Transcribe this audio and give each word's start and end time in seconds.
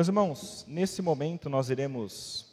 Meus 0.00 0.08
irmãos, 0.08 0.64
nesse 0.66 1.02
momento 1.02 1.50
nós 1.50 1.68
iremos 1.68 2.46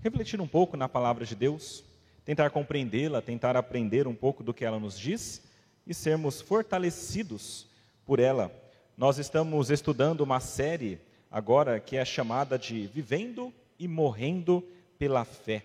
refletir 0.00 0.40
um 0.40 0.46
pouco 0.46 0.76
na 0.76 0.88
palavra 0.88 1.26
de 1.26 1.34
Deus, 1.34 1.82
tentar 2.24 2.50
compreendê-la, 2.50 3.20
tentar 3.20 3.56
aprender 3.56 4.06
um 4.06 4.14
pouco 4.14 4.44
do 4.44 4.54
que 4.54 4.64
ela 4.64 4.78
nos 4.78 4.96
diz 4.96 5.42
e 5.84 5.92
sermos 5.92 6.40
fortalecidos 6.40 7.66
por 8.06 8.20
ela. 8.20 8.48
Nós 8.96 9.18
estamos 9.18 9.70
estudando 9.70 10.20
uma 10.20 10.38
série 10.38 11.00
agora 11.32 11.80
que 11.80 11.96
é 11.96 12.04
chamada 12.04 12.56
de 12.56 12.86
Vivendo 12.86 13.52
e 13.76 13.88
Morrendo 13.88 14.62
pela 14.96 15.24
Fé. 15.24 15.64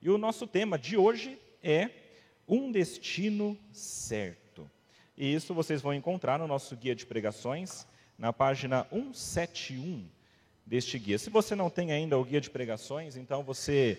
E 0.00 0.08
o 0.08 0.16
nosso 0.16 0.46
tema 0.46 0.78
de 0.78 0.96
hoje 0.96 1.40
é 1.60 1.90
Um 2.46 2.70
Destino 2.70 3.58
Certo. 3.72 4.70
E 5.16 5.34
isso 5.34 5.52
vocês 5.52 5.82
vão 5.82 5.92
encontrar 5.92 6.38
no 6.38 6.46
nosso 6.46 6.76
guia 6.76 6.94
de 6.94 7.04
pregações, 7.04 7.84
na 8.16 8.32
página 8.32 8.86
171 8.92 10.17
deste 10.68 10.98
guia. 10.98 11.18
Se 11.18 11.30
você 11.30 11.54
não 11.54 11.70
tem 11.70 11.92
ainda 11.92 12.18
o 12.18 12.24
guia 12.24 12.40
de 12.40 12.50
pregações, 12.50 13.16
então 13.16 13.42
você 13.42 13.98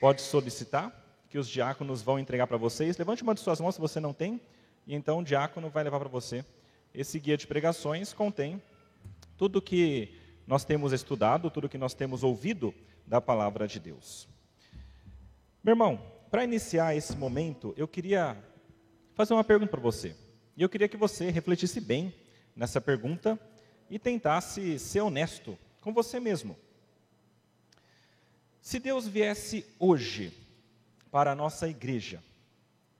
pode 0.00 0.20
solicitar 0.20 0.92
que 1.30 1.38
os 1.38 1.48
diáconos 1.48 2.02
vão 2.02 2.18
entregar 2.18 2.46
para 2.46 2.56
vocês. 2.56 2.98
Levante 2.98 3.22
uma 3.22 3.34
de 3.34 3.40
suas 3.40 3.60
mãos 3.60 3.76
se 3.76 3.80
você 3.80 4.00
não 4.00 4.12
tem, 4.12 4.40
e 4.86 4.94
então 4.94 5.20
o 5.20 5.24
diácono 5.24 5.70
vai 5.70 5.84
levar 5.84 6.00
para 6.00 6.08
você. 6.08 6.44
Esse 6.92 7.20
guia 7.20 7.36
de 7.36 7.46
pregações 7.46 8.12
contém 8.12 8.60
tudo 9.36 9.62
que 9.62 10.18
nós 10.46 10.64
temos 10.64 10.92
estudado, 10.92 11.50
tudo 11.50 11.68
que 11.68 11.78
nós 11.78 11.94
temos 11.94 12.24
ouvido 12.24 12.74
da 13.06 13.20
palavra 13.20 13.68
de 13.68 13.78
Deus. 13.78 14.28
Meu 15.62 15.72
irmão, 15.72 16.02
para 16.30 16.42
iniciar 16.42 16.96
esse 16.96 17.16
momento, 17.16 17.72
eu 17.76 17.86
queria 17.86 18.36
fazer 19.14 19.34
uma 19.34 19.44
pergunta 19.44 19.70
para 19.70 19.80
você. 19.80 20.16
E 20.56 20.62
eu 20.62 20.68
queria 20.68 20.88
que 20.88 20.96
você 20.96 21.30
refletisse 21.30 21.80
bem 21.80 22.12
nessa 22.56 22.80
pergunta 22.80 23.38
e 23.88 23.98
tentasse 23.98 24.78
ser 24.78 25.00
honesto 25.00 25.56
com 25.80 25.92
você 25.92 26.20
mesmo. 26.20 26.56
Se 28.60 28.78
Deus 28.78 29.06
viesse 29.06 29.64
hoje 29.78 30.32
para 31.10 31.32
a 31.32 31.34
nossa 31.34 31.68
igreja 31.68 32.22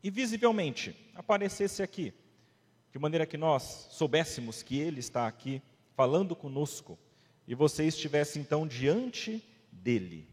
e 0.03 0.11
visivelmente 0.11 0.97
aparecesse 1.15 1.83
aqui, 1.83 2.15
de 2.91 2.99
maneira 2.99 3.27
que 3.27 3.37
nós 3.37 3.89
soubéssemos 3.91 4.63
que 4.63 4.79
Ele 4.79 5.01
está 5.01 5.27
aqui 5.27 5.61
falando 5.95 6.35
conosco 6.35 6.99
e 7.47 7.55
você 7.55 7.85
estivesse 7.85 8.39
então 8.39 8.67
diante 8.67 9.45
dele, 9.71 10.27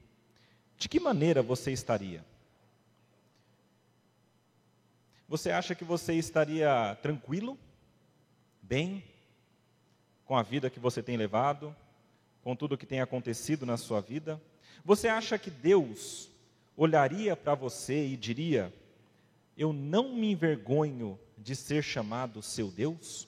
de 0.77 0.87
que 0.87 0.99
maneira 0.99 1.41
você 1.41 1.71
estaria? 1.71 2.23
Você 5.27 5.49
acha 5.49 5.73
que 5.73 5.83
você 5.83 6.13
estaria 6.13 6.95
tranquilo, 7.01 7.57
bem, 8.61 9.03
com 10.23 10.37
a 10.37 10.43
vida 10.43 10.69
que 10.69 10.79
você 10.79 11.01
tem 11.01 11.17
levado, 11.17 11.75
com 12.45 12.55
tudo 12.55 12.75
o 12.75 12.77
que 12.77 12.85
tem 12.85 13.01
acontecido 13.01 13.65
na 13.65 13.75
sua 13.75 13.99
vida? 13.99 14.39
Você 14.85 15.07
acha 15.07 15.35
que 15.35 15.49
Deus 15.49 16.29
olharia 16.77 17.35
para 17.35 17.55
você 17.55 18.05
e 18.05 18.15
diria: 18.15 18.71
Eu 19.57 19.73
não 19.73 20.13
me 20.13 20.31
envergonho 20.31 21.19
de 21.35 21.55
ser 21.55 21.83
chamado 21.83 22.43
seu 22.43 22.69
Deus? 22.69 23.27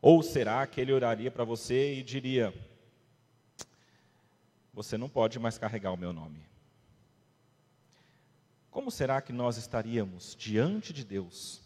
Ou 0.00 0.22
será 0.22 0.66
que 0.66 0.80
ele 0.80 0.90
oraria 0.90 1.30
para 1.30 1.44
você 1.44 1.96
e 1.96 2.02
diria: 2.02 2.54
Você 4.72 4.96
não 4.96 5.10
pode 5.10 5.38
mais 5.38 5.58
carregar 5.58 5.92
o 5.92 5.98
meu 5.98 6.14
nome? 6.14 6.40
Como 8.70 8.90
será 8.90 9.20
que 9.20 9.34
nós 9.34 9.58
estaríamos 9.58 10.34
diante 10.34 10.94
de 10.94 11.04
Deus? 11.04 11.60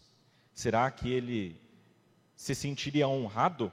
Será 0.53 0.91
que 0.91 1.09
ele 1.09 1.55
se 2.35 2.53
sentiria 2.53 3.07
honrado 3.07 3.71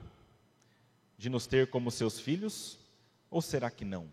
de 1.18 1.28
nos 1.28 1.46
ter 1.46 1.68
como 1.68 1.90
seus 1.90 2.20
filhos? 2.20 2.78
Ou 3.30 3.42
será 3.42 3.70
que 3.70 3.84
não? 3.84 4.10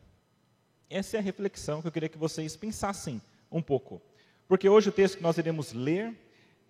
Essa 0.90 1.18
é 1.18 1.20
a 1.20 1.24
reflexão 1.24 1.82
que 1.82 1.88
eu 1.88 1.92
queria 1.92 2.10
que 2.10 2.18
vocês 2.18 2.56
pensassem 2.56 3.22
um 3.52 3.62
pouco. 3.62 4.02
Porque 4.48 4.68
hoje 4.68 4.90
o 4.90 4.92
texto 4.92 5.18
que 5.18 5.24
nós 5.24 5.38
iremos 5.38 5.72
ler, 5.72 6.14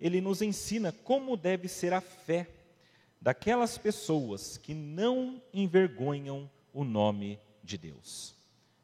ele 0.00 0.20
nos 0.20 0.42
ensina 0.42 0.92
como 0.92 1.36
deve 1.36 1.68
ser 1.68 1.92
a 1.92 2.00
fé 2.00 2.48
daquelas 3.20 3.76
pessoas 3.78 4.56
que 4.58 4.74
não 4.74 5.42
envergonham 5.52 6.48
o 6.72 6.84
nome 6.84 7.40
de 7.64 7.76
Deus. 7.76 8.34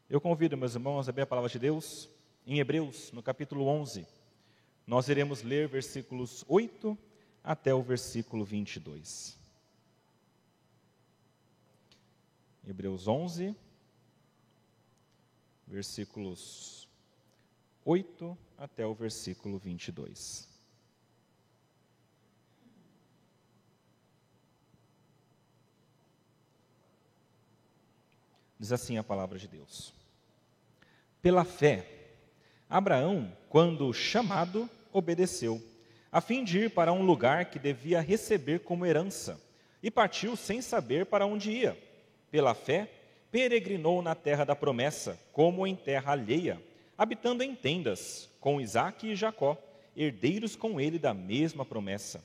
Eu 0.08 0.20
convido 0.20 0.56
meus 0.56 0.74
irmãos 0.74 1.06
a 1.08 1.10
abrir 1.10 1.22
a 1.22 1.26
palavra 1.26 1.50
de 1.50 1.58
Deus 1.58 2.08
em 2.46 2.58
Hebreus, 2.58 3.12
no 3.12 3.22
capítulo 3.22 3.66
11. 3.66 4.06
Nós 4.86 5.08
iremos 5.08 5.42
ler 5.42 5.69
versículos 5.69 6.44
8 6.48 6.98
até 7.42 7.72
o 7.72 7.82
versículo 7.82 8.44
22. 8.44 9.41
Hebreus 12.64 13.08
11, 13.08 13.56
versículos 15.66 16.88
8 17.84 18.38
até 18.56 18.86
o 18.86 18.94
versículo 18.94 19.58
22. 19.58 20.48
Diz 28.60 28.70
assim 28.70 28.96
a 28.96 29.02
palavra 29.02 29.40
de 29.40 29.48
Deus. 29.48 29.92
Pela 31.20 31.44
fé, 31.44 32.14
Abraão, 32.70 33.36
quando 33.48 33.92
chamado, 33.92 34.70
obedeceu, 34.92 35.60
a 36.12 36.20
fim 36.20 36.44
de 36.44 36.60
ir 36.60 36.70
para 36.70 36.92
um 36.92 37.04
lugar 37.04 37.50
que 37.50 37.58
devia 37.58 38.00
receber 38.00 38.60
como 38.60 38.86
herança, 38.86 39.40
e 39.82 39.90
partiu 39.90 40.36
sem 40.36 40.62
saber 40.62 41.06
para 41.06 41.26
onde 41.26 41.50
ia 41.50 41.91
pela 42.32 42.54
fé, 42.54 42.88
peregrinou 43.31 44.00
na 44.00 44.15
terra 44.15 44.43
da 44.43 44.56
promessa, 44.56 45.20
como 45.32 45.66
em 45.66 45.76
terra 45.76 46.12
alheia, 46.12 46.60
habitando 46.97 47.43
em 47.43 47.54
tendas, 47.54 48.28
com 48.41 48.59
Isaque 48.59 49.09
e 49.09 49.15
Jacó, 49.15 49.56
herdeiros 49.94 50.56
com 50.56 50.81
ele 50.81 50.98
da 50.98 51.12
mesma 51.12 51.62
promessa. 51.62 52.25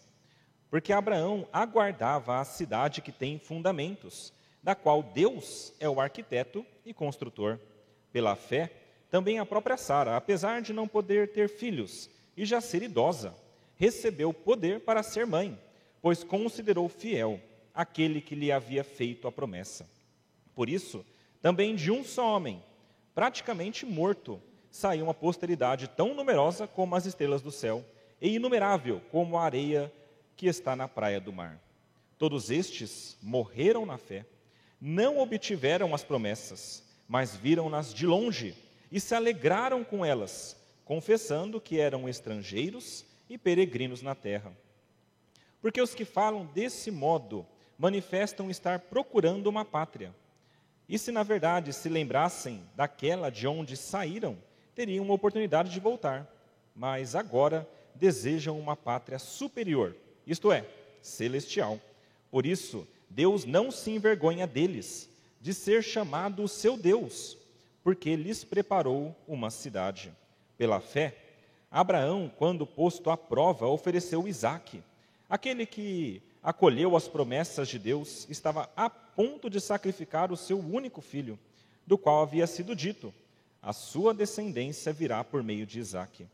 Porque 0.70 0.94
Abraão 0.94 1.46
aguardava 1.52 2.40
a 2.40 2.46
cidade 2.46 3.02
que 3.02 3.12
tem 3.12 3.38
fundamentos, 3.38 4.34
da 4.64 4.74
qual 4.74 5.04
Deus 5.04 5.74
é 5.78 5.90
o 5.90 6.00
arquiteto 6.00 6.66
e 6.86 6.94
construtor. 6.94 7.60
Pela 8.12 8.36
fé, 8.36 8.72
também 9.10 9.40
a 9.40 9.46
própria 9.46 9.76
Sara, 9.76 10.16
apesar 10.16 10.62
de 10.62 10.72
não 10.72 10.88
poder 10.88 11.34
ter 11.34 11.50
filhos 11.50 12.10
e 12.36 12.46
já 12.46 12.62
ser 12.62 12.82
idosa, 12.82 13.36
recebeu 13.76 14.34
poder 14.34 14.80
para 14.82 15.04
ser 15.04 15.26
mãe, 15.26 15.60
pois 16.02 16.24
considerou 16.24 16.88
fiel 16.88 17.42
aquele 17.74 18.22
que 18.22 18.36
lhe 18.36 18.52
havia 18.52 18.84
feito 18.84 19.28
a 19.28 19.32
promessa. 19.32 19.97
Por 20.58 20.70
isso, 20.70 21.06
também 21.40 21.76
de 21.76 21.92
um 21.92 22.04
só 22.04 22.36
homem, 22.36 22.64
praticamente 23.14 23.86
morto, 23.86 24.42
saiu 24.72 25.04
uma 25.04 25.14
posteridade 25.14 25.88
tão 25.88 26.16
numerosa 26.16 26.66
como 26.66 26.96
as 26.96 27.06
estrelas 27.06 27.44
do 27.44 27.52
céu 27.52 27.86
e 28.20 28.34
inumerável 28.34 29.00
como 29.12 29.38
a 29.38 29.44
areia 29.44 29.94
que 30.36 30.48
está 30.48 30.76
na 30.76 30.88
praia 30.88 31.22
do 31.22 31.32
mar. 31.32 31.62
Todos 32.18 32.50
estes 32.50 33.20
morreram 33.22 33.86
na 33.86 34.00
fé, 34.00 34.26
não 34.82 35.20
obtiveram 35.20 35.94
as 35.94 36.04
promessas, 36.04 36.84
mas 37.08 37.36
viram-nas 37.36 37.94
de 37.94 38.08
longe 38.08 38.56
e 38.92 39.00
se 39.00 39.14
alegraram 39.14 39.84
com 39.84 40.04
elas, 40.04 40.58
confessando 40.84 41.62
que 41.62 41.80
eram 41.80 42.10
estrangeiros 42.10 43.06
e 43.30 43.38
peregrinos 43.38 44.02
na 44.02 44.16
terra. 44.16 44.52
Porque 45.62 45.80
os 45.80 45.94
que 45.94 46.04
falam 46.04 46.48
desse 46.48 46.90
modo 46.90 47.46
manifestam 47.78 48.50
estar 48.50 48.80
procurando 48.80 49.46
uma 49.46 49.64
pátria. 49.64 50.16
E 50.88 50.98
se 50.98 51.12
na 51.12 51.24
verdade 51.24 51.74
se 51.74 51.90
lembrassem 51.90 52.64
daquela 52.76 53.30
de 53.30 53.46
onde 53.48 53.76
saíram, 53.76 54.38
teriam 54.74 55.04
uma 55.04 55.14
oportunidade 55.14 55.70
de 55.70 55.80
voltar. 55.80 56.28
Mas 56.76 57.16
agora 57.16 57.68
desejam 57.96 58.58
uma 58.60 58.76
pátria 58.76 59.20
superior, 59.20 59.96
isto 60.26 60.52
é, 60.52 60.66
celestial. 61.02 61.80
Por 62.30 62.46
isso, 62.46 62.88
Deus 63.10 63.46
não 63.46 63.72
se 63.72 63.92
envergonha 63.92 64.46
deles, 64.46 65.10
de 65.42 65.54
ser 65.54 65.84
chamado 65.84 66.48
seu 66.48 66.78
Deus, 66.78 67.38
porque 67.84 68.16
lhes 68.16 68.44
preparou 68.44 69.16
uma 69.28 69.50
cidade. 69.50 70.12
Pela 70.58 70.80
fé, 70.80 71.16
Abraão, 71.72 72.32
quando 72.38 72.66
posto 72.66 73.10
à 73.10 73.18
prova, 73.18 73.68
ofereceu 73.68 74.28
Isaque, 74.28 74.84
aquele 75.30 75.66
que 75.66 76.22
acolheu 76.42 76.96
as 76.96 77.08
promessas 77.08 77.68
de 77.68 77.78
Deus, 77.78 78.28
estava 78.30 78.70
ponto 79.18 79.50
de 79.50 79.60
sacrificar 79.60 80.32
o 80.32 80.38
seu 80.38 80.60
único 80.60 81.02
filho, 81.02 81.40
do 81.86 81.98
qual 81.98 82.22
havia 82.22 82.46
sido 82.46 82.76
dito: 82.76 83.12
a 83.62 83.74
sua 83.74 84.14
descendência 84.14 84.94
virá 84.94 85.24
por 85.24 85.42
meio 85.42 85.66
de 85.66 85.80
Isaque. 85.80 86.28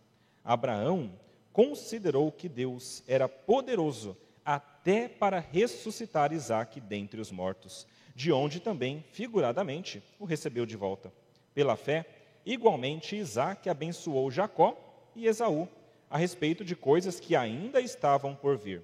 Abraão 0.43 1.11
considerou 1.53 2.31
que 2.31 2.49
Deus 2.49 3.01
era 3.07 3.29
poderoso 3.29 4.17
até 4.45 5.07
para 5.07 5.39
ressuscitar 5.39 6.33
Isaque 6.33 6.81
dentre 6.81 7.21
os 7.21 7.31
mortos, 7.31 7.87
de 8.13 8.31
onde 8.31 8.59
também, 8.59 9.03
figuradamente, 9.13 10.03
o 10.19 10.25
recebeu 10.25 10.65
de 10.65 10.75
volta. 10.75 11.13
Pela 11.53 11.77
fé, 11.77 12.05
igualmente 12.45 13.15
Isaque 13.15 13.69
abençoou 13.69 14.29
Jacó 14.29 14.77
e 15.15 15.27
Esaú 15.27 15.69
a 16.09 16.17
respeito 16.17 16.65
de 16.65 16.75
coisas 16.75 17.19
que 17.19 17.35
ainda 17.35 17.79
estavam 17.79 18.35
por 18.35 18.57
vir 18.57 18.83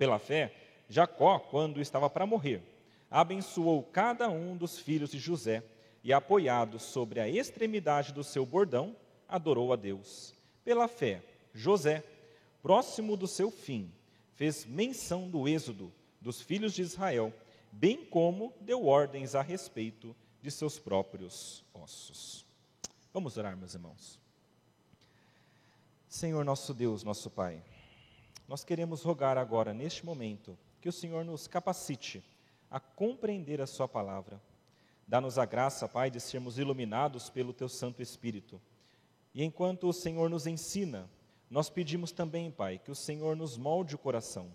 pela 0.00 0.18
fé, 0.18 0.50
Jacó, 0.88 1.38
quando 1.38 1.78
estava 1.78 2.08
para 2.08 2.24
morrer, 2.24 2.62
abençoou 3.10 3.82
cada 3.82 4.28
um 4.28 4.56
dos 4.56 4.78
filhos 4.78 5.10
de 5.10 5.18
José 5.18 5.64
e, 6.04 6.12
apoiado 6.12 6.78
sobre 6.78 7.20
a 7.20 7.28
extremidade 7.28 8.12
do 8.12 8.22
seu 8.22 8.46
bordão, 8.46 8.94
adorou 9.28 9.72
a 9.72 9.76
Deus. 9.76 10.32
Pela 10.64 10.86
fé, 10.86 11.22
José, 11.52 12.04
próximo 12.62 13.16
do 13.16 13.26
seu 13.26 13.50
fim, 13.50 13.92
fez 14.34 14.64
menção 14.64 15.28
do 15.28 15.48
êxodo 15.48 15.92
dos 16.20 16.40
filhos 16.40 16.72
de 16.72 16.82
Israel, 16.82 17.32
bem 17.72 18.04
como 18.04 18.54
deu 18.60 18.86
ordens 18.86 19.34
a 19.34 19.42
respeito 19.42 20.14
de 20.40 20.50
seus 20.50 20.78
próprios 20.78 21.64
ossos. 21.74 22.46
Vamos 23.12 23.36
orar, 23.36 23.56
meus 23.56 23.74
irmãos. 23.74 24.18
Senhor 26.08 26.44
nosso 26.44 26.72
Deus, 26.72 27.04
nosso 27.04 27.30
Pai, 27.30 27.62
nós 28.48 28.64
queremos 28.64 29.02
rogar 29.02 29.38
agora, 29.38 29.72
neste 29.72 30.04
momento, 30.04 30.58
que 30.80 30.88
o 30.88 30.92
Senhor 30.92 31.24
nos 31.24 31.46
capacite 31.46 32.22
a 32.70 32.78
compreender 32.78 33.60
a 33.60 33.66
Sua 33.66 33.88
palavra. 33.88 34.40
Dá-nos 35.06 35.38
a 35.38 35.44
graça, 35.44 35.88
Pai, 35.88 36.10
de 36.10 36.20
sermos 36.20 36.58
iluminados 36.58 37.28
pelo 37.28 37.52
Teu 37.52 37.68
Santo 37.68 38.00
Espírito. 38.00 38.60
E 39.34 39.42
enquanto 39.42 39.88
o 39.88 39.92
Senhor 39.92 40.30
nos 40.30 40.46
ensina, 40.46 41.10
nós 41.50 41.68
pedimos 41.68 42.12
também, 42.12 42.50
Pai, 42.50 42.78
que 42.78 42.90
o 42.90 42.94
Senhor 42.94 43.36
nos 43.36 43.56
molde 43.56 43.96
o 43.96 43.98
coração. 43.98 44.50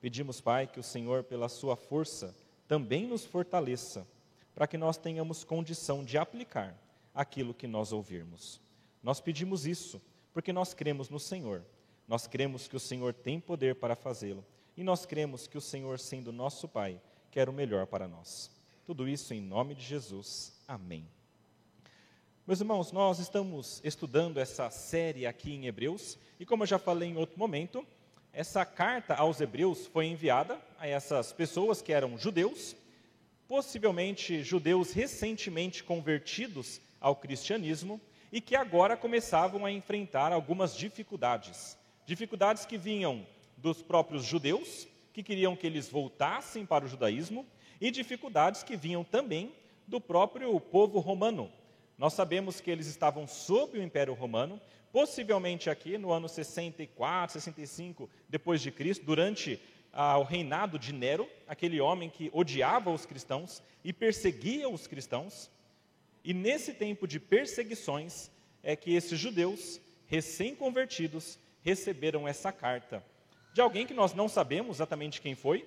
Pedimos, 0.00 0.40
Pai, 0.40 0.66
que 0.66 0.80
o 0.80 0.82
Senhor, 0.82 1.24
pela 1.24 1.48
Sua 1.48 1.76
força, 1.76 2.34
também 2.66 3.06
nos 3.06 3.24
fortaleça, 3.24 4.06
para 4.54 4.66
que 4.66 4.78
nós 4.78 4.96
tenhamos 4.96 5.44
condição 5.44 6.02
de 6.02 6.16
aplicar 6.16 6.74
aquilo 7.14 7.52
que 7.52 7.66
nós 7.66 7.92
ouvirmos. 7.92 8.60
Nós 9.02 9.20
pedimos 9.20 9.66
isso 9.66 10.00
porque 10.32 10.52
nós 10.52 10.74
cremos 10.74 11.10
no 11.10 11.20
Senhor. 11.20 11.62
Nós 12.08 12.26
cremos 12.26 12.66
que 12.66 12.76
o 12.76 12.80
Senhor 12.80 13.12
tem 13.12 13.38
poder 13.38 13.76
para 13.76 13.94
fazê-lo. 13.94 14.44
E 14.76 14.82
nós 14.82 15.06
cremos 15.06 15.46
que 15.46 15.56
o 15.56 15.60
Senhor, 15.60 15.98
sendo 15.98 16.32
nosso 16.32 16.66
Pai, 16.66 17.00
quer 17.34 17.48
o 17.48 17.52
melhor 17.52 17.84
para 17.88 18.06
nós. 18.06 18.48
Tudo 18.86 19.08
isso 19.08 19.34
em 19.34 19.40
nome 19.40 19.74
de 19.74 19.84
Jesus. 19.84 20.52
Amém. 20.68 21.04
Meus 22.46 22.60
irmãos, 22.60 22.92
nós 22.92 23.18
estamos 23.18 23.80
estudando 23.82 24.38
essa 24.38 24.70
série 24.70 25.26
aqui 25.26 25.52
em 25.52 25.66
Hebreus, 25.66 26.16
e 26.38 26.46
como 26.46 26.62
eu 26.62 26.66
já 26.68 26.78
falei 26.78 27.08
em 27.08 27.16
outro 27.16 27.36
momento, 27.36 27.84
essa 28.32 28.64
carta 28.64 29.16
aos 29.16 29.40
Hebreus 29.40 29.84
foi 29.84 30.06
enviada 30.06 30.60
a 30.78 30.86
essas 30.86 31.32
pessoas 31.32 31.82
que 31.82 31.92
eram 31.92 32.16
judeus, 32.16 32.76
possivelmente 33.48 34.44
judeus 34.44 34.92
recentemente 34.92 35.82
convertidos 35.82 36.80
ao 37.00 37.16
cristianismo, 37.16 38.00
e 38.30 38.40
que 38.40 38.54
agora 38.54 38.96
começavam 38.96 39.66
a 39.66 39.72
enfrentar 39.72 40.32
algumas 40.32 40.76
dificuldades. 40.76 41.76
Dificuldades 42.06 42.64
que 42.64 42.78
vinham 42.78 43.26
dos 43.56 43.82
próprios 43.82 44.24
judeus, 44.24 44.86
que 45.14 45.22
queriam 45.22 45.54
que 45.54 45.64
eles 45.64 45.88
voltassem 45.88 46.66
para 46.66 46.84
o 46.84 46.88
judaísmo, 46.88 47.46
e 47.80 47.90
dificuldades 47.90 48.64
que 48.64 48.76
vinham 48.76 49.04
também 49.04 49.54
do 49.86 50.00
próprio 50.00 50.58
povo 50.58 50.98
romano. 50.98 51.50
Nós 51.96 52.14
sabemos 52.14 52.60
que 52.60 52.70
eles 52.70 52.88
estavam 52.88 53.26
sob 53.26 53.78
o 53.78 53.82
Império 53.82 54.12
Romano, 54.12 54.60
possivelmente 54.92 55.70
aqui 55.70 55.96
no 55.96 56.10
ano 56.10 56.28
64, 56.28 57.34
65 57.34 58.10
depois 58.28 58.60
de 58.60 58.72
Cristo, 58.72 59.04
durante 59.04 59.60
ah, 59.92 60.18
o 60.18 60.24
reinado 60.24 60.78
de 60.78 60.92
Nero, 60.92 61.28
aquele 61.46 61.80
homem 61.80 62.10
que 62.10 62.28
odiava 62.32 62.90
os 62.90 63.06
cristãos 63.06 63.62
e 63.84 63.92
perseguia 63.92 64.68
os 64.68 64.88
cristãos. 64.88 65.48
E 66.24 66.34
nesse 66.34 66.74
tempo 66.74 67.06
de 67.06 67.20
perseguições 67.20 68.30
é 68.62 68.74
que 68.74 68.94
esses 68.94 69.18
judeus 69.18 69.80
recém-convertidos 70.06 71.38
receberam 71.62 72.26
essa 72.26 72.50
carta 72.50 73.04
de 73.54 73.60
alguém 73.60 73.86
que 73.86 73.94
nós 73.94 74.12
não 74.12 74.28
sabemos 74.28 74.78
exatamente 74.78 75.20
quem 75.20 75.36
foi. 75.36 75.64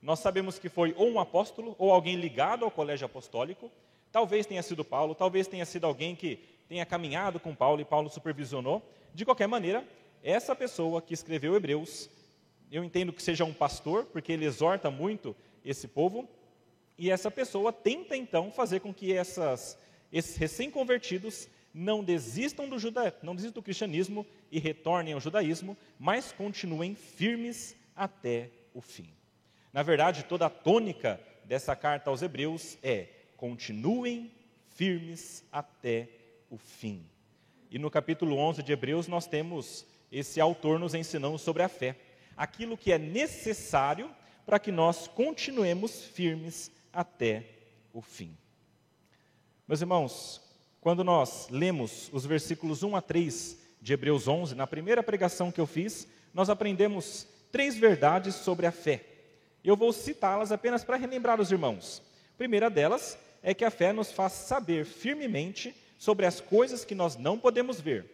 Nós 0.00 0.20
sabemos 0.20 0.58
que 0.58 0.70
foi 0.70 0.94
ou 0.96 1.10
um 1.10 1.20
apóstolo 1.20 1.76
ou 1.78 1.92
alguém 1.92 2.16
ligado 2.16 2.64
ao 2.64 2.70
colégio 2.70 3.04
apostólico. 3.04 3.70
Talvez 4.10 4.46
tenha 4.46 4.62
sido 4.62 4.82
Paulo, 4.82 5.14
talvez 5.14 5.46
tenha 5.46 5.66
sido 5.66 5.86
alguém 5.86 6.16
que 6.16 6.40
tenha 6.66 6.86
caminhado 6.86 7.38
com 7.38 7.54
Paulo 7.54 7.82
e 7.82 7.84
Paulo 7.84 8.08
supervisionou. 8.08 8.82
De 9.14 9.26
qualquer 9.26 9.46
maneira, 9.46 9.86
essa 10.24 10.56
pessoa 10.56 11.02
que 11.02 11.12
escreveu 11.12 11.54
Hebreus, 11.54 12.08
eu 12.72 12.82
entendo 12.82 13.12
que 13.12 13.22
seja 13.22 13.44
um 13.44 13.52
pastor, 13.52 14.06
porque 14.06 14.32
ele 14.32 14.46
exorta 14.46 14.90
muito 14.90 15.36
esse 15.62 15.86
povo, 15.86 16.26
e 16.96 17.10
essa 17.10 17.30
pessoa 17.30 17.70
tenta 17.70 18.16
então 18.16 18.50
fazer 18.50 18.80
com 18.80 18.94
que 18.94 19.12
essas 19.12 19.78
esses 20.10 20.36
recém-convertidos 20.36 21.48
não 21.76 22.02
desistam 22.02 22.66
do 22.66 22.78
juda... 22.78 23.14
não 23.22 23.36
desistam 23.36 23.60
do 23.60 23.64
cristianismo 23.64 24.26
e 24.50 24.58
retornem 24.58 25.12
ao 25.12 25.20
judaísmo, 25.20 25.76
mas 25.98 26.32
continuem 26.32 26.94
firmes 26.94 27.76
até 27.94 28.50
o 28.72 28.80
fim. 28.80 29.10
Na 29.74 29.82
verdade, 29.82 30.24
toda 30.24 30.46
a 30.46 30.50
tônica 30.50 31.20
dessa 31.44 31.76
carta 31.76 32.08
aos 32.08 32.22
Hebreus 32.22 32.78
é: 32.82 33.08
continuem 33.36 34.32
firmes 34.74 35.44
até 35.52 36.08
o 36.48 36.56
fim. 36.56 37.04
E 37.70 37.78
no 37.78 37.90
capítulo 37.90 38.38
11 38.38 38.62
de 38.62 38.72
Hebreus 38.72 39.06
nós 39.06 39.26
temos 39.26 39.84
esse 40.10 40.40
autor 40.40 40.78
nos 40.78 40.94
ensinando 40.94 41.36
sobre 41.36 41.62
a 41.62 41.68
fé, 41.68 41.94
aquilo 42.34 42.78
que 42.78 42.90
é 42.90 42.96
necessário 42.96 44.10
para 44.46 44.58
que 44.58 44.72
nós 44.72 45.08
continuemos 45.08 46.04
firmes 46.04 46.70
até 46.90 47.44
o 47.92 48.00
fim. 48.00 48.34
Meus 49.68 49.82
irmãos, 49.82 50.45
quando 50.86 51.02
nós 51.02 51.48
lemos 51.50 52.08
os 52.12 52.24
versículos 52.24 52.84
1 52.84 52.94
a 52.94 53.02
3 53.02 53.58
de 53.82 53.92
Hebreus 53.92 54.28
11, 54.28 54.54
na 54.54 54.68
primeira 54.68 55.02
pregação 55.02 55.50
que 55.50 55.60
eu 55.60 55.66
fiz, 55.66 56.06
nós 56.32 56.48
aprendemos 56.48 57.26
três 57.50 57.76
verdades 57.76 58.36
sobre 58.36 58.66
a 58.66 58.70
fé. 58.70 59.04
Eu 59.64 59.76
vou 59.76 59.92
citá-las 59.92 60.52
apenas 60.52 60.84
para 60.84 60.94
relembrar 60.94 61.40
os 61.40 61.50
irmãos. 61.50 62.00
A 62.34 62.38
primeira 62.38 62.70
delas 62.70 63.18
é 63.42 63.52
que 63.52 63.64
a 63.64 63.70
fé 63.72 63.92
nos 63.92 64.12
faz 64.12 64.32
saber 64.34 64.84
firmemente 64.84 65.74
sobre 65.98 66.24
as 66.24 66.40
coisas 66.40 66.84
que 66.84 66.94
nós 66.94 67.16
não 67.16 67.36
podemos 67.36 67.80
ver. 67.80 68.06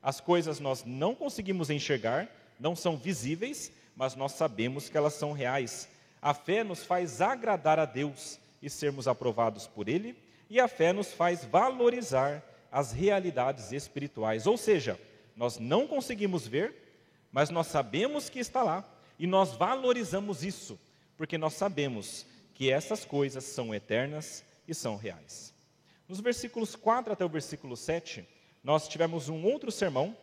As 0.00 0.20
coisas 0.20 0.60
nós 0.60 0.84
não 0.84 1.16
conseguimos 1.16 1.68
enxergar, 1.68 2.28
não 2.60 2.76
são 2.76 2.96
visíveis, 2.96 3.72
mas 3.96 4.14
nós 4.14 4.34
sabemos 4.34 4.88
que 4.88 4.96
elas 4.96 5.14
são 5.14 5.32
reais. 5.32 5.88
A 6.22 6.32
fé 6.32 6.62
nos 6.62 6.84
faz 6.84 7.20
agradar 7.20 7.80
a 7.80 7.84
Deus 7.84 8.38
e 8.62 8.70
sermos 8.70 9.08
aprovados 9.08 9.66
por 9.66 9.88
Ele 9.88 10.16
e 10.50 10.58
a 10.58 10.66
fé 10.66 10.92
nos 10.92 11.12
faz 11.12 11.44
valorizar 11.44 12.42
as 12.72 12.90
realidades 12.92 13.70
espirituais. 13.70 14.48
Ou 14.48 14.56
seja, 14.56 15.00
nós 15.36 15.58
não 15.58 15.86
conseguimos 15.86 16.46
ver, 16.46 16.74
mas 17.30 17.48
nós 17.50 17.68
sabemos 17.68 18.28
que 18.28 18.40
está 18.40 18.62
lá 18.62 18.84
e 19.16 19.26
nós 19.26 19.52
valorizamos 19.52 20.42
isso, 20.42 20.78
porque 21.16 21.38
nós 21.38 21.54
sabemos 21.54 22.26
que 22.52 22.70
essas 22.70 23.04
coisas 23.04 23.44
são 23.44 23.72
eternas 23.72 24.44
e 24.66 24.74
são 24.74 24.96
reais. 24.96 25.54
Nos 26.08 26.20
versículos 26.20 26.74
4 26.74 27.12
até 27.12 27.24
o 27.24 27.28
versículo 27.28 27.76
7, 27.76 28.28
nós 28.64 28.88
tivemos 28.88 29.28
um 29.28 29.44
outro 29.44 29.70
sermão 29.70 30.16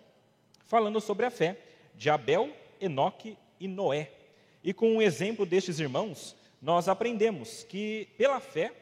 falando 0.65 0.99
sobre 0.99 1.25
a 1.25 1.31
fé 1.31 1.57
de 1.95 2.09
Abel, 2.09 2.53
Enoque 2.81 3.37
e 3.59 3.67
Noé. 3.67 4.11
E 4.63 4.73
com 4.73 4.97
o 4.97 5.01
exemplo 5.01 5.45
destes 5.45 5.79
irmãos, 5.79 6.35
nós 6.61 6.89
aprendemos 6.89 7.63
que 7.63 8.09
pela 8.17 8.41
fé 8.41 8.73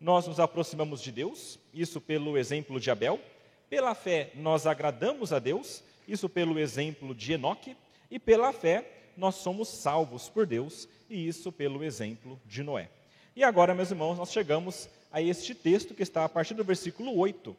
nós 0.00 0.26
nos 0.26 0.40
aproximamos 0.40 1.02
de 1.02 1.12
Deus, 1.12 1.58
isso 1.74 2.00
pelo 2.00 2.38
exemplo 2.38 2.80
de 2.80 2.90
Abel. 2.90 3.20
Pela 3.68 3.94
fé, 3.94 4.30
nós 4.34 4.66
agradamos 4.66 5.30
a 5.30 5.38
Deus, 5.38 5.84
isso 6.08 6.26
pelo 6.28 6.58
exemplo 6.58 7.14
de 7.14 7.34
Enoque. 7.34 7.76
E 8.10 8.18
pela 8.18 8.50
fé, 8.50 8.90
nós 9.16 9.34
somos 9.34 9.68
salvos 9.68 10.28
por 10.28 10.46
Deus, 10.46 10.88
e 11.08 11.28
isso 11.28 11.52
pelo 11.52 11.84
exemplo 11.84 12.40
de 12.46 12.62
Noé. 12.62 12.88
E 13.36 13.44
agora, 13.44 13.74
meus 13.74 13.90
irmãos, 13.90 14.16
nós 14.16 14.32
chegamos 14.32 14.88
a 15.12 15.20
este 15.20 15.54
texto 15.54 15.94
que 15.94 16.02
está 16.02 16.24
a 16.24 16.28
partir 16.28 16.54
do 16.54 16.64
versículo 16.64 17.16
8. 17.16 17.54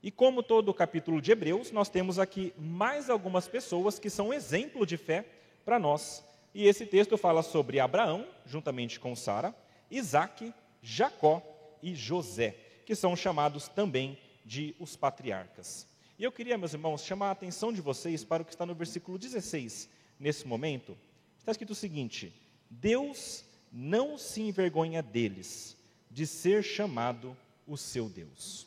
E 0.00 0.10
como 0.10 0.42
todo 0.42 0.68
o 0.68 0.74
capítulo 0.74 1.20
de 1.20 1.32
Hebreus, 1.32 1.72
nós 1.72 1.88
temos 1.88 2.18
aqui 2.18 2.54
mais 2.56 3.10
algumas 3.10 3.48
pessoas 3.48 3.98
que 3.98 4.08
são 4.08 4.32
exemplo 4.32 4.86
de 4.86 4.96
fé 4.96 5.24
para 5.64 5.78
nós. 5.78 6.24
E 6.54 6.66
esse 6.66 6.86
texto 6.86 7.18
fala 7.18 7.42
sobre 7.42 7.80
Abraão, 7.80 8.26
juntamente 8.46 9.00
com 9.00 9.16
Sara, 9.16 9.54
Isaac, 9.90 10.54
Jacó 10.80 11.42
e 11.84 11.94
José, 11.94 12.56
que 12.86 12.94
são 12.94 13.14
chamados 13.14 13.68
também 13.68 14.18
de 14.42 14.74
os 14.80 14.96
patriarcas. 14.96 15.86
E 16.18 16.24
eu 16.24 16.32
queria, 16.32 16.56
meus 16.56 16.72
irmãos, 16.72 17.04
chamar 17.04 17.28
a 17.28 17.32
atenção 17.32 17.72
de 17.72 17.82
vocês 17.82 18.24
para 18.24 18.42
o 18.42 18.46
que 18.46 18.52
está 18.52 18.64
no 18.64 18.74
versículo 18.74 19.18
16, 19.18 19.90
nesse 20.18 20.46
momento. 20.46 20.96
Está 21.38 21.52
escrito 21.52 21.72
o 21.72 21.76
seguinte: 21.76 22.32
Deus 22.70 23.44
não 23.70 24.16
se 24.16 24.40
envergonha 24.40 25.02
deles, 25.02 25.76
de 26.10 26.26
ser 26.26 26.62
chamado 26.62 27.36
o 27.66 27.76
seu 27.76 28.08
Deus. 28.08 28.66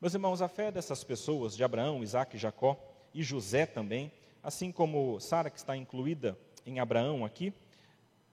Meus 0.00 0.14
irmãos, 0.14 0.40
a 0.40 0.48
fé 0.48 0.70
dessas 0.70 1.02
pessoas, 1.02 1.56
de 1.56 1.64
Abraão, 1.64 2.04
Isaac, 2.04 2.38
Jacó 2.38 2.78
e 3.12 3.22
José 3.22 3.66
também, 3.66 4.12
assim 4.42 4.70
como 4.70 5.18
Sara, 5.18 5.50
que 5.50 5.58
está 5.58 5.76
incluída 5.76 6.38
em 6.64 6.78
Abraão 6.78 7.24
aqui, 7.24 7.52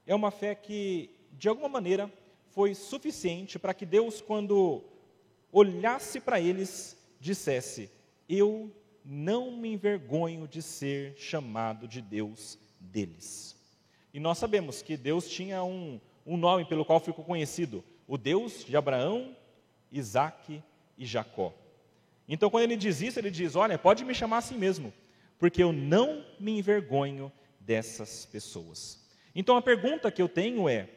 é 0.06 0.14
uma 0.14 0.30
fé 0.30 0.54
que, 0.54 1.10
de 1.32 1.48
alguma 1.48 1.68
maneira, 1.68 2.12
foi 2.54 2.74
suficiente 2.74 3.58
para 3.58 3.74
que 3.74 3.84
Deus, 3.84 4.20
quando 4.20 4.82
olhasse 5.52 6.20
para 6.20 6.40
eles, 6.40 6.96
dissesse: 7.20 7.90
Eu 8.28 8.70
não 9.04 9.50
me 9.50 9.72
envergonho 9.72 10.46
de 10.46 10.62
ser 10.62 11.14
chamado 11.16 11.88
de 11.88 12.00
Deus 12.00 12.58
deles. 12.78 13.56
E 14.12 14.20
nós 14.20 14.38
sabemos 14.38 14.80
que 14.80 14.96
Deus 14.96 15.28
tinha 15.28 15.64
um, 15.64 16.00
um 16.24 16.36
nome 16.36 16.64
pelo 16.64 16.84
qual 16.84 17.00
ficou 17.00 17.24
conhecido, 17.24 17.84
o 18.06 18.16
Deus 18.16 18.64
de 18.64 18.76
Abraão, 18.76 19.36
Isaque 19.90 20.62
e 20.96 21.04
Jacó. 21.04 21.52
Então, 22.28 22.48
quando 22.48 22.62
ele 22.62 22.76
diz 22.76 23.00
isso, 23.00 23.18
ele 23.18 23.30
diz: 23.30 23.56
Olha, 23.56 23.76
pode 23.76 24.04
me 24.04 24.14
chamar 24.14 24.38
assim 24.38 24.56
mesmo, 24.56 24.94
porque 25.38 25.62
eu 25.62 25.72
não 25.72 26.24
me 26.38 26.56
envergonho 26.56 27.32
dessas 27.58 28.24
pessoas. 28.26 29.04
Então, 29.34 29.56
a 29.56 29.62
pergunta 29.62 30.10
que 30.10 30.22
eu 30.22 30.28
tenho 30.28 30.68
é: 30.68 30.88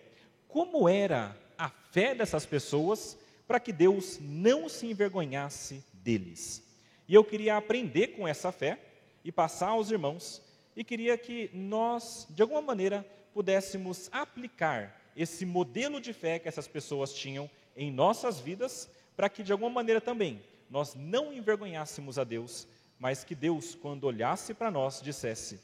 como 0.48 0.88
era 0.88 1.36
a 1.58 1.70
fé 1.70 2.14
dessas 2.14 2.46
pessoas 2.46 3.18
para 3.48 3.60
que 3.60 3.72
Deus 3.72 4.20
não 4.22 4.68
se 4.68 4.88
envergonhasse 4.88 5.84
deles? 5.94 6.64
E 7.08 7.14
eu 7.14 7.24
queria 7.24 7.58
aprender 7.58 8.08
com 8.08 8.28
essa 8.28 8.52
fé 8.52 8.80
e 9.24 9.32
passar 9.32 9.70
aos 9.70 9.92
irmãos, 9.92 10.42
e 10.76 10.84
queria 10.84 11.18
que 11.18 11.50
nós, 11.54 12.28
de 12.30 12.42
alguma 12.42 12.62
maneira, 12.62 13.06
pudéssemos 13.34 14.10
aplicar 14.12 15.02
esse 15.16 15.46
modelo 15.46 16.00
de 16.00 16.14
fé 16.14 16.40
que 16.40 16.48
essas 16.48 16.68
pessoas 16.68 17.14
tinham 17.14 17.50
em 17.76 17.92
nossas 17.92 18.40
vidas, 18.40 18.90
para 19.16 19.30
que 19.30 19.44
de 19.44 19.52
alguma 19.52 19.70
maneira 19.70 20.00
também 20.00 20.42
nós 20.70 20.94
não 20.96 21.34
envergonhássemos 21.34 22.20
a 22.20 22.24
Deus, 22.24 22.68
mas 23.00 23.24
que 23.24 23.36
Deus, 23.36 23.76
quando 23.76 24.04
olhasse 24.04 24.54
para 24.54 24.70
nós, 24.70 25.02
dissesse: 25.02 25.60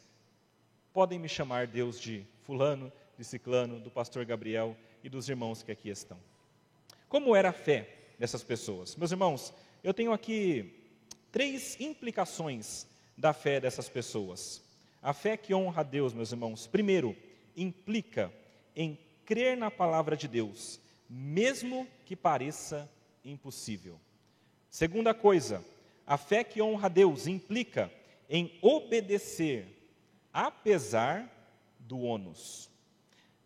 podem 0.93 1.19
me 1.19 1.27
chamar 1.27 1.67
Deus 1.67 1.99
de 1.99 2.25
Fulano, 2.43 2.91
de 3.17 3.23
Ciclano, 3.23 3.79
do 3.79 3.89
pastor 3.89 4.25
Gabriel 4.25 4.75
e 5.03 5.09
dos 5.09 5.27
irmãos 5.29 5.61
que 5.61 5.71
aqui 5.71 5.89
estão. 5.89 6.17
Como 7.09 7.35
era 7.35 7.49
a 7.49 7.53
fé 7.53 7.89
dessas 8.17 8.43
pessoas? 8.43 8.95
Meus 8.95 9.11
irmãos, 9.11 9.53
eu 9.83 9.93
tenho 9.93 10.13
aqui 10.13 10.73
três 11.31 11.79
implicações 11.79 12.87
da 13.17 13.33
fé 13.33 13.59
dessas 13.59 13.89
pessoas. 13.89 14.63
A 15.01 15.13
fé 15.13 15.35
que 15.35 15.53
honra 15.53 15.81
a 15.81 15.83
Deus, 15.83 16.13
meus 16.13 16.31
irmãos, 16.31 16.65
primeiro, 16.65 17.15
implica 17.55 18.33
em 18.75 18.97
crer 19.25 19.57
na 19.57 19.69
palavra 19.69 20.15
de 20.15 20.27
Deus, 20.27 20.79
mesmo 21.09 21.87
que 22.05 22.15
pareça 22.15 22.89
impossível. 23.23 23.99
Segunda 24.69 25.13
coisa, 25.13 25.63
a 26.07 26.17
fé 26.17 26.43
que 26.43 26.61
honra 26.61 26.87
a 26.87 26.89
Deus 26.89 27.27
implica 27.27 27.91
em 28.29 28.57
obedecer, 28.61 29.67
apesar 30.31 31.29
do 31.77 31.99
ônus. 31.99 32.69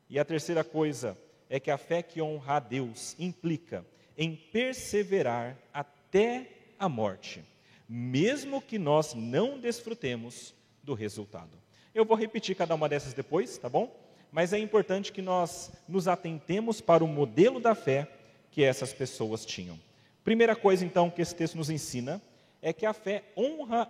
E 0.10 0.18
a 0.18 0.24
terceira 0.24 0.64
coisa 0.64 1.18
é 1.50 1.60
que 1.60 1.72
a 1.72 1.78
fé 1.78 2.02
que 2.02 2.22
honra 2.22 2.56
a 2.56 2.60
Deus 2.60 3.16
implica 3.20 3.86
em 4.18 4.36
perseverar 4.36 5.58
até 5.74 6.50
a 6.80 6.90
morte, 6.90 7.44
mesmo 7.88 8.62
que 8.62 8.78
nós 8.78 9.14
não 9.14 9.60
desfrutemos 9.60 10.54
do 10.84 10.94
resultado. 10.94 11.58
Eu 11.94 12.06
vou 12.06 12.18
repetir 12.18 12.56
cada 12.56 12.76
uma 12.76 12.90
dessas 12.90 13.14
depois, 13.14 13.58
tá 13.58 13.70
bom? 13.70 13.96
Mas 14.32 14.54
é 14.54 14.60
importante 14.60 15.12
que 15.12 15.22
nós 15.22 15.72
nos 15.88 16.08
atentemos 16.08 16.82
para 16.82 17.04
o 17.04 17.08
modelo 17.08 17.60
da 17.60 17.74
fé 17.74 18.08
que 18.52 18.64
essas 18.64 18.94
pessoas 18.94 19.46
tinham. 19.46 19.80
Primeira 20.24 20.56
coisa, 20.56 20.84
então, 20.84 21.10
que 21.10 21.22
esse 21.22 21.34
texto 21.34 21.56
nos 21.56 21.70
ensina 21.70 22.22
é 22.62 22.74
que 22.74 22.86
a 22.86 22.94
fé 22.94 23.24
honra, 23.36 23.90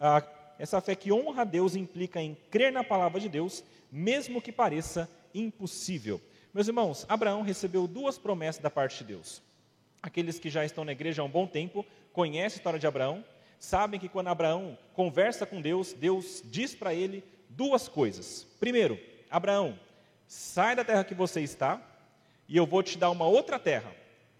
a, 0.00 0.22
essa 0.58 0.80
fé 0.80 0.94
que 0.94 1.12
honra 1.12 1.42
a 1.42 1.44
Deus 1.44 1.76
implica 1.76 2.20
em 2.20 2.36
crer 2.50 2.72
na 2.72 2.82
palavra 2.82 3.20
de 3.20 3.28
Deus, 3.28 3.62
mesmo 3.90 4.42
que 4.42 4.50
pareça 4.50 5.08
impossível. 5.34 6.20
Meus 6.54 6.68
irmãos, 6.68 7.06
Abraão 7.08 7.40
recebeu 7.40 7.86
duas 7.86 8.18
promessas 8.18 8.60
da 8.60 8.68
parte 8.68 8.98
de 8.98 9.04
Deus. 9.04 9.40
Aqueles 10.02 10.38
que 10.38 10.50
já 10.50 10.66
estão 10.66 10.84
na 10.84 10.92
igreja 10.92 11.22
há 11.22 11.24
um 11.24 11.30
bom 11.30 11.46
tempo 11.46 11.86
conhecem 12.12 12.56
a 12.56 12.58
história 12.58 12.78
de 12.78 12.86
Abraão, 12.86 13.24
sabem 13.58 13.98
que 13.98 14.08
quando 14.08 14.28
Abraão 14.28 14.76
conversa 14.92 15.46
com 15.46 15.62
Deus, 15.62 15.94
Deus 15.94 16.42
diz 16.44 16.74
para 16.74 16.92
ele 16.92 17.24
duas 17.48 17.88
coisas. 17.88 18.46
Primeiro, 18.60 19.00
Abraão, 19.30 19.78
sai 20.26 20.76
da 20.76 20.84
terra 20.84 21.04
que 21.04 21.14
você 21.14 21.40
está 21.40 21.80
e 22.46 22.54
eu 22.54 22.66
vou 22.66 22.82
te 22.82 22.98
dar 22.98 23.10
uma 23.10 23.26
outra 23.26 23.58
terra. 23.58 23.90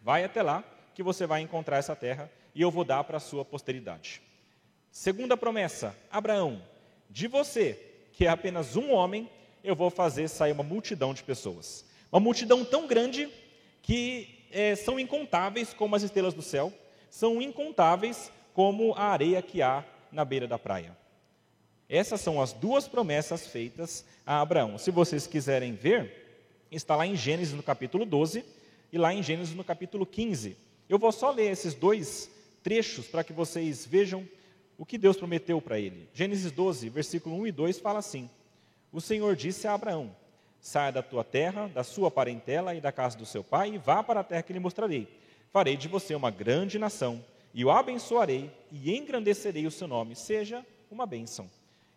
Vai 0.02 0.23
até 0.23 0.42
lá 0.42 0.62
que 0.95 1.02
você 1.02 1.26
vai 1.26 1.40
encontrar 1.40 1.78
essa 1.78 1.97
terra 1.97 2.31
e 2.54 2.61
eu 2.61 2.71
vou 2.71 2.85
dar 2.85 3.04
para 3.04 3.16
a 3.16 3.21
sua 3.21 3.42
posteridade. 3.42 4.21
Segunda 4.90 5.35
promessa: 5.35 5.97
Abraão, 6.11 6.62
de 7.09 7.26
você, 7.26 7.78
que 8.12 8.26
é 8.26 8.28
apenas 8.28 8.76
um 8.76 8.92
homem, 8.92 9.31
eu 9.64 9.75
vou 9.75 9.88
fazer 9.88 10.28
sair 10.28 10.52
uma 10.52 10.62
multidão 10.62 11.14
de 11.14 11.23
pessoas. 11.23 11.90
Uma 12.12 12.21
multidão 12.21 12.62
tão 12.62 12.87
grande 12.87 13.26
que 13.81 14.28
é, 14.52 14.76
são 14.76 15.00
incontáveis 15.00 15.73
como 15.73 15.97
as 15.97 16.02
estrelas 16.02 16.35
do 16.35 16.42
céu, 16.42 16.71
são 17.11 17.40
incontáveis 17.40 18.31
como 18.52 18.92
a 18.92 19.04
areia 19.04 19.40
que 19.40 19.62
há 19.62 19.83
na 20.12 20.23
beira 20.23 20.47
da 20.47 20.59
praia. 20.59 20.95
Essas 21.88 22.21
são 22.21 22.40
as 22.40 22.52
duas 22.52 22.87
promessas 22.87 23.47
feitas 23.47 24.04
a 24.26 24.42
Abraão. 24.42 24.76
Se 24.76 24.90
vocês 24.90 25.26
quiserem 25.26 25.75
ver, 25.75 26.66
está 26.71 26.95
lá 26.95 27.07
em 27.07 27.16
Gênesis 27.16 27.54
no 27.54 27.62
capítulo 27.62 28.04
12 28.04 28.45
e 28.92 28.99
lá 28.99 29.14
em 29.14 29.23
Gênesis 29.23 29.54
no 29.54 29.64
capítulo 29.64 30.04
15. 30.04 30.54
Eu 30.88 30.99
vou 30.99 31.12
só 31.12 31.31
ler 31.31 31.50
esses 31.50 31.73
dois 31.73 32.31
trechos 32.62 33.07
para 33.07 33.25
que 33.25 33.33
vocês 33.33 33.87
vejam 33.87 34.28
o 34.76 34.85
que 34.85 34.99
Deus 34.99 35.16
prometeu 35.16 35.62
para 35.62 35.78
ele. 35.81 36.09
Gênesis 36.12 36.52
12, 36.52 36.90
versículo 36.90 37.37
1 37.37 37.47
e 37.47 37.52
2 37.52 37.78
fala 37.78 38.00
assim: 38.00 38.28
O 38.92 39.00
Senhor 39.00 39.35
disse 39.35 39.66
a 39.66 39.75
Abraão: 39.75 40.14
Saia 40.62 40.92
da 40.92 41.02
tua 41.02 41.25
terra, 41.25 41.66
da 41.66 41.83
sua 41.83 42.09
parentela 42.09 42.73
e 42.73 42.81
da 42.81 42.92
casa 42.92 43.19
do 43.19 43.26
seu 43.26 43.42
pai, 43.42 43.75
e 43.75 43.78
vá 43.78 44.00
para 44.02 44.21
a 44.21 44.25
terra 44.25 44.42
que 44.42 44.52
lhe 44.52 44.61
mostrarei. 44.61 45.09
Farei 45.50 45.76
de 45.76 45.88
você 45.88 46.14
uma 46.14 46.31
grande 46.31 46.78
nação, 46.78 47.23
e 47.52 47.64
o 47.64 47.71
abençoarei 47.71 48.49
e 48.71 48.97
engrandecerei 48.97 49.66
o 49.66 49.71
seu 49.73 49.88
nome, 49.88 50.14
seja 50.14 50.64
uma 50.88 51.04
bênção. 51.04 51.50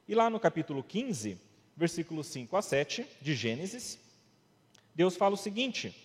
E 0.07 0.15
lá 0.15 0.31
no 0.31 0.39
capítulo 0.39 0.84
15, 0.84 1.38
versículos 1.77 2.25
5 2.27 2.57
a 2.57 2.62
7 2.63 3.05
de 3.22 3.36
Gênesis, 3.36 4.00
Deus 4.95 5.15
fala 5.15 5.36
o 5.36 5.38
seguinte: 5.38 5.95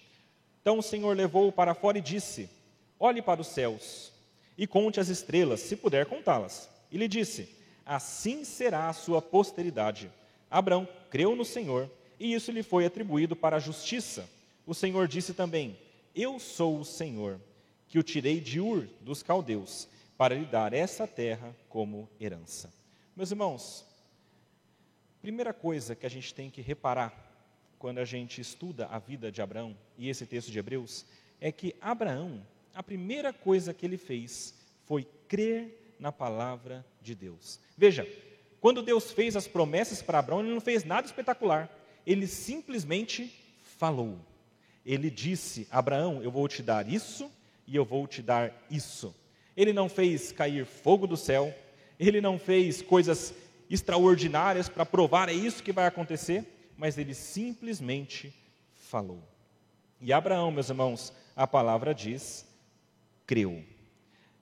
Então 0.60 0.78
o 0.78 0.82
Senhor 0.82 1.16
levou-o 1.16 1.50
para 1.50 1.74
fora 1.74 1.96
e 1.96 2.02
disse: 2.02 2.50
Olhe 2.98 3.22
para 3.22 3.40
os 3.40 3.46
céus 3.46 4.12
e 4.58 4.66
conte 4.66 5.00
as 5.00 5.08
estrelas, 5.08 5.60
se 5.60 5.76
puder 5.76 6.04
contá-las. 6.04 6.68
E 6.92 6.98
lhe 6.98 7.08
disse: 7.08 7.48
Assim 7.86 8.44
será 8.44 8.90
a 8.90 8.92
sua 8.92 9.22
posteridade. 9.22 10.10
Abraão 10.50 10.86
creu 11.08 11.34
no 11.34 11.44
Senhor, 11.44 11.90
e 12.20 12.34
isso 12.34 12.52
lhe 12.52 12.62
foi 12.62 12.84
atribuído 12.84 13.34
para 13.34 13.56
a 13.56 13.60
justiça. 13.60 14.28
O 14.66 14.74
Senhor 14.74 15.08
disse 15.08 15.34
também: 15.34 15.76
Eu 16.14 16.38
sou 16.38 16.78
o 16.78 16.84
Senhor, 16.84 17.40
que 17.88 17.98
o 17.98 18.02
tirei 18.02 18.38
de 18.38 18.60
Ur 18.60 18.86
dos 19.00 19.22
caldeus, 19.22 19.88
para 20.16 20.34
lhe 20.34 20.44
dar 20.44 20.74
essa 20.74 21.06
terra 21.06 21.56
como 21.68 22.08
herança. 22.20 22.72
Meus 23.16 23.30
irmãos, 23.30 23.84
primeira 25.20 25.54
coisa 25.54 25.96
que 25.96 26.06
a 26.06 26.10
gente 26.10 26.34
tem 26.34 26.50
que 26.50 26.60
reparar 26.60 27.28
quando 27.78 27.98
a 27.98 28.04
gente 28.04 28.40
estuda 28.40 28.86
a 28.86 28.98
vida 28.98 29.32
de 29.32 29.40
Abraão 29.40 29.74
e 29.96 30.10
esse 30.10 30.26
texto 30.26 30.50
de 30.50 30.58
Hebreus 30.58 31.06
é 31.40 31.50
que 31.50 31.74
Abraão 31.80 32.42
a 32.74 32.82
primeira 32.82 33.32
coisa 33.32 33.74
que 33.74 33.84
ele 33.84 33.96
fez 33.96 34.54
foi 34.84 35.06
crer 35.28 35.94
na 35.98 36.12
palavra 36.12 36.84
de 37.02 37.14
Deus. 37.14 37.58
Veja, 37.76 38.06
quando 38.60 38.82
Deus 38.82 39.10
fez 39.10 39.36
as 39.36 39.48
promessas 39.48 40.02
para 40.02 40.18
Abraão, 40.18 40.40
ele 40.40 40.54
não 40.54 40.60
fez 40.60 40.84
nada 40.84 41.06
espetacular, 41.06 41.68
ele 42.06 42.26
simplesmente 42.26 43.32
falou. 43.78 44.18
Ele 44.84 45.10
disse: 45.10 45.66
Abraão, 45.70 46.22
eu 46.22 46.30
vou 46.30 46.46
te 46.48 46.62
dar 46.62 46.88
isso 46.88 47.30
e 47.66 47.76
eu 47.76 47.84
vou 47.84 48.06
te 48.06 48.22
dar 48.22 48.52
isso. 48.70 49.14
Ele 49.56 49.72
não 49.72 49.88
fez 49.88 50.32
cair 50.32 50.64
fogo 50.64 51.06
do 51.06 51.16
céu, 51.16 51.54
ele 51.98 52.20
não 52.20 52.38
fez 52.38 52.82
coisas 52.82 53.34
extraordinárias 53.68 54.68
para 54.68 54.84
provar 54.84 55.28
é 55.28 55.32
isso 55.32 55.62
que 55.62 55.72
vai 55.72 55.86
acontecer, 55.86 56.44
mas 56.76 56.98
ele 56.98 57.14
simplesmente 57.14 58.34
falou. 58.74 59.22
E 60.00 60.12
Abraão, 60.12 60.50
meus 60.50 60.68
irmãos, 60.68 61.12
a 61.36 61.46
palavra 61.46 61.94
diz 61.94 62.44
creu. 63.26 63.62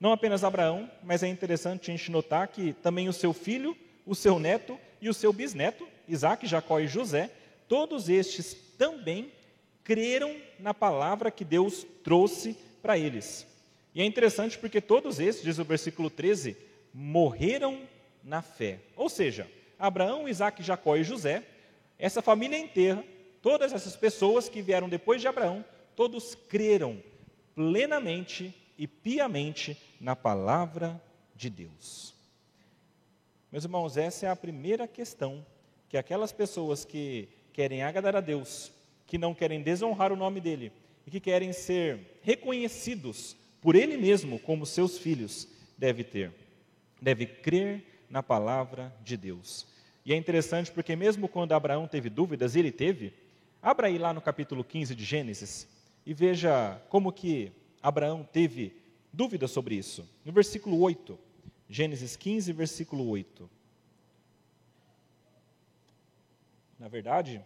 Não 0.00 0.12
apenas 0.12 0.44
Abraão, 0.44 0.90
mas 1.02 1.22
é 1.22 1.28
interessante 1.28 1.90
a 1.90 1.96
gente 1.96 2.10
notar 2.10 2.48
que 2.48 2.72
também 2.72 3.08
o 3.08 3.12
seu 3.12 3.34
filho, 3.34 3.76
o 4.06 4.14
seu 4.14 4.38
neto 4.38 4.78
e 5.00 5.08
o 5.08 5.14
seu 5.14 5.32
bisneto, 5.32 5.86
Isaac, 6.08 6.46
Jacó 6.46 6.80
e 6.80 6.88
José, 6.88 7.30
todos 7.68 8.08
estes 8.08 8.54
também 8.76 9.32
creram 9.84 10.36
na 10.58 10.74
palavra 10.74 11.30
que 11.30 11.44
Deus 11.44 11.86
trouxe 12.02 12.56
para 12.82 12.98
eles. 12.98 13.46
E 13.94 14.00
é 14.00 14.04
interessante 14.04 14.58
porque 14.58 14.80
todos 14.80 15.18
estes, 15.18 15.44
diz 15.44 15.58
o 15.58 15.64
versículo 15.64 16.10
13, 16.10 16.56
morreram 16.92 17.80
na 18.22 18.42
fé. 18.42 18.80
Ou 18.96 19.08
seja, 19.08 19.50
Abraão, 19.78 20.28
Isaac, 20.28 20.62
Jacó 20.62 20.96
e 20.96 21.04
José, 21.04 21.44
essa 21.98 22.22
família 22.22 22.58
inteira, 22.58 23.04
todas 23.40 23.72
essas 23.72 23.96
pessoas 23.96 24.48
que 24.48 24.62
vieram 24.62 24.88
depois 24.88 25.20
de 25.20 25.28
Abraão, 25.28 25.64
todos 25.96 26.34
creram 26.34 27.02
plenamente 27.54 28.54
e 28.76 28.86
piamente 28.86 29.76
na 30.00 30.14
palavra 30.14 31.00
de 31.34 31.50
Deus. 31.50 32.14
Meus 33.50 33.64
irmãos, 33.64 33.96
essa 33.96 34.26
é 34.26 34.28
a 34.28 34.36
primeira 34.36 34.86
questão 34.86 35.44
que 35.88 35.96
aquelas 35.96 36.32
pessoas 36.32 36.84
que 36.84 37.28
querem 37.58 37.82
agradar 37.82 38.14
a 38.14 38.20
Deus, 38.20 38.70
que 39.04 39.18
não 39.18 39.34
querem 39.34 39.60
desonrar 39.60 40.12
o 40.12 40.16
nome 40.16 40.40
dele 40.40 40.70
e 41.04 41.10
que 41.10 41.18
querem 41.18 41.52
ser 41.52 42.20
reconhecidos 42.22 43.36
por 43.60 43.74
ele 43.74 43.96
mesmo 43.96 44.38
como 44.38 44.64
seus 44.64 44.96
filhos, 44.96 45.48
deve 45.76 46.04
ter. 46.04 46.32
Deve 47.02 47.26
crer 47.26 47.82
na 48.08 48.22
palavra 48.22 48.94
de 49.02 49.16
Deus. 49.16 49.66
E 50.06 50.12
é 50.12 50.16
interessante 50.16 50.70
porque 50.70 50.94
mesmo 50.94 51.26
quando 51.26 51.50
Abraão 51.50 51.88
teve 51.88 52.08
dúvidas, 52.08 52.54
ele 52.54 52.70
teve, 52.70 53.12
Abra 53.60 53.88
aí 53.88 53.98
lá 53.98 54.12
no 54.12 54.20
capítulo 54.20 54.62
15 54.62 54.94
de 54.94 55.04
Gênesis 55.04 55.66
e 56.06 56.14
veja 56.14 56.80
como 56.88 57.10
que 57.10 57.50
Abraão 57.82 58.22
teve 58.22 58.72
dúvidas 59.12 59.50
sobre 59.50 59.74
isso. 59.74 60.08
No 60.24 60.30
versículo 60.30 60.80
8, 60.80 61.18
Gênesis 61.68 62.14
15, 62.14 62.52
versículo 62.52 63.08
8. 63.08 63.50
Na 66.78 66.86
verdade, 66.86 67.44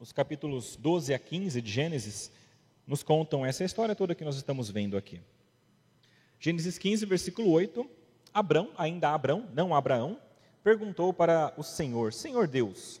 os 0.00 0.10
capítulos 0.10 0.74
12 0.74 1.14
a 1.14 1.18
15 1.20 1.62
de 1.62 1.70
Gênesis 1.70 2.32
nos 2.84 3.04
contam 3.04 3.46
essa 3.46 3.62
história 3.62 3.94
toda 3.94 4.12
que 4.12 4.24
nós 4.24 4.34
estamos 4.34 4.68
vendo 4.68 4.96
aqui. 4.96 5.20
Gênesis 6.40 6.78
15, 6.78 7.06
versículo 7.06 7.48
8. 7.52 7.88
Abrão, 8.34 8.72
ainda 8.76 9.14
Abrão, 9.14 9.48
não 9.54 9.72
Abraão, 9.72 10.20
perguntou 10.64 11.12
para 11.12 11.54
o 11.56 11.62
Senhor: 11.62 12.12
Senhor 12.12 12.48
Deus, 12.48 13.00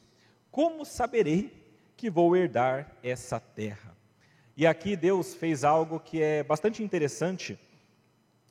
como 0.52 0.84
saberei 0.84 1.52
que 1.96 2.08
vou 2.08 2.36
herdar 2.36 2.96
essa 3.02 3.40
terra? 3.40 3.92
E 4.56 4.68
aqui 4.68 4.94
Deus 4.94 5.34
fez 5.34 5.64
algo 5.64 5.98
que 5.98 6.22
é 6.22 6.44
bastante 6.44 6.80
interessante. 6.80 7.58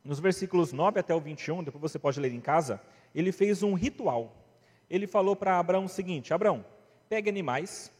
Nos 0.04 0.20
versículos 0.20 0.74
9 0.74 1.00
até 1.00 1.15
o 1.15 1.20
21, 1.22 1.63
depois 1.63 1.82
você 1.82 1.98
pode 1.98 2.20
ler 2.20 2.34
em 2.34 2.42
casa, 2.42 2.82
ele 3.15 3.32
fez 3.32 3.63
um 3.63 3.74
ritual. 3.74 4.45
Ele 4.89 5.08
falou 5.08 5.36
para 5.36 5.60
Abraão 5.60 5.86
o 5.86 5.89
seguinte: 5.89 6.34
Abraão, 6.34 6.65
pegue 7.10 7.30
animais, 7.30 7.92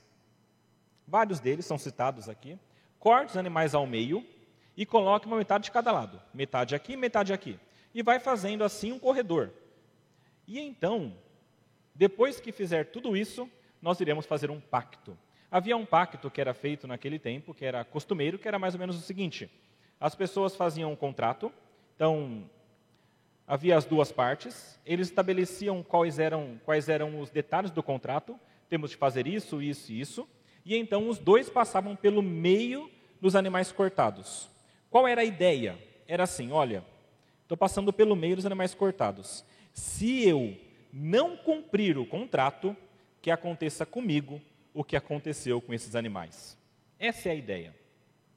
vários 1.08 1.40
deles 1.40 1.66
são 1.66 1.78
citados 1.78 2.30
aqui, 2.30 2.58
corte 3.00 3.32
os 3.32 3.38
animais 3.38 3.74
ao 3.74 3.86
meio 3.86 4.26
e 4.76 4.86
coloque 4.86 5.28
uma 5.28 5.38
metade 5.38 5.66
de 5.66 5.72
cada 5.72 5.92
lado, 5.92 6.22
metade 6.34 6.76
aqui, 6.76 6.98
metade 6.98 7.34
aqui, 7.34 7.60
e 7.94 8.04
vai 8.04 8.20
fazendo 8.20 8.64
assim 8.64 8.92
um 8.92 9.00
corredor. 9.00 9.52
E 10.48 10.60
então, 10.60 11.16
depois 11.94 12.40
que 12.40 12.52
fizer 12.52 12.86
tudo 12.88 13.16
isso, 13.16 13.50
nós 13.82 14.00
iremos 14.00 14.26
fazer 14.26 14.52
um 14.52 14.60
pacto. 14.60 15.18
Havia 15.50 15.78
um 15.78 15.86
pacto 15.86 16.30
que 16.30 16.42
era 16.42 16.54
feito 16.54 16.88
naquele 16.88 17.18
tempo, 17.18 17.54
que 17.54 17.66
era 17.66 17.86
costumeiro, 17.86 18.38
que 18.38 18.48
era 18.48 18.60
mais 18.60 18.74
ou 18.74 18.80
menos 18.80 18.98
o 18.98 19.02
seguinte: 19.02 19.50
as 20.00 20.14
pessoas 20.14 20.56
faziam 20.56 20.92
um 20.92 20.96
contrato, 20.96 21.52
então 21.96 22.50
havia 23.48 23.78
as 23.78 23.86
duas 23.86 24.12
partes, 24.12 24.80
eles 24.86 25.08
estabeleciam 25.08 25.84
quais 25.84 26.20
eram, 26.20 26.60
quais 26.64 26.90
eram 26.90 27.20
os 27.20 27.30
detalhes 27.30 27.72
do 27.72 27.84
contrato, 27.84 28.40
temos 28.70 28.92
de 28.92 28.98
fazer 28.98 29.28
isso, 29.28 29.62
isso 29.62 29.92
e 29.92 30.00
isso, 30.00 30.28
e 30.66 30.76
então 30.76 31.08
os 31.08 31.20
dois 31.20 31.50
passavam 31.50 31.96
pelo 31.96 32.22
meio 32.22 32.90
dos 33.22 33.36
animais 33.36 33.72
cortados. 33.72 34.50
Qual 34.90 35.08
era 35.08 35.22
a 35.22 35.26
ideia? 35.26 35.78
Era 36.08 36.24
assim: 36.24 36.52
olha, 36.52 36.84
estou 37.44 37.58
passando 37.58 37.94
pelo 37.94 38.16
meio 38.16 38.36
dos 38.36 38.46
animais 38.46 38.74
cortados. 38.74 39.46
Se 39.74 40.28
eu 40.28 40.58
não 40.92 41.38
cumprir 41.38 41.98
o 41.98 42.06
contrato, 42.06 42.76
que 43.22 43.30
aconteça 43.30 43.86
comigo 43.86 44.42
o 44.74 44.84
que 44.84 44.96
aconteceu 44.96 45.60
com 45.62 45.74
esses 45.74 45.96
animais. 45.96 46.58
Essa 47.00 47.30
é 47.30 47.32
a 47.32 47.36
ideia. 47.36 47.76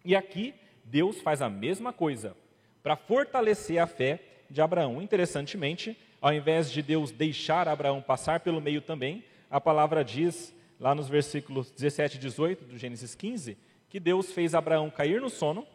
E 0.04 0.16
aqui, 0.16 0.54
Deus 0.84 1.20
faz 1.20 1.42
a 1.42 1.48
mesma 1.48 1.92
coisa 1.92 2.36
para 2.82 2.96
fortalecer 2.96 3.78
a 3.78 3.86
fé 3.86 4.20
de 4.50 4.60
Abraão. 4.60 5.00
Interessantemente, 5.00 5.96
ao 6.20 6.32
invés 6.32 6.70
de 6.70 6.82
Deus 6.82 7.10
deixar 7.10 7.68
Abraão 7.68 8.02
passar 8.02 8.40
pelo 8.40 8.60
meio 8.60 8.80
também, 8.80 9.24
a 9.50 9.60
palavra 9.60 10.04
diz, 10.04 10.54
lá 10.78 10.94
nos 10.94 11.08
versículos 11.08 11.70
17 11.70 12.16
e 12.16 12.20
18 12.20 12.64
do 12.64 12.78
Gênesis 12.78 13.14
15, 13.14 13.56
que 13.88 13.98
Deus 13.98 14.32
fez 14.32 14.54
Abraão 14.54 14.90
cair 14.90 15.20
no 15.20 15.30
sono, 15.30 15.66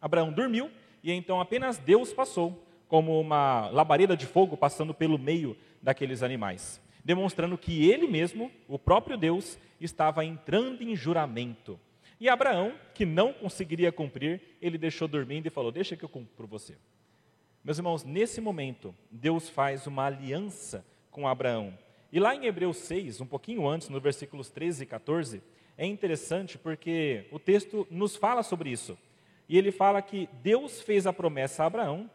Abraão 0.00 0.32
dormiu, 0.32 0.70
e 1.02 1.12
então 1.12 1.40
apenas 1.40 1.78
Deus 1.78 2.12
passou, 2.12 2.66
como 2.88 3.20
uma 3.20 3.68
labareda 3.70 4.16
de 4.16 4.26
fogo 4.26 4.56
passando 4.56 4.92
pelo 4.92 5.18
meio 5.18 5.56
daqueles 5.80 6.22
animais, 6.22 6.80
demonstrando 7.04 7.56
que 7.56 7.88
ele 7.88 8.06
mesmo, 8.06 8.50
o 8.66 8.78
próprio 8.78 9.16
Deus, 9.16 9.58
estava 9.80 10.24
entrando 10.24 10.82
em 10.82 10.96
juramento. 10.96 11.78
E 12.18 12.28
Abraão, 12.28 12.74
que 12.92 13.06
não 13.06 13.32
conseguiria 13.32 13.90
cumprir, 13.90 14.40
ele 14.60 14.76
deixou 14.76 15.08
dormindo 15.08 15.46
e 15.46 15.50
falou: 15.50 15.72
Deixa 15.72 15.96
que 15.96 16.04
eu 16.04 16.08
cumpro 16.08 16.46
você. 16.46 16.76
Meus 17.62 17.76
irmãos, 17.76 18.04
nesse 18.04 18.40
momento, 18.40 18.94
Deus 19.10 19.50
faz 19.50 19.86
uma 19.86 20.06
aliança 20.06 20.84
com 21.10 21.28
Abraão. 21.28 21.76
E 22.10 22.18
lá 22.18 22.34
em 22.34 22.46
Hebreus 22.46 22.78
6, 22.78 23.20
um 23.20 23.26
pouquinho 23.26 23.68
antes, 23.68 23.90
no 23.90 24.00
versículos 24.00 24.48
13 24.48 24.84
e 24.84 24.86
14, 24.86 25.42
é 25.76 25.84
interessante 25.84 26.56
porque 26.56 27.26
o 27.30 27.38
texto 27.38 27.86
nos 27.90 28.16
fala 28.16 28.42
sobre 28.42 28.70
isso. 28.70 28.96
E 29.46 29.58
ele 29.58 29.70
fala 29.70 30.00
que 30.00 30.26
Deus 30.42 30.80
fez 30.80 31.06
a 31.06 31.12
promessa 31.12 31.62
a 31.62 31.66
Abraão. 31.66 32.10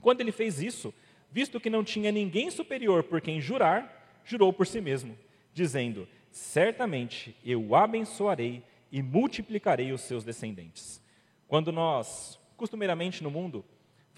Quando 0.00 0.22
ele 0.22 0.32
fez 0.32 0.62
isso, 0.62 0.94
visto 1.30 1.60
que 1.60 1.68
não 1.68 1.84
tinha 1.84 2.10
ninguém 2.10 2.50
superior 2.50 3.02
por 3.04 3.20
quem 3.20 3.42
jurar, 3.42 4.20
jurou 4.24 4.54
por 4.54 4.66
si 4.66 4.80
mesmo, 4.80 5.18
dizendo: 5.52 6.08
Certamente 6.30 7.36
eu 7.44 7.74
abençoarei 7.74 8.62
e 8.90 9.02
multiplicarei 9.02 9.92
os 9.92 10.00
seus 10.00 10.24
descendentes. 10.24 11.02
Quando 11.46 11.70
nós, 11.70 12.40
costumeiramente 12.56 13.22
no 13.22 13.30
mundo, 13.30 13.64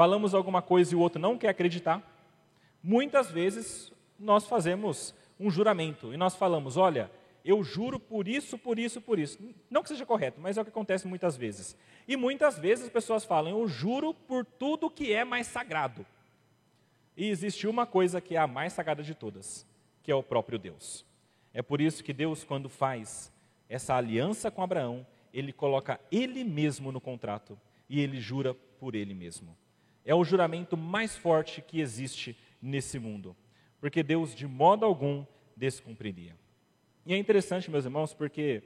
falamos 0.00 0.32
alguma 0.32 0.62
coisa 0.62 0.94
e 0.94 0.96
o 0.96 0.98
outro 0.98 1.20
não 1.20 1.36
quer 1.36 1.50
acreditar, 1.50 2.02
muitas 2.82 3.30
vezes 3.30 3.92
nós 4.18 4.46
fazemos 4.46 5.14
um 5.38 5.50
juramento 5.50 6.14
e 6.14 6.16
nós 6.16 6.34
falamos: 6.34 6.78
Olha, 6.78 7.10
eu 7.44 7.62
juro 7.62 8.00
por 8.00 8.26
isso, 8.26 8.56
por 8.56 8.78
isso, 8.78 8.98
por 8.98 9.18
isso. 9.18 9.38
Não 9.68 9.82
que 9.82 9.90
seja 9.90 10.06
correto, 10.06 10.40
mas 10.40 10.56
é 10.56 10.62
o 10.62 10.64
que 10.64 10.70
acontece 10.70 11.06
muitas 11.06 11.36
vezes. 11.36 11.76
E 12.08 12.16
muitas 12.16 12.58
vezes 12.58 12.86
as 12.86 12.90
pessoas 12.90 13.26
falam: 13.26 13.52
Eu 13.52 13.68
juro 13.68 14.14
por 14.14 14.46
tudo 14.46 14.88
que 14.88 15.12
é 15.12 15.22
mais 15.22 15.46
sagrado. 15.48 16.06
E 17.14 17.28
existe 17.28 17.66
uma 17.66 17.84
coisa 17.84 18.22
que 18.22 18.36
é 18.36 18.38
a 18.38 18.46
mais 18.46 18.72
sagrada 18.72 19.02
de 19.02 19.14
todas, 19.14 19.66
que 20.02 20.10
é 20.10 20.14
o 20.14 20.22
próprio 20.22 20.58
Deus. 20.58 21.04
É 21.52 21.60
por 21.60 21.78
isso 21.78 22.02
que 22.02 22.14
Deus, 22.14 22.42
quando 22.42 22.70
faz 22.70 23.30
essa 23.68 23.94
aliança 23.96 24.50
com 24.50 24.62
Abraão, 24.62 25.06
ele 25.30 25.52
coloca 25.52 26.00
ele 26.10 26.42
mesmo 26.42 26.90
no 26.90 27.02
contrato 27.02 27.60
e 27.86 28.00
ele 28.00 28.18
jura 28.18 28.54
por 28.54 28.94
ele 28.94 29.12
mesmo. 29.12 29.59
É 30.04 30.14
o 30.14 30.24
juramento 30.24 30.76
mais 30.76 31.16
forte 31.16 31.60
que 31.60 31.80
existe 31.80 32.36
nesse 32.60 32.98
mundo, 32.98 33.36
porque 33.80 34.02
Deus 34.02 34.34
de 34.34 34.46
modo 34.46 34.84
algum 34.84 35.24
descumpriria. 35.56 36.36
E 37.04 37.14
é 37.14 37.16
interessante, 37.16 37.70
meus 37.70 37.84
irmãos, 37.84 38.14
porque 38.14 38.62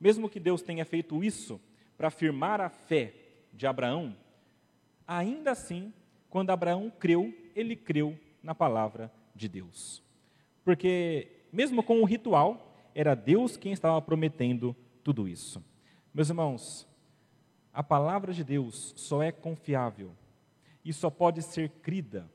mesmo 0.00 0.28
que 0.28 0.40
Deus 0.40 0.62
tenha 0.62 0.84
feito 0.84 1.22
isso 1.22 1.60
para 1.96 2.08
afirmar 2.08 2.60
a 2.60 2.68
fé 2.68 3.14
de 3.52 3.66
Abraão, 3.66 4.16
ainda 5.06 5.52
assim, 5.52 5.92
quando 6.28 6.50
Abraão 6.50 6.92
creu, 6.98 7.34
ele 7.54 7.74
creu 7.74 8.18
na 8.42 8.54
palavra 8.54 9.12
de 9.34 9.48
Deus. 9.48 10.02
Porque 10.64 11.28
mesmo 11.52 11.82
com 11.82 12.00
o 12.00 12.04
ritual, 12.04 12.90
era 12.94 13.14
Deus 13.14 13.56
quem 13.56 13.72
estava 13.72 14.00
prometendo 14.02 14.76
tudo 15.02 15.28
isso. 15.28 15.62
Meus 16.12 16.28
irmãos, 16.28 16.86
a 17.72 17.82
palavra 17.82 18.32
de 18.32 18.42
Deus 18.42 18.92
só 18.96 19.22
é 19.22 19.30
confiável 19.30 20.12
e 20.86 20.92
só 20.92 21.10
pode 21.10 21.42
ser 21.42 21.68
crida, 21.82 22.30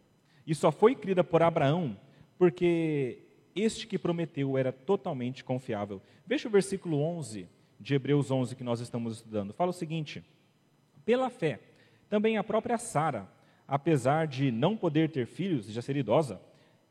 e 0.45 0.53
só 0.53 0.71
foi 0.71 0.95
crida 0.95 1.23
por 1.23 1.41
Abraão, 1.41 1.97
porque 2.37 3.19
este 3.55 3.87
que 3.87 3.97
prometeu 3.97 4.57
era 4.57 4.71
totalmente 4.71 5.43
confiável. 5.43 6.01
Veja 6.25 6.47
o 6.47 6.51
versículo 6.51 6.99
11 6.99 7.47
de 7.79 7.95
Hebreus 7.95 8.29
11 8.29 8.55
que 8.55 8.63
nós 8.63 8.79
estamos 8.79 9.17
estudando. 9.17 9.53
Fala 9.53 9.71
o 9.71 9.73
seguinte: 9.73 10.23
Pela 11.05 11.29
fé, 11.29 11.59
também 12.09 12.37
a 12.37 12.43
própria 12.43 12.77
Sara, 12.77 13.27
apesar 13.67 14.27
de 14.27 14.51
não 14.51 14.75
poder 14.77 15.09
ter 15.09 15.25
filhos 15.25 15.69
e 15.69 15.71
já 15.71 15.81
ser 15.81 15.95
idosa, 15.95 16.41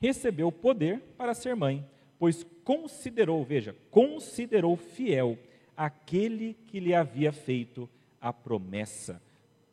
recebeu 0.01 0.51
poder 0.51 1.01
para 1.17 1.35
ser 1.35 1.55
mãe 1.55 1.85
pois 2.21 2.47
considerou, 2.63 3.43
veja, 3.43 3.75
considerou 3.91 4.77
fiel 4.77 5.39
aquele 5.75 6.55
que 6.67 6.79
lhe 6.79 6.95
havia 6.95 7.33
feito 7.33 7.89
a 8.21 8.31
promessa. 8.31 9.23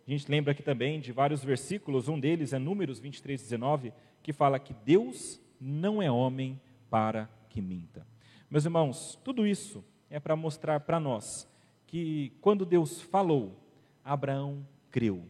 A 0.07 0.11
gente 0.11 0.31
lembra 0.31 0.53
aqui 0.53 0.63
também 0.63 1.01
de 1.01 1.11
vários 1.11 1.43
versículos, 1.43 2.07
um 2.07 2.17
deles 2.17 2.53
é 2.53 2.57
Números 2.57 2.97
23, 2.97 3.41
19, 3.41 3.91
que 4.23 4.31
fala 4.31 4.57
que 4.57 4.73
Deus 4.85 5.37
não 5.59 6.01
é 6.01 6.09
homem 6.09 6.57
para 6.89 7.29
que 7.49 7.61
minta. 7.61 8.07
Meus 8.49 8.63
irmãos, 8.63 9.19
tudo 9.21 9.45
isso 9.45 9.83
é 10.09 10.17
para 10.17 10.33
mostrar 10.33 10.79
para 10.79 10.97
nós 10.97 11.45
que 11.85 12.31
quando 12.39 12.65
Deus 12.65 13.01
falou, 13.01 13.59
Abraão 14.01 14.65
creu. 14.89 15.25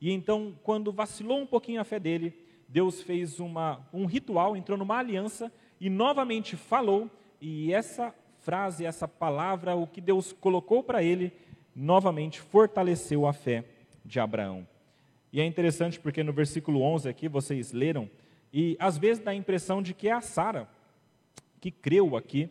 E 0.00 0.12
então, 0.12 0.54
quando 0.62 0.92
vacilou 0.92 1.40
um 1.40 1.46
pouquinho 1.46 1.80
a 1.80 1.84
fé 1.84 1.98
dele, 1.98 2.32
Deus 2.68 3.02
fez 3.02 3.40
uma, 3.40 3.84
um 3.92 4.06
ritual, 4.06 4.56
entrou 4.56 4.78
numa 4.78 4.98
aliança 4.98 5.52
e 5.80 5.90
novamente 5.90 6.56
falou, 6.56 7.10
e 7.40 7.72
essa 7.72 8.14
frase, 8.38 8.86
essa 8.86 9.08
palavra, 9.08 9.74
o 9.74 9.84
que 9.84 10.00
Deus 10.00 10.32
colocou 10.32 10.80
para 10.80 11.02
ele, 11.02 11.32
novamente 11.74 12.40
fortaleceu 12.40 13.26
a 13.26 13.32
fé 13.32 13.64
de 14.04 14.20
Abraão. 14.20 14.66
E 15.32 15.40
é 15.40 15.44
interessante 15.44 15.98
porque 15.98 16.22
no 16.22 16.32
versículo 16.32 16.82
11 16.82 17.08
aqui, 17.08 17.28
vocês 17.28 17.72
leram, 17.72 18.10
e 18.52 18.76
às 18.78 18.98
vezes 18.98 19.22
dá 19.22 19.30
a 19.30 19.34
impressão 19.34 19.82
de 19.82 19.94
que 19.94 20.08
é 20.08 20.12
a 20.12 20.20
Sara 20.20 20.68
que 21.60 21.70
creu 21.70 22.16
aqui, 22.16 22.50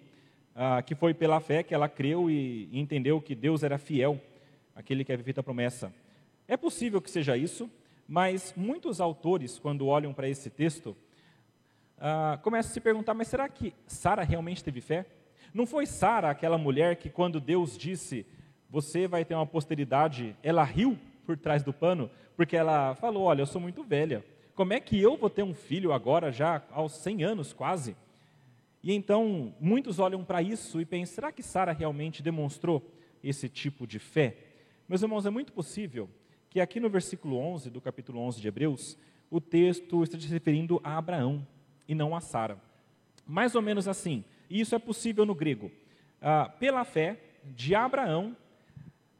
ah, 0.55 0.81
que 0.81 0.95
foi 0.95 1.13
pela 1.13 1.39
fé 1.41 1.61
que 1.63 1.73
ela 1.73 1.89
creu 1.89 2.31
e, 2.31 2.69
entendeu 2.71 3.21
que 3.21 3.35
Deus 3.35 3.61
era 3.61 3.77
fiel, 3.77 4.19
aquele 4.73 5.03
que 5.03 5.11
havia 5.11 5.23
feito 5.23 5.39
a 5.39 5.43
promessa. 5.43 5.93
É 6.47 6.55
possível 6.55 7.01
que 7.01 7.11
seja 7.11 7.35
isso, 7.35 7.69
mas 8.07 8.53
muitos 8.55 8.99
autores, 8.99 9.59
quando 9.59 9.87
olham 9.87 10.13
para 10.13 10.29
esse 10.29 10.49
texto, 10.49 10.95
uh, 11.97 12.41
começa 12.41 12.69
a 12.69 12.73
se 12.73 12.79
perguntar: 12.79 13.13
mas 13.13 13.27
será 13.27 13.47
que 13.47 13.73
Sara 13.85 14.23
realmente 14.23 14.63
teve 14.63 14.81
fé? 14.81 15.05
Não 15.53 15.65
foi 15.65 15.85
Sara 15.85 16.29
aquela 16.29 16.57
mulher 16.57 16.95
que, 16.95 17.09
quando 17.09 17.39
Deus 17.39 17.77
disse, 17.77 18.25
você 18.69 19.07
vai 19.07 19.25
ter 19.25 19.35
uma 19.35 19.45
posteridade, 19.45 20.35
ela 20.41 20.63
riu 20.63 20.97
por 21.31 21.37
trás 21.37 21.63
do 21.63 21.71
pano, 21.71 22.09
porque 22.35 22.57
ela 22.57 22.93
falou: 22.95 23.23
Olha, 23.23 23.41
eu 23.41 23.45
sou 23.45 23.61
muito 23.61 23.83
velha, 23.83 24.23
como 24.53 24.73
é 24.73 24.79
que 24.79 24.99
eu 24.99 25.15
vou 25.15 25.29
ter 25.29 25.43
um 25.43 25.53
filho 25.53 25.93
agora, 25.93 26.31
já 26.31 26.61
aos 26.71 26.91
100 26.93 27.23
anos 27.23 27.53
quase? 27.53 27.95
E 28.83 28.93
então, 28.93 29.53
muitos 29.59 29.99
olham 29.99 30.23
para 30.25 30.41
isso 30.41 30.81
e 30.81 30.85
pensam: 30.85 31.15
será 31.15 31.31
que 31.31 31.41
Sara 31.41 31.71
realmente 31.71 32.21
demonstrou 32.21 32.85
esse 33.23 33.47
tipo 33.47 33.87
de 33.87 33.97
fé? 33.97 34.35
Meus 34.89 35.01
irmãos, 35.01 35.25
é 35.25 35.29
muito 35.29 35.53
possível 35.53 36.09
que 36.49 36.59
aqui 36.59 36.79
no 36.79 36.89
versículo 36.89 37.37
11 37.37 37.69
do 37.69 37.79
capítulo 37.79 38.19
11 38.19 38.41
de 38.41 38.47
Hebreus, 38.47 38.97
o 39.29 39.39
texto 39.39 40.03
esteja 40.03 40.27
se 40.27 40.33
referindo 40.33 40.81
a 40.83 40.97
Abraão 40.97 41.47
e 41.87 41.95
não 41.95 42.13
a 42.13 42.19
Sara. 42.19 42.57
Mais 43.25 43.55
ou 43.55 43.61
menos 43.61 43.87
assim, 43.87 44.25
e 44.49 44.59
isso 44.59 44.75
é 44.75 44.79
possível 44.79 45.25
no 45.25 45.33
grego. 45.33 45.71
Ah, 46.21 46.49
pela 46.59 46.83
fé 46.83 47.17
de 47.55 47.73
Abraão 47.73 48.35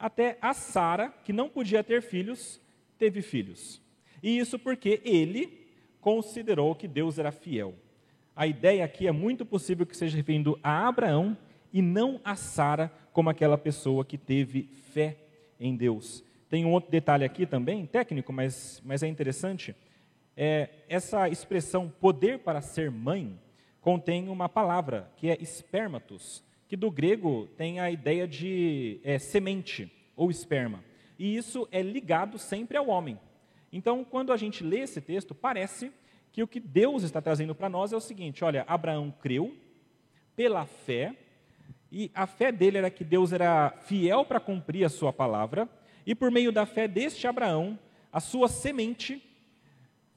até 0.02 0.38
a 0.42 0.54
Sara, 0.54 1.14
que 1.24 1.32
não 1.32 1.48
podia 1.48 1.84
ter 1.84 2.02
filhos, 2.02 2.60
teve 2.98 3.22
filhos. 3.22 3.82
E 4.22 4.38
isso 4.38 4.58
porque 4.60 5.02
ele 5.06 5.68
considerou 6.00 6.76
que 6.76 6.88
Deus 6.88 7.20
era 7.20 7.32
fiel. 7.32 7.76
A 8.36 8.48
ideia 8.48 8.84
aqui 8.84 9.08
é 9.08 9.12
muito 9.12 9.46
possível 9.46 9.86
que 9.86 9.96
seja 9.96 10.18
referindo 10.18 10.60
a 10.64 10.88
Abraão 10.88 11.38
e 11.72 11.82
não 11.82 12.20
a 12.24 12.36
Sara 12.36 12.92
como 13.14 13.30
aquela 13.30 13.58
pessoa 13.58 14.04
que 14.04 14.18
teve 14.18 14.64
fé 14.94 15.18
em 15.60 15.76
Deus. 15.76 16.24
Tem 16.50 16.66
um 16.66 16.72
outro 16.72 16.92
detalhe 16.92 17.24
aqui 17.24 17.46
também, 17.46 17.86
técnico, 17.86 18.34
mas, 18.34 18.82
mas 18.84 19.04
é 19.04 19.08
interessante. 19.08 19.76
É, 20.36 20.70
essa 20.90 21.30
expressão 21.30 21.88
poder 21.88 22.40
para 22.40 22.62
ser 22.62 22.90
mãe 22.90 23.40
contém 23.80 24.30
uma 24.30 24.50
palavra 24.50 25.12
que 25.18 25.30
é 25.30 25.38
espermatos, 25.42 26.44
que 26.72 26.78
do 26.78 26.90
grego 26.90 27.50
tem 27.58 27.82
a 27.82 27.92
ideia 27.92 28.26
de 28.26 29.02
é, 29.04 29.20
semente 29.20 29.92
ou 30.16 30.32
esperma. 30.32 30.82
E 31.20 31.36
isso 31.36 31.68
é 31.70 31.82
ligado 31.82 32.38
sempre 32.38 32.78
ao 32.78 32.88
homem. 32.88 33.20
Então, 33.74 34.06
quando 34.06 34.32
a 34.32 34.38
gente 34.38 34.64
lê 34.64 34.80
esse 34.80 35.02
texto, 35.02 35.36
parece 35.36 35.92
que 36.32 36.42
o 36.42 36.48
que 36.48 36.62
Deus 36.62 37.04
está 37.04 37.22
trazendo 37.22 37.54
para 37.54 37.68
nós 37.68 37.92
é 37.92 37.98
o 37.98 38.00
seguinte: 38.00 38.46
olha, 38.46 38.64
Abraão 38.70 39.14
creu 39.20 39.54
pela 40.34 40.66
fé, 40.66 41.14
e 41.92 42.10
a 42.16 42.26
fé 42.26 42.54
dele 42.54 42.78
era 42.78 42.90
que 42.90 43.04
Deus 43.04 43.34
era 43.34 43.72
fiel 43.82 44.24
para 44.24 44.40
cumprir 44.40 44.86
a 44.86 44.90
sua 44.90 45.12
palavra, 45.12 45.68
e 46.06 46.16
por 46.16 46.32
meio 46.32 46.54
da 46.54 46.66
fé 46.66 46.88
deste 46.88 47.28
Abraão, 47.28 47.78
a 48.14 48.22
sua 48.22 48.48
semente 48.48 49.22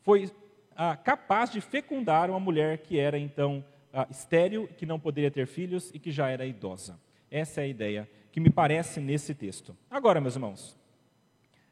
foi 0.03 0.31
ah, 0.77 0.97
capaz 0.97 1.51
de 1.51 1.61
fecundar 1.61 2.31
uma 2.31 2.38
mulher 2.38 2.79
que 2.79 2.97
era 2.97 3.19
então 3.19 3.64
ah, 3.95 4.09
estéril, 4.11 4.67
que 4.77 4.85
não 4.85 4.99
poderia 4.99 5.31
ter 5.31 5.47
filhos 5.47 5.91
e 5.95 5.99
que 6.01 6.11
já 6.11 6.29
era 6.29 6.45
idosa. 6.45 7.01
Essa 7.31 7.61
é 7.61 7.65
a 7.65 7.69
ideia 7.69 8.11
que 8.33 8.41
me 8.41 8.51
parece 8.51 9.01
nesse 9.01 9.35
texto. 9.35 9.77
Agora, 9.89 10.21
meus 10.21 10.35
irmãos, 10.35 10.77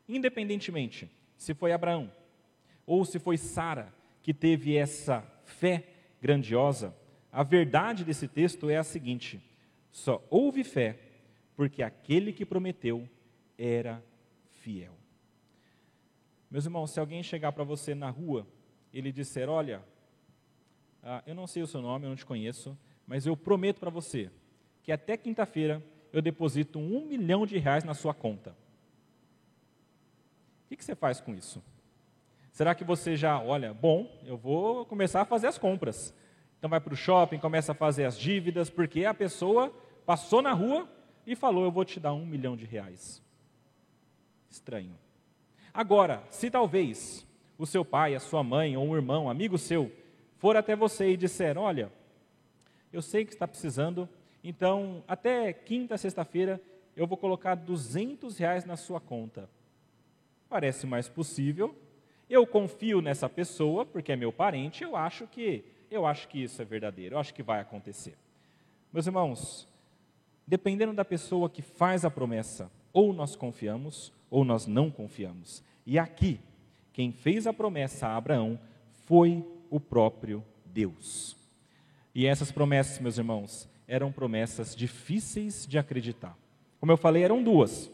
independentemente 0.08 1.10
se 1.36 1.52
foi 1.52 1.72
Abraão 1.72 2.10
ou 2.86 3.04
se 3.04 3.18
foi 3.18 3.36
Sara 3.36 3.92
que 4.22 4.32
teve 4.32 4.76
essa 4.76 5.22
fé 5.44 5.84
grandiosa, 6.20 6.96
a 7.32 7.42
verdade 7.42 8.04
desse 8.04 8.28
texto 8.28 8.70
é 8.70 8.76
a 8.76 8.84
seguinte: 8.84 9.42
só 9.90 10.24
houve 10.30 10.62
fé 10.62 10.98
porque 11.56 11.82
aquele 11.82 12.32
que 12.32 12.46
prometeu 12.46 13.08
era 13.58 14.02
fiel. 14.52 14.96
Meus 16.48 16.64
irmãos, 16.64 16.90
se 16.92 17.00
alguém 17.00 17.22
chegar 17.22 17.50
para 17.50 17.64
você 17.64 17.94
na 17.94 18.10
rua 18.10 18.46
e 18.92 19.00
lhe 19.00 19.10
disser: 19.10 19.48
Olha, 19.48 19.82
ah, 21.02 21.22
eu 21.26 21.34
não 21.34 21.46
sei 21.46 21.62
o 21.62 21.66
seu 21.66 21.80
nome, 21.80 22.04
eu 22.04 22.10
não 22.10 22.16
te 22.16 22.26
conheço, 22.26 22.76
mas 23.06 23.26
eu 23.26 23.36
prometo 23.36 23.80
para 23.80 23.90
você 23.90 24.30
que 24.82 24.92
até 24.92 25.16
quinta-feira 25.16 25.82
eu 26.12 26.20
deposito 26.20 26.78
um 26.78 27.04
milhão 27.06 27.46
de 27.46 27.58
reais 27.58 27.84
na 27.84 27.94
sua 27.94 28.12
conta. 28.12 28.50
O 30.64 30.68
que, 30.68 30.76
que 30.76 30.84
você 30.84 30.94
faz 30.94 31.20
com 31.20 31.34
isso? 31.34 31.62
Será 32.52 32.74
que 32.74 32.84
você 32.84 33.16
já, 33.16 33.40
olha, 33.42 33.72
bom, 33.72 34.10
eu 34.24 34.36
vou 34.36 34.84
começar 34.84 35.22
a 35.22 35.24
fazer 35.24 35.46
as 35.46 35.58
compras. 35.58 36.14
Então 36.58 36.68
vai 36.68 36.80
para 36.80 36.92
o 36.92 36.96
shopping, 36.96 37.38
começa 37.38 37.72
a 37.72 37.74
fazer 37.74 38.04
as 38.04 38.18
dívidas, 38.18 38.70
porque 38.70 39.04
a 39.04 39.14
pessoa 39.14 39.72
passou 40.04 40.42
na 40.42 40.52
rua 40.52 40.88
e 41.26 41.34
falou: 41.34 41.64
Eu 41.64 41.72
vou 41.72 41.84
te 41.84 41.98
dar 41.98 42.12
um 42.12 42.24
milhão 42.26 42.56
de 42.56 42.64
reais 42.64 43.22
estranho. 44.50 44.96
Agora, 45.72 46.22
se 46.30 46.50
talvez 46.50 47.26
o 47.56 47.66
seu 47.66 47.84
pai, 47.84 48.14
a 48.14 48.20
sua 48.20 48.42
mãe 48.42 48.76
ou 48.76 48.84
um 48.84 48.94
irmão, 48.94 49.24
um 49.24 49.30
amigo 49.30 49.56
seu, 49.56 49.90
for 50.42 50.56
até 50.56 50.74
você 50.74 51.08
e 51.08 51.16
disser: 51.16 51.56
Olha, 51.56 51.88
eu 52.92 53.00
sei 53.00 53.24
que 53.24 53.32
está 53.32 53.46
precisando, 53.46 54.08
então 54.42 55.04
até 55.06 55.52
quinta, 55.52 55.96
sexta-feira 55.96 56.60
eu 56.96 57.06
vou 57.06 57.16
colocar 57.16 57.54
200 57.54 58.36
reais 58.38 58.64
na 58.64 58.76
sua 58.76 59.00
conta. 59.00 59.48
Parece 60.48 60.84
mais 60.84 61.08
possível. 61.08 61.72
Eu 62.28 62.44
confio 62.44 63.00
nessa 63.00 63.28
pessoa 63.28 63.86
porque 63.86 64.10
é 64.10 64.16
meu 64.16 64.32
parente. 64.32 64.82
Eu 64.82 64.96
acho 64.96 65.28
que 65.28 65.64
eu 65.88 66.04
acho 66.04 66.26
que 66.26 66.42
isso 66.42 66.60
é 66.60 66.64
verdadeiro. 66.64 67.14
Eu 67.14 67.20
acho 67.20 67.32
que 67.32 67.42
vai 67.42 67.60
acontecer. 67.60 68.16
Meus 68.92 69.06
irmãos, 69.06 69.68
dependendo 70.44 70.92
da 70.92 71.04
pessoa 71.04 71.48
que 71.48 71.62
faz 71.62 72.04
a 72.04 72.10
promessa, 72.10 72.68
ou 72.92 73.12
nós 73.12 73.36
confiamos 73.36 74.12
ou 74.28 74.44
nós 74.44 74.66
não 74.66 74.90
confiamos. 74.90 75.62
E 75.86 76.00
aqui, 76.00 76.40
quem 76.92 77.12
fez 77.12 77.46
a 77.46 77.52
promessa 77.52 78.08
a 78.08 78.16
Abraão 78.16 78.58
foi 79.06 79.46
o 79.72 79.80
próprio 79.80 80.44
Deus. 80.66 81.34
E 82.14 82.26
essas 82.26 82.52
promessas, 82.52 82.98
meus 82.98 83.16
irmãos, 83.16 83.66
eram 83.88 84.12
promessas 84.12 84.76
difíceis 84.76 85.66
de 85.66 85.78
acreditar. 85.78 86.36
Como 86.78 86.92
eu 86.92 86.96
falei, 86.98 87.22
eram 87.22 87.42
duas. 87.42 87.90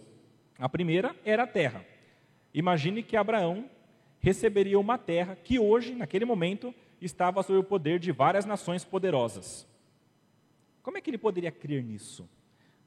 A 0.59 0.69
primeira 0.69 1.15
era 1.25 1.45
a 1.45 1.47
terra. 1.47 1.87
Imagine 2.53 3.01
que 3.01 3.17
Abraão 3.17 3.71
receberia 4.19 4.77
uma 4.77 4.99
terra 4.99 5.37
que 5.37 5.61
hoje, 5.61 5.95
naquele 5.95 6.25
momento, 6.25 6.75
estava 7.01 7.45
sob 7.45 7.61
o 7.61 7.63
poder 7.65 8.01
de 8.01 8.11
várias 8.11 8.45
nações 8.45 8.85
poderosas. 8.85 9.65
Como 10.83 10.99
é 10.99 11.01
que 11.01 11.11
ele 11.11 11.19
poderia 11.19 11.53
crer 11.53 11.85
nisso? 11.85 12.29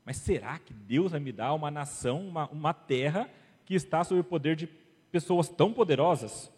Mas 0.04 0.18
será 0.18 0.60
que 0.60 0.74
Deus 0.74 1.12
vai 1.12 1.22
me 1.22 1.32
dar 1.32 1.54
uma 1.54 1.72
nação, 1.72 2.28
uma, 2.28 2.50
uma 2.50 2.74
terra 2.74 3.30
que 3.64 3.74
está 3.74 4.04
sob 4.04 4.20
o 4.20 4.24
poder 4.24 4.58
de 4.58 4.68
pessoas 5.10 5.48
tão 5.48 5.72
poderosas? 5.72 6.52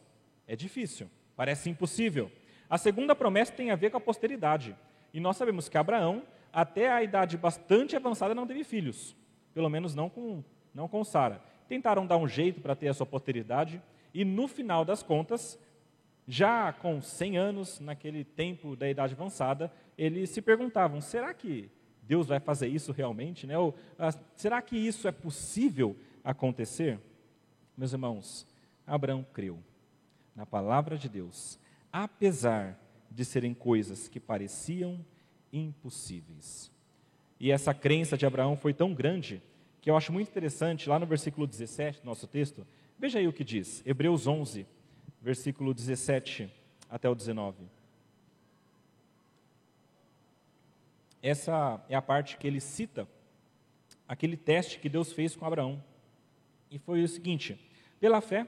É 0.47 0.55
difícil, 0.55 1.07
parece 1.43 1.69
impossível. 1.69 2.31
A 2.69 2.77
segunda 2.77 3.13
promessa 3.13 3.51
tem 3.51 3.69
a 3.69 3.75
ver 3.75 3.91
com 3.91 3.97
a 3.97 3.99
posteridade. 3.99 4.73
E 5.13 5.19
nós 5.19 5.35
sabemos 5.35 5.67
que 5.67 5.77
Abraão, 5.77 6.23
até 6.53 6.89
a 6.89 7.03
idade 7.03 7.35
bastante 7.35 7.97
avançada, 7.97 8.33
não 8.33 8.47
teve 8.47 8.63
filhos. 8.63 9.13
Pelo 9.53 9.67
menos 9.67 9.93
não 9.93 10.09
com, 10.09 10.41
não 10.73 10.87
com 10.87 11.03
Sara. 11.03 11.43
Tentaram 11.67 12.07
dar 12.07 12.15
um 12.15 12.29
jeito 12.29 12.61
para 12.61 12.77
ter 12.77 12.87
a 12.87 12.93
sua 12.93 13.05
posteridade. 13.05 13.81
E 14.13 14.23
no 14.23 14.47
final 14.47 14.85
das 14.85 15.03
contas, 15.03 15.59
já 16.25 16.71
com 16.71 17.01
100 17.01 17.37
anos, 17.37 17.79
naquele 17.81 18.23
tempo 18.23 18.73
da 18.73 18.89
idade 18.89 19.13
avançada, 19.13 19.69
eles 19.97 20.29
se 20.29 20.41
perguntavam: 20.41 21.01
será 21.01 21.33
que 21.33 21.69
Deus 22.03 22.27
vai 22.27 22.39
fazer 22.39 22.69
isso 22.69 22.93
realmente? 22.93 23.45
Né? 23.45 23.57
Ou, 23.57 23.75
ah, 23.99 24.13
será 24.33 24.61
que 24.61 24.77
isso 24.77 25.09
é 25.09 25.11
possível? 25.11 25.93
acontecer? 26.23 26.97
Meus 27.75 27.91
irmãos, 27.91 28.47
Abraão 28.87 29.25
creu 29.33 29.59
na 30.35 30.45
palavra 30.45 30.97
de 30.97 31.07
Deus, 31.07 31.59
apesar 31.91 32.79
de 33.09 33.23
serem 33.23 33.53
coisas 33.53 34.07
que 34.07 34.19
pareciam 34.19 35.05
impossíveis. 35.51 36.71
E 37.39 37.51
essa 37.51 37.73
crença 37.73 38.17
de 38.17 38.25
Abraão 38.25 38.57
foi 38.57 38.73
tão 38.73 38.93
grande 38.93 39.41
que 39.81 39.89
eu 39.89 39.97
acho 39.97 40.13
muito 40.13 40.29
interessante, 40.29 40.87
lá 40.87 40.97
no 40.97 41.05
versículo 41.05 41.45
17 41.45 41.99
do 41.99 42.05
nosso 42.05 42.25
texto, 42.25 42.65
veja 42.97 43.19
aí 43.19 43.27
o 43.27 43.33
que 43.33 43.43
diz, 43.43 43.83
Hebreus 43.85 44.25
11, 44.25 44.65
versículo 45.21 45.73
17 45.73 46.49
até 46.89 47.09
o 47.09 47.15
19. 47.15 47.65
Essa 51.21 51.83
é 51.89 51.95
a 51.95 52.01
parte 52.01 52.37
que 52.37 52.47
ele 52.47 52.59
cita 52.59 53.07
aquele 54.07 54.37
teste 54.37 54.79
que 54.79 54.89
Deus 54.89 55.11
fez 55.11 55.35
com 55.35 55.45
Abraão. 55.45 55.83
E 56.69 56.77
foi 56.77 57.03
o 57.03 57.07
seguinte: 57.07 57.59
pela 57.99 58.21
fé, 58.21 58.47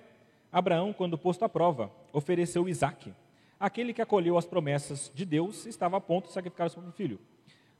Abraão, 0.52 0.94
quando 0.94 1.18
posto 1.18 1.44
à 1.44 1.50
prova, 1.50 1.92
ofereceu 2.14 2.68
Isaque. 2.68 3.14
Aquele 3.60 3.94
que 3.94 4.02
acolheu 4.02 4.38
as 4.38 4.46
promessas 4.46 5.12
de 5.14 5.26
Deus 5.26 5.66
estava 5.66 5.98
a 5.98 6.02
ponto 6.02 6.28
de 6.28 6.34
sacrificar 6.34 6.68
o 6.68 6.70
seu 6.70 6.82
filho, 6.92 7.20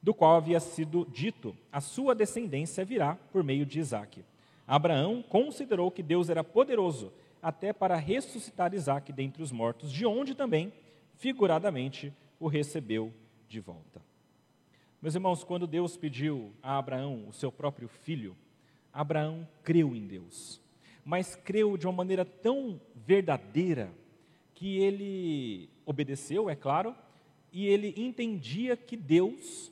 do 0.02 0.14
qual 0.14 0.36
havia 0.36 0.60
sido 0.60 1.06
dito: 1.06 1.56
a 1.70 1.80
sua 1.80 2.14
descendência 2.14 2.84
virá 2.84 3.16
por 3.32 3.42
meio 3.42 3.66
de 3.66 3.78
Isaque. 3.78 4.24
Abraão 4.66 5.22
considerou 5.22 5.90
que 5.90 6.02
Deus 6.02 6.28
era 6.28 6.42
poderoso 6.42 7.12
até 7.42 7.72
para 7.72 7.96
ressuscitar 7.96 8.74
Isaque 8.74 9.12
dentre 9.12 9.42
os 9.42 9.52
mortos, 9.52 9.92
de 9.92 10.04
onde 10.04 10.34
também, 10.34 10.72
figuradamente, 11.14 12.12
o 12.40 12.48
recebeu 12.48 13.12
de 13.48 13.60
volta. 13.60 14.02
Meus 15.00 15.14
irmãos, 15.14 15.44
quando 15.44 15.66
Deus 15.66 15.96
pediu 15.96 16.52
a 16.62 16.78
Abraão 16.78 17.28
o 17.28 17.32
seu 17.32 17.52
próprio 17.52 17.86
filho, 17.86 18.36
Abraão 18.92 19.46
creu 19.62 19.94
em 19.94 20.06
Deus, 20.06 20.60
mas 21.06 21.36
creu 21.36 21.76
de 21.76 21.86
uma 21.86 21.92
maneira 21.92 22.24
tão 22.24 22.80
verdadeira 22.96 23.92
que 24.56 24.76
ele 24.78 25.70
obedeceu, 25.84 26.50
é 26.50 26.56
claro, 26.56 26.96
e 27.52 27.64
ele 27.64 27.94
entendia 27.96 28.76
que 28.76 28.96
Deus 28.96 29.70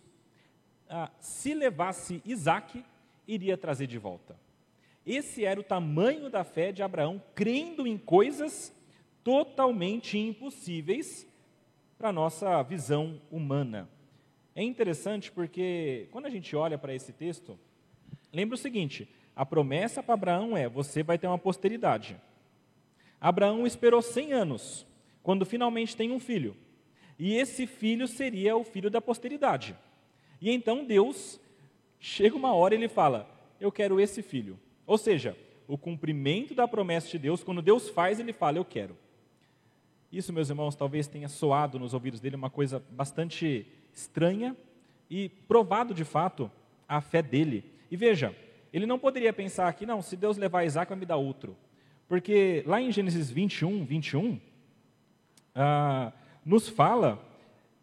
ah, 0.88 1.10
se 1.18 1.52
levasse 1.52 2.22
Isaac, 2.24 2.84
iria 3.26 3.58
trazer 3.58 3.88
de 3.88 3.98
volta. 3.98 4.38
Esse 5.04 5.44
era 5.44 5.58
o 5.58 5.64
tamanho 5.64 6.30
da 6.30 6.44
fé 6.44 6.70
de 6.70 6.84
Abraão, 6.84 7.20
crendo 7.34 7.84
em 7.84 7.98
coisas 7.98 8.72
totalmente 9.24 10.16
impossíveis 10.16 11.26
para 11.98 12.10
a 12.10 12.12
nossa 12.12 12.62
visão 12.62 13.20
humana. 13.28 13.90
É 14.54 14.62
interessante 14.62 15.32
porque, 15.32 16.06
quando 16.12 16.26
a 16.26 16.30
gente 16.30 16.54
olha 16.54 16.78
para 16.78 16.94
esse 16.94 17.12
texto, 17.12 17.58
lembra 18.32 18.54
o 18.54 18.58
seguinte: 18.58 19.08
a 19.36 19.44
promessa 19.44 20.02
para 20.02 20.14
Abraão 20.14 20.56
é: 20.56 20.68
você 20.68 21.02
vai 21.02 21.18
ter 21.18 21.26
uma 21.26 21.38
posteridade. 21.38 22.16
Abraão 23.20 23.66
esperou 23.66 24.02
100 24.02 24.32
anos, 24.32 24.86
quando 25.22 25.46
finalmente 25.46 25.96
tem 25.96 26.12
um 26.12 26.20
filho. 26.20 26.56
E 27.18 27.34
esse 27.34 27.66
filho 27.66 28.06
seria 28.06 28.56
o 28.56 28.64
filho 28.64 28.90
da 28.90 29.00
posteridade. 29.00 29.76
E 30.40 30.50
então 30.50 30.84
Deus, 30.84 31.40
chega 31.98 32.36
uma 32.36 32.52
hora 32.54 32.74
e 32.74 32.78
ele 32.78 32.88
fala: 32.88 33.28
Eu 33.60 33.72
quero 33.72 34.00
esse 34.00 34.22
filho. 34.22 34.58
Ou 34.86 34.98
seja, 34.98 35.36
o 35.66 35.78
cumprimento 35.78 36.54
da 36.54 36.68
promessa 36.68 37.08
de 37.08 37.18
Deus, 37.18 37.42
quando 37.42 37.62
Deus 37.62 37.88
faz, 37.88 38.20
ele 38.20 38.32
fala: 38.32 38.58
Eu 38.58 38.64
quero. 38.64 38.96
Isso, 40.12 40.32
meus 40.32 40.48
irmãos, 40.48 40.76
talvez 40.76 41.08
tenha 41.08 41.28
soado 41.28 41.78
nos 41.78 41.92
ouvidos 41.92 42.20
dele 42.20 42.36
uma 42.36 42.50
coisa 42.50 42.80
bastante 42.90 43.66
estranha 43.92 44.56
e 45.10 45.28
provado 45.28 45.92
de 45.92 46.04
fato 46.04 46.50
a 46.88 47.00
fé 47.00 47.20
dele. 47.20 47.64
E 47.90 47.96
veja, 47.96 48.36
ele 48.74 48.86
não 48.86 48.98
poderia 48.98 49.32
pensar 49.32 49.68
aqui, 49.68 49.86
não, 49.86 50.02
se 50.02 50.16
Deus 50.16 50.36
levar 50.36 50.64
Isaac, 50.64 50.88
vai 50.88 50.98
me 50.98 51.06
dar 51.06 51.16
outro. 51.16 51.56
Porque 52.08 52.64
lá 52.66 52.80
em 52.80 52.90
Gênesis 52.90 53.30
21, 53.30 53.84
21, 53.84 54.40
ah, 55.54 56.12
nos 56.44 56.68
fala 56.68 57.24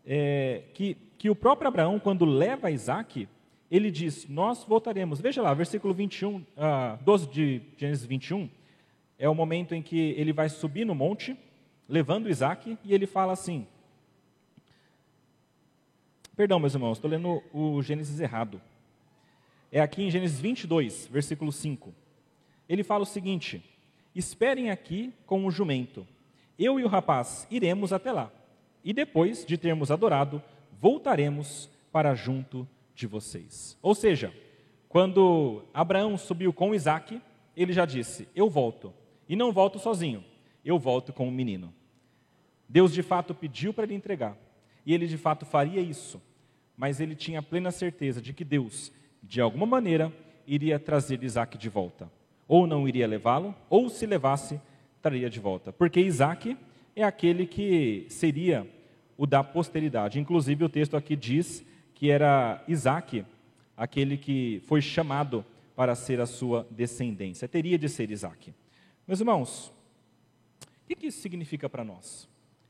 é, 0.05 0.63
que, 0.73 0.97
que 1.17 1.29
o 1.29 1.35
próprio 1.35 1.69
Abraão, 1.69 1.97
quando 1.97 2.25
leva 2.25 2.69
Isaac, 2.69 3.25
ele 3.71 3.89
diz: 3.89 4.27
Nós 4.27 4.65
voltaremos. 4.65 5.21
Veja 5.21 5.41
lá, 5.41 5.53
versículo 5.53 5.93
21, 5.93 6.45
ah, 6.57 6.99
12 7.05 7.27
de 7.27 7.61
Gênesis 7.77 8.05
21, 8.05 8.49
é 9.17 9.29
o 9.29 9.33
momento 9.33 9.73
em 9.73 9.81
que 9.81 9.97
ele 10.17 10.33
vai 10.33 10.49
subir 10.49 10.83
no 10.83 10.93
monte, 10.93 11.37
levando 11.87 12.29
Isaac, 12.29 12.77
e 12.83 12.93
ele 12.93 13.07
fala 13.07 13.31
assim. 13.31 13.65
Perdão, 16.35 16.59
meus 16.59 16.73
irmãos, 16.73 16.97
estou 16.97 17.09
lendo 17.09 17.41
o 17.53 17.81
Gênesis 17.81 18.19
errado. 18.19 18.61
É 19.71 19.79
aqui 19.79 20.03
em 20.03 20.11
Gênesis 20.11 20.39
22, 20.39 21.07
versículo 21.07 21.51
5. 21.51 21.93
Ele 22.67 22.83
fala 22.83 23.03
o 23.03 23.07
seguinte: 23.07 23.63
Esperem 24.13 24.69
aqui 24.69 25.13
com 25.25 25.45
o 25.45 25.51
jumento. 25.51 26.05
Eu 26.59 26.79
e 26.79 26.83
o 26.83 26.87
rapaz 26.87 27.47
iremos 27.49 27.93
até 27.93 28.11
lá 28.11 28.31
e 28.83 28.93
depois 28.93 29.45
de 29.45 29.57
termos 29.57 29.91
adorado, 29.91 30.41
voltaremos 30.79 31.69
para 31.91 32.15
junto 32.15 32.67
de 32.95 33.07
vocês. 33.07 33.77
Ou 33.81 33.93
seja, 33.93 34.33
quando 34.89 35.63
Abraão 35.73 36.17
subiu 36.17 36.51
com 36.51 36.75
Isaac, 36.75 37.21
ele 37.55 37.73
já 37.73 37.85
disse: 37.85 38.27
Eu 38.35 38.49
volto. 38.49 38.93
E 39.29 39.35
não 39.35 39.51
volto 39.51 39.79
sozinho, 39.79 40.23
eu 40.65 40.77
volto 40.77 41.13
com 41.13 41.27
o 41.27 41.31
menino. 41.31 41.73
Deus 42.67 42.91
de 42.93 43.01
fato 43.01 43.33
pediu 43.33 43.73
para 43.73 43.85
ele 43.85 43.93
entregar, 43.93 44.37
e 44.85 44.93
ele 44.93 45.07
de 45.07 45.17
fato 45.17 45.45
faria 45.45 45.79
isso, 45.79 46.21
mas 46.75 46.99
ele 46.99 47.15
tinha 47.15 47.41
plena 47.41 47.71
certeza 47.71 48.21
de 48.21 48.33
que 48.33 48.43
Deus, 48.43 48.91
de 49.21 49.41
alguma 49.41 49.65
maneira, 49.65 50.11
iria 50.47 50.79
trazer 50.79 51.23
Isaac 51.23 51.57
de 51.57 51.69
volta. 51.69 52.09
Ou 52.47 52.67
não 52.67 52.87
iria 52.87 53.07
levá-lo, 53.07 53.55
ou 53.69 53.89
se 53.89 54.05
levasse, 54.05 54.59
traria 55.01 55.29
de 55.29 55.39
volta. 55.39 55.71
Porque 55.71 55.99
Isaac 55.99 56.57
é 56.95 57.03
aquele 57.03 57.45
que 57.45 58.05
seria 58.09 58.67
o 59.17 59.25
da 59.25 59.43
posteridade. 59.43 60.19
Inclusive, 60.19 60.65
o 60.65 60.69
texto 60.69 60.97
aqui 60.97 61.15
diz 61.15 61.65
que 61.93 62.09
era 62.09 62.63
Isaac 62.67 63.23
aquele 63.77 64.17
que 64.17 64.61
foi 64.65 64.81
chamado 64.81 65.45
para 65.75 65.95
ser 65.95 66.19
a 66.19 66.25
sua 66.25 66.67
descendência. 66.69 67.47
Teria 67.47 67.77
de 67.77 67.89
ser 67.89 68.11
Isaac. 68.11 68.53
Meus 69.07 69.19
irmãos, 69.19 69.71
o 70.83 70.95
que 70.95 71.07
isso 71.07 71.21
significa 71.21 71.69
para 71.69 71.83
nós? 71.83 72.29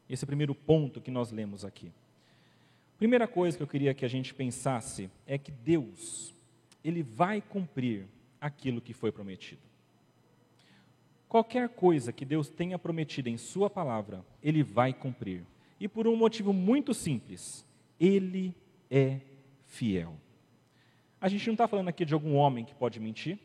Esse 0.09 0.25
primeiro 0.25 0.53
ponto 0.53 1.01
que 1.01 1.11
nós 1.11 1.31
lemos 1.31 1.65
aqui. 1.65 1.91
Primeira 2.97 3.27
coisa 3.27 3.57
que 3.57 3.63
eu 3.63 3.67
queria 3.67 3.93
que 3.93 4.05
a 4.05 4.07
gente 4.07 4.33
pensasse 4.33 5.09
é 5.25 5.37
que 5.37 5.51
Deus, 5.51 6.33
Ele 6.83 7.03
vai 7.03 7.41
cumprir 7.41 8.07
aquilo 8.39 8.81
que 8.81 8.93
foi 8.93 9.11
prometido. 9.11 9.61
Qualquer 11.29 11.69
coisa 11.69 12.11
que 12.11 12.25
Deus 12.25 12.49
tenha 12.49 12.77
prometido 12.77 13.29
em 13.29 13.37
Sua 13.37 13.69
palavra, 13.69 14.25
Ele 14.43 14.63
vai 14.63 14.93
cumprir. 14.93 15.43
E 15.79 15.87
por 15.87 16.07
um 16.07 16.15
motivo 16.15 16.51
muito 16.51 16.93
simples: 16.93 17.65
Ele 17.99 18.53
é 18.89 19.19
fiel. 19.65 20.15
A 21.19 21.29
gente 21.29 21.45
não 21.47 21.53
está 21.53 21.67
falando 21.67 21.87
aqui 21.87 22.03
de 22.03 22.13
algum 22.13 22.35
homem 22.35 22.65
que 22.65 22.75
pode 22.75 22.99
mentir, 22.99 23.39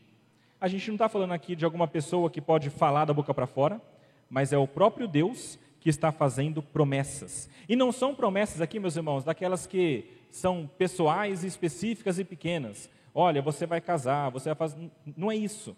a 0.61 0.67
gente 0.67 0.89
não 0.89 0.95
está 0.95 1.09
falando 1.09 1.33
aqui 1.33 1.55
de 1.55 1.65
alguma 1.65 1.87
pessoa 1.87 2.31
que 2.31 2.41
pode 2.41 2.71
falar 2.71 3.05
da 3.05 3.13
boca 3.13 3.35
para 3.35 3.47
fora, 3.47 3.81
mas 4.29 4.53
é 4.53 4.59
o 4.59 4.67
próprio 4.67 5.07
Deus 5.07 5.59
que 5.79 5.91
está 5.91 6.11
fazendo 6.11 6.63
promessas. 6.63 7.49
E 7.69 7.77
não 7.77 7.93
são 7.93 8.15
promessas 8.15 8.61
aqui, 8.61 8.81
meus 8.81 8.97
irmãos, 8.97 9.23
daquelas 9.23 9.67
que 9.67 10.11
são 10.31 10.69
pessoais, 10.79 11.45
específicas 11.45 12.19
e 12.19 12.25
pequenas. 12.25 12.91
Olha, 13.19 13.41
você 13.41 13.65
vai 13.65 13.81
casar, 13.81 14.29
você 14.29 14.51
vai 14.51 14.55
fazer. 14.55 14.91
Não 15.17 15.33
é 15.33 15.37
isso. 15.37 15.75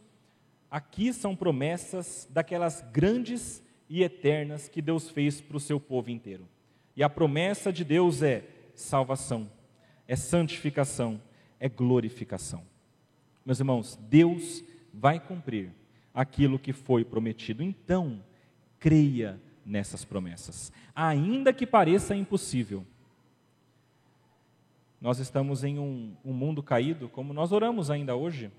Aqui 0.69 1.13
são 1.13 1.37
promessas 1.37 2.27
daquelas 2.29 2.85
grandes 2.93 3.63
e 3.89 4.03
eternas 4.03 4.69
que 4.69 4.83
Deus 4.83 5.09
fez 5.09 5.41
para 5.41 5.57
o 5.57 5.61
seu 5.61 5.79
povo 5.79 6.11
inteiro. 6.11 6.49
E 6.97 7.03
a 7.05 7.09
promessa 7.09 7.73
de 7.73 7.85
Deus 7.85 8.25
é 8.25 8.43
salvação, 8.75 9.49
é 10.09 10.17
santificação, 10.17 11.23
é 11.61 11.69
glorificação. 11.69 12.65
Meus 13.47 13.61
irmãos, 13.61 13.97
Deus 14.11 14.65
vai 14.93 15.21
cumprir 15.21 15.71
aquilo 16.13 16.59
que 16.59 16.73
foi 16.73 17.05
prometido. 17.05 17.63
Então, 17.63 18.21
creia 18.81 19.41
nessas 19.65 20.05
promessas, 20.05 20.73
ainda 20.93 21.53
que 21.53 21.65
pareça 21.65 22.17
impossível. 22.17 22.85
Nós 25.01 25.19
estamos 25.19 25.63
em 25.63 25.79
um, 25.79 26.17
um 26.25 26.33
mundo 26.33 26.63
caído, 26.63 27.09
como 27.09 27.33
nós 27.33 27.53
oramos 27.53 27.91
ainda 27.91 28.17
hoje 28.17 28.51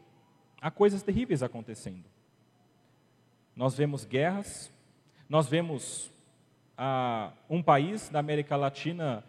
há 0.62 0.69
coisas 0.71 1.04
terríveis 1.04 1.43
acontecendo. 1.43 2.06
Nós 3.56 3.75
vemos 3.75 4.06
guerras, 4.06 4.71
nós 5.28 5.47
vemos 5.47 6.12
ah, 6.78 7.34
um 7.49 7.62
país 7.62 8.10
da 8.10 8.19
América 8.19 8.56
Latina 8.56 9.23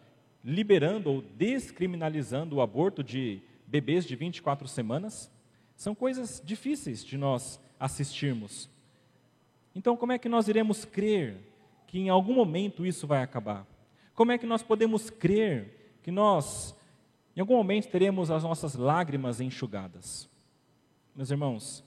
liberando 0.44 1.10
ou 1.10 1.22
descriminalizando 1.22 2.56
o 2.56 2.60
aborto 2.60 3.02
de 3.02 3.40
bebês 3.66 4.04
de 4.04 4.16
24 4.16 4.66
semanas. 4.68 5.30
São 5.76 5.94
coisas 5.94 6.40
difíceis 6.44 7.04
de 7.04 7.16
nós 7.16 7.60
assistirmos. 7.78 8.68
Então, 9.74 9.96
como 9.96 10.12
é 10.12 10.18
que 10.18 10.28
nós 10.28 10.48
iremos 10.48 10.84
crer 10.84 11.36
que 11.86 11.98
em 11.98 12.08
algum 12.08 12.34
momento 12.34 12.86
isso 12.86 13.06
vai 13.06 13.22
acabar? 13.22 13.66
Como 14.14 14.32
é 14.32 14.38
que 14.38 14.46
nós 14.46 14.62
podemos 14.62 15.10
crer 15.10 15.98
que 16.02 16.10
nós, 16.10 16.74
em 17.36 17.40
algum 17.40 17.56
momento, 17.56 17.88
teremos 17.88 18.30
as 18.30 18.42
nossas 18.42 18.74
lágrimas 18.74 19.40
enxugadas? 19.40 20.28
Meus 21.14 21.30
irmãos, 21.30 21.84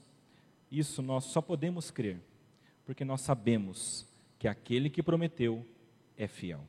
isso 0.70 1.02
nós 1.02 1.24
só 1.24 1.40
podemos 1.40 1.90
crer 1.90 2.20
porque 2.84 3.04
nós 3.04 3.20
sabemos 3.20 4.06
que 4.38 4.48
aquele 4.48 4.90
que 4.90 5.02
prometeu 5.02 5.64
é 6.16 6.26
fiel. 6.26 6.60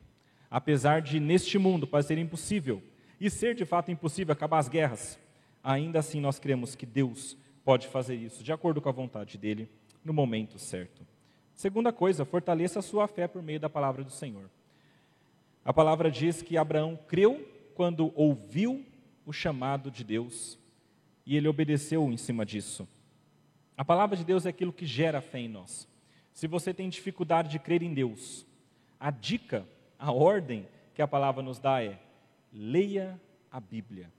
Apesar 0.50 1.02
de 1.02 1.20
neste 1.20 1.58
mundo 1.58 1.86
parecer 1.86 2.18
impossível 2.18 2.82
e 3.20 3.28
ser 3.28 3.54
de 3.54 3.64
fato 3.64 3.90
impossível 3.90 4.32
acabar 4.32 4.58
as 4.58 4.68
guerras, 4.68 5.18
ainda 5.62 5.98
assim 5.98 6.20
nós 6.20 6.38
cremos 6.38 6.74
que 6.74 6.86
Deus 6.86 7.36
pode 7.64 7.88
fazer 7.88 8.14
isso 8.14 8.44
de 8.44 8.52
acordo 8.52 8.80
com 8.80 8.88
a 8.88 8.92
vontade 8.92 9.36
dele 9.36 9.68
no 10.04 10.12
momento 10.12 10.58
certo. 10.58 11.06
Segunda 11.54 11.92
coisa, 11.92 12.24
fortaleça 12.24 12.78
a 12.78 12.82
sua 12.82 13.08
fé 13.08 13.26
por 13.26 13.42
meio 13.42 13.58
da 13.58 13.68
palavra 13.68 14.04
do 14.04 14.10
Senhor. 14.10 14.48
A 15.64 15.72
palavra 15.72 16.10
diz 16.10 16.42
que 16.42 16.56
Abraão 16.56 16.98
creu 17.08 17.55
quando 17.76 18.10
ouviu 18.16 18.84
o 19.26 19.32
chamado 19.32 19.90
de 19.90 20.02
Deus 20.02 20.58
e 21.26 21.36
ele 21.36 21.46
obedeceu 21.46 22.10
em 22.10 22.16
cima 22.16 22.46
disso. 22.46 22.88
A 23.76 23.84
palavra 23.84 24.16
de 24.16 24.24
Deus 24.24 24.46
é 24.46 24.48
aquilo 24.48 24.72
que 24.72 24.86
gera 24.86 25.20
fé 25.20 25.40
em 25.40 25.48
nós. 25.48 25.86
Se 26.32 26.46
você 26.46 26.72
tem 26.72 26.88
dificuldade 26.88 27.50
de 27.50 27.58
crer 27.58 27.82
em 27.82 27.92
Deus, 27.92 28.46
a 28.98 29.10
dica, 29.10 29.68
a 29.98 30.10
ordem 30.10 30.66
que 30.94 31.02
a 31.02 31.08
palavra 31.08 31.42
nos 31.42 31.58
dá 31.58 31.84
é: 31.84 31.98
leia 32.50 33.20
a 33.52 33.60
Bíblia, 33.60 34.10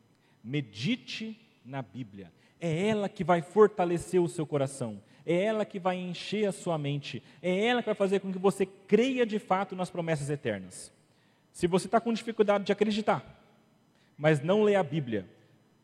medite 0.43 1.39
na 1.65 1.82
Bíblia. 1.82 2.32
É 2.60 2.88
ela 2.89 3.10
que 3.10 3.24
vai 3.24 3.41
fortalecer 3.41 4.22
o 4.22 4.28
seu 4.28 4.46
coração, 4.46 5.02
é 5.26 5.43
ela 5.46 5.65
que 5.65 5.80
vai 5.80 5.98
encher 5.98 6.48
a 6.48 6.52
sua 6.52 6.78
mente, 6.78 7.24
é 7.41 7.65
ela 7.65 7.82
que 7.82 7.88
vai 7.88 7.96
fazer 7.96 8.20
com 8.20 8.32
que 8.32 8.38
você 8.38 8.65
creia 8.65 9.26
de 9.26 9.39
fato 9.39 9.76
nas 9.76 9.89
promessas 9.89 10.30
eternas. 10.30 10.93
Se 11.52 11.65
você 11.65 11.88
está 11.88 12.00
com 12.00 12.13
dificuldade 12.13 12.65
de 12.65 12.72
acreditar, 12.72 13.37
mas 14.17 14.41
não 14.41 14.63
lê 14.63 14.75
a 14.75 14.84
Bíblia, 14.84 15.27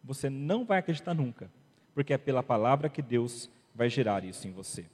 você 0.03 0.29
não 0.29 0.65
vai 0.65 0.79
acreditar 0.79 1.13
nunca, 1.13 1.49
porque 1.93 2.13
é 2.13 2.17
pela 2.17 2.41
palavra 2.41 2.89
que 2.89 3.01
Deus 3.01 3.49
vai 3.73 3.89
gerar 3.89 4.23
isso 4.23 4.47
em 4.47 4.51
você. 4.51 4.85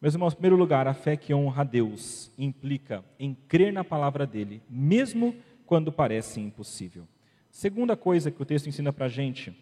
Meus 0.00 0.14
irmãos, 0.14 0.32
em 0.32 0.36
primeiro 0.36 0.56
lugar, 0.56 0.86
a 0.86 0.94
fé 0.94 1.16
que 1.16 1.34
honra 1.34 1.60
a 1.60 1.64
Deus 1.64 2.32
implica 2.38 3.04
em 3.18 3.34
crer 3.34 3.72
na 3.72 3.84
palavra 3.84 4.26
dele, 4.26 4.62
mesmo 4.68 5.36
quando 5.66 5.92
parece 5.92 6.40
impossível. 6.40 7.06
Segunda 7.50 7.96
coisa 7.96 8.30
que 8.30 8.40
o 8.40 8.46
texto 8.46 8.66
ensina 8.66 8.92
para 8.92 9.06
a 9.06 9.10
gente 9.10 9.54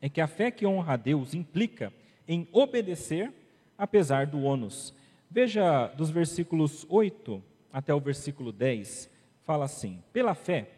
é 0.00 0.08
que 0.08 0.20
a 0.20 0.26
fé 0.26 0.50
que 0.50 0.66
honra 0.66 0.94
a 0.94 0.96
Deus 0.96 1.34
implica 1.34 1.92
em 2.26 2.48
obedecer 2.52 3.32
apesar 3.76 4.26
do 4.26 4.40
ônus. 4.42 4.94
Veja 5.30 5.88
dos 5.88 6.10
versículos 6.10 6.86
8 6.88 7.42
até 7.72 7.92
o 7.92 8.00
versículo 8.00 8.50
10, 8.52 9.10
fala 9.44 9.66
assim: 9.66 10.02
Pela 10.12 10.34
fé, 10.34 10.70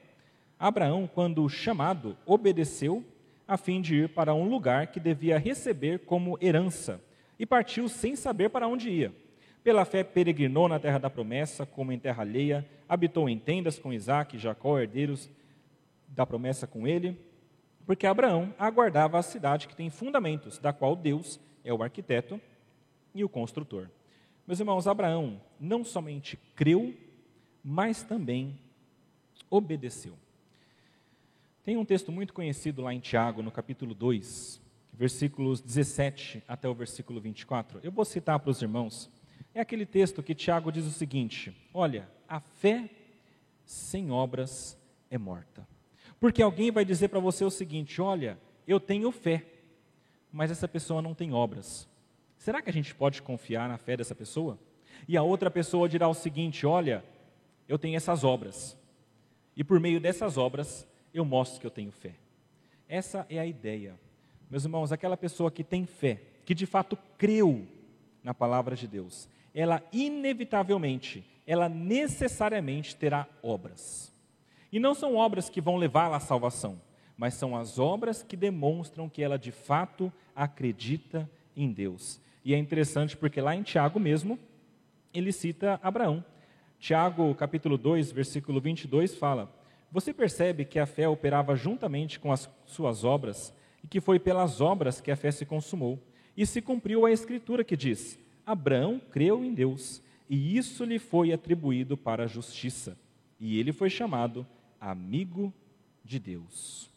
Abraão, 0.61 1.09
quando 1.12 1.49
chamado, 1.49 2.14
obedeceu 2.27 3.03
a 3.49 3.57
fim 3.57 3.81
de 3.81 4.03
ir 4.03 4.11
para 4.11 4.35
um 4.35 4.46
lugar 4.46 4.88
que 4.88 5.01
devia 5.01 5.38
receber 5.38 6.01
como 6.01 6.37
herança, 6.38 7.03
e 7.38 7.46
partiu 7.46 7.88
sem 7.88 8.14
saber 8.14 8.51
para 8.51 8.68
onde 8.68 8.90
ia. 8.90 9.14
Pela 9.64 9.87
fé, 9.87 10.05
peregrinou 10.05 10.68
na 10.68 10.79
terra 10.79 10.99
da 10.99 11.09
promessa, 11.09 11.64
como 11.64 11.92
em 11.92 11.99
terra 11.99 12.23
alheia, 12.23 12.68
habitou 12.87 13.27
em 13.27 13.38
tendas 13.38 13.79
com 13.79 13.90
Isaac 13.90 14.37
e 14.37 14.38
Jacó, 14.38 14.79
herdeiros 14.79 15.31
da 16.07 16.27
promessa 16.27 16.66
com 16.66 16.87
ele, 16.87 17.18
porque 17.87 18.07
Abraão 18.07 18.55
aguardava 18.59 19.18
a 19.18 19.23
cidade 19.23 19.66
que 19.66 19.75
tem 19.75 19.88
fundamentos, 19.88 20.59
da 20.59 20.75
qual 20.75 20.94
Deus 20.94 21.40
é 21.64 21.73
o 21.73 21.83
arquiteto 21.83 22.38
e 23.14 23.25
o 23.25 23.29
construtor. 23.31 23.88
Meus 24.46 24.61
irmãos, 24.61 24.87
Abraão 24.87 25.40
não 25.59 25.85
somente 25.85 26.38
creu, 26.55 26.94
mas 27.64 28.03
também 28.03 28.59
obedeceu. 29.49 30.12
Tem 31.62 31.77
um 31.77 31.85
texto 31.85 32.11
muito 32.11 32.33
conhecido 32.33 32.81
lá 32.81 32.94
em 32.94 33.01
Tiago, 33.01 33.42
no 33.42 33.51
capítulo 33.51 33.94
2, 33.94 34.61
versículos 34.94 35.61
17 35.61 36.42
até 36.49 36.66
o 36.66 36.75
versículo 36.75 37.20
24. 37.20 37.81
Eu 37.83 37.92
vou 37.92 38.05
citar 38.05 38.38
para 38.38 38.51
os 38.51 38.62
irmãos. 38.62 39.11
É 39.55 39.61
aquele 39.61 39.85
texto 39.85 40.23
que 40.23 40.35
Tiago 40.35 40.73
diz 40.73 40.87
o 40.87 40.90
seguinte: 40.90 41.55
Olha, 41.75 42.09
a 42.27 42.40
fé 42.40 42.88
sem 43.66 44.11
obras 44.11 44.79
é 45.11 45.18
morta. 45.18 45.68
Porque 46.18 46.42
alguém 46.42 46.70
vai 46.70 46.83
dizer 46.83 47.09
para 47.09 47.20
você 47.20 47.44
o 47.44 47.51
seguinte: 47.51 48.01
Olha, 48.01 48.38
eu 48.66 48.81
tenho 48.81 49.12
fé, 49.12 49.44
mas 50.33 50.51
essa 50.51 50.66
pessoa 50.66 51.03
não 51.03 51.14
tem 51.14 51.35
obras. 51.35 51.87
Será 52.38 52.62
que 52.62 52.70
a 52.70 52.73
gente 52.73 52.94
pode 52.94 53.20
confiar 53.20 53.68
na 53.68 53.77
fé 53.77 53.99
dessa 53.99 54.14
pessoa? 54.14 54.59
E 55.07 55.14
a 55.14 55.23
outra 55.23 55.51
pessoa 55.51 55.90
dirá 55.90 56.09
o 56.09 56.14
seguinte: 56.14 56.64
Olha, 56.64 57.05
eu 57.68 57.79
tenho 57.79 57.99
essas 57.99 58.25
obras, 58.25 58.79
e 59.55 59.62
por 59.62 59.79
meio 59.79 60.01
dessas 60.01 60.38
obras 60.38 60.88
eu 61.12 61.25
mostro 61.25 61.61
que 61.61 61.66
eu 61.66 61.70
tenho 61.70 61.90
fé. 61.90 62.14
Essa 62.88 63.27
é 63.29 63.38
a 63.38 63.46
ideia. 63.46 63.99
Meus 64.51 64.64
irmãos, 64.64 64.90
aquela 64.92 65.16
pessoa 65.16 65.51
que 65.51 65.62
tem 65.62 65.87
fé, 65.87 66.20
que 66.44 66.55
de 66.55 66.66
fato 66.66 66.99
creu 67.16 67.66
na 68.23 68.35
palavra 68.35 68.75
de 68.75 68.88
Deus, 68.88 69.29
ela 69.55 69.83
inevitavelmente, 69.92 71.25
ela 71.46 71.68
necessariamente 71.68 72.96
terá 72.96 73.27
obras. 73.42 74.12
E 74.73 74.79
não 74.79 74.94
são 74.94 75.16
obras 75.16 75.49
que 75.49 75.61
vão 75.61 75.77
levá-la 75.77 76.16
à 76.16 76.20
salvação, 76.20 76.81
mas 77.16 77.35
são 77.35 77.57
as 77.57 77.79
obras 77.79 78.23
que 78.23 78.37
demonstram 78.37 79.09
que 79.09 79.23
ela 79.23 79.38
de 79.38 79.53
fato 79.53 80.12
acredita 80.35 81.29
em 81.57 81.73
Deus. 81.73 82.20
E 82.44 82.55
é 82.55 82.59
interessante 82.59 83.16
porque 83.16 83.40
lá 83.40 83.55
em 83.55 83.62
Tiago 83.62 84.01
mesmo, 84.01 84.38
ele 85.12 85.33
cita 85.33 85.79
Abraão. 85.83 86.25
Tiago, 86.79 87.35
capítulo 87.35 87.77
2, 87.77 88.11
versículo 88.12 88.61
22 88.61 89.14
fala: 89.14 89.53
você 89.92 90.14
percebe 90.14 90.64
que 90.64 90.79
a 90.79 90.87
fé 90.87 91.09
operava 91.09 91.57
juntamente 91.57 92.20
com 92.20 92.31
as 92.31 92.48
suas 92.64 93.03
obras 93.03 93.53
e 93.83 93.88
que 93.88 94.00
foi 94.00 94.20
pelas 94.20 94.61
obras 94.61 95.00
que 95.00 95.11
a 95.11 95.16
fé 95.16 95.31
se 95.31 95.44
consumou. 95.44 95.98
E 96.37 96.46
se 96.46 96.62
cumpriu 96.62 97.05
a 97.05 97.11
escritura 97.11 97.64
que 97.64 97.76
diz: 97.76 98.18
Abraão 98.46 99.00
creu 99.11 99.44
em 99.44 99.53
Deus 99.53 100.00
e 100.29 100.57
isso 100.57 100.85
lhe 100.85 100.98
foi 100.98 101.33
atribuído 101.33 101.96
para 101.96 102.24
a 102.24 102.29
justiça. 102.29 102.96
E 103.38 103.59
ele 103.59 103.72
foi 103.72 103.90
chamado 103.90 104.46
amigo 104.81 105.53
de 106.05 106.20
Deus. 106.20 106.88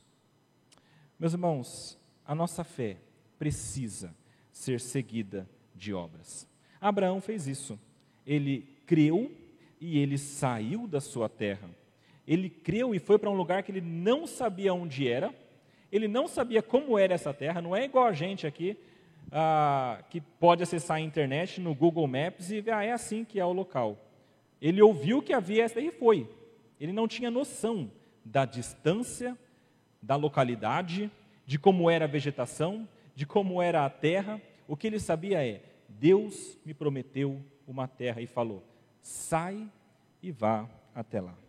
Meus 1.20 1.34
irmãos, 1.34 1.98
a 2.26 2.36
nossa 2.36 2.64
fé 2.64 2.98
precisa 3.40 4.16
ser 4.52 4.80
seguida 4.80 5.50
de 5.74 5.94
obras. 5.94 6.48
Abraão 6.80 7.20
fez 7.20 7.48
isso. 7.48 7.80
Ele 8.26 8.68
creu 8.86 9.32
e 9.82 9.98
ele 9.98 10.18
saiu 10.18 10.86
da 10.88 11.02
sua 11.02 11.28
terra 11.28 11.70
ele 12.28 12.50
creu 12.50 12.94
e 12.96 13.00
foi 13.00 13.18
para 13.18 13.30
um 13.30 13.36
lugar 13.36 13.64
que 13.64 13.72
ele 13.72 13.82
não 13.82 14.26
sabia 14.26 14.74
onde 14.74 15.08
era, 15.08 15.34
ele 15.92 16.08
não 16.08 16.28
sabia 16.28 16.62
como 16.62 16.98
era 16.98 17.14
essa 17.14 17.34
terra, 17.34 17.62
não 17.62 17.76
é 17.76 17.84
igual 17.84 18.06
a 18.06 18.14
gente 18.14 18.48
aqui, 18.48 18.78
ah, 19.32 20.04
que 20.10 20.22
pode 20.22 20.64
acessar 20.64 20.98
a 20.98 21.02
internet 21.02 21.60
no 21.60 21.74
Google 21.76 22.08
Maps 22.08 22.52
e 22.52 22.62
ver, 22.62 22.72
ah, 22.72 22.84
é 22.84 22.92
assim 22.92 23.24
que 23.24 23.40
é 23.40 23.46
o 23.46 23.54
local. 23.54 23.98
Ele 24.62 24.82
ouviu 24.82 25.22
que 25.22 25.34
havia 25.34 25.64
essa 25.64 25.80
e 25.80 25.92
foi. 25.92 26.30
Ele 26.80 26.94
não 26.94 27.08
tinha 27.08 27.30
noção 27.30 27.92
da 28.24 28.46
distância, 28.46 29.38
da 30.02 30.16
localidade, 30.16 31.12
de 31.46 31.60
como 31.60 31.90
era 31.90 32.06
a 32.06 32.08
vegetação, 32.08 32.88
de 33.16 33.26
como 33.26 33.62
era 33.62 33.86
a 33.86 33.90
terra. 33.90 34.42
O 34.68 34.78
que 34.78 34.88
ele 34.88 35.00
sabia 35.00 35.46
é: 35.46 35.62
Deus 35.88 36.58
me 36.66 36.74
prometeu 36.74 37.42
uma 37.68 37.88
terra 37.88 38.22
e 38.22 38.28
falou: 38.28 38.64
sai 39.02 39.70
e 40.22 40.32
vá 40.32 40.70
até 40.96 41.20
lá. 41.20 41.43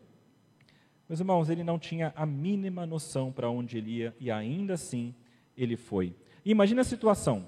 Meus 1.08 1.20
irmãos, 1.20 1.50
ele 1.50 1.62
não 1.62 1.78
tinha 1.78 2.12
a 2.16 2.24
mínima 2.24 2.86
noção 2.86 3.30
para 3.30 3.50
onde 3.50 3.76
ele 3.76 3.98
ia 3.98 4.16
e 4.18 4.30
ainda 4.30 4.74
assim 4.74 5.14
ele 5.56 5.76
foi. 5.76 6.16
E 6.44 6.50
imagina 6.50 6.80
a 6.80 6.84
situação. 6.84 7.46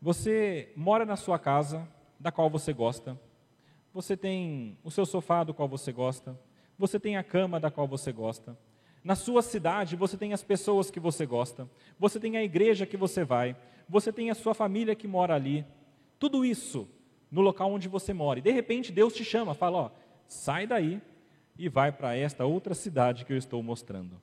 Você 0.00 0.72
mora 0.74 1.04
na 1.04 1.14
sua 1.14 1.38
casa, 1.38 1.88
da 2.18 2.32
qual 2.32 2.50
você 2.50 2.72
gosta. 2.72 3.18
Você 3.94 4.16
tem 4.16 4.76
o 4.82 4.90
seu 4.90 5.06
sofá 5.06 5.44
do 5.44 5.54
qual 5.54 5.68
você 5.68 5.92
gosta. 5.92 6.38
Você 6.78 6.98
tem 6.98 7.16
a 7.16 7.22
cama 7.22 7.60
da 7.60 7.70
qual 7.70 7.86
você 7.86 8.10
gosta. 8.10 8.58
Na 9.04 9.14
sua 9.14 9.42
cidade, 9.42 9.96
você 9.96 10.16
tem 10.16 10.32
as 10.32 10.42
pessoas 10.42 10.90
que 10.90 10.98
você 10.98 11.26
gosta. 11.26 11.68
Você 11.98 12.18
tem 12.18 12.36
a 12.36 12.42
igreja 12.42 12.86
que 12.86 12.96
você 12.96 13.24
vai. 13.24 13.56
Você 13.88 14.12
tem 14.12 14.30
a 14.30 14.34
sua 14.34 14.54
família 14.54 14.94
que 14.94 15.06
mora 15.06 15.34
ali. 15.34 15.64
Tudo 16.18 16.44
isso 16.44 16.88
no 17.30 17.40
local 17.40 17.72
onde 17.72 17.88
você 17.88 18.12
mora. 18.12 18.40
E 18.40 18.42
de 18.42 18.50
repente 18.50 18.92
Deus 18.92 19.14
te 19.14 19.24
chama, 19.24 19.54
fala: 19.54 19.78
ó, 19.78 19.90
sai 20.26 20.66
daí 20.66 21.00
e 21.62 21.68
vai 21.68 21.92
para 21.92 22.16
esta 22.16 22.44
outra 22.44 22.74
cidade 22.74 23.24
que 23.24 23.32
eu 23.32 23.36
estou 23.36 23.62
mostrando. 23.62 24.20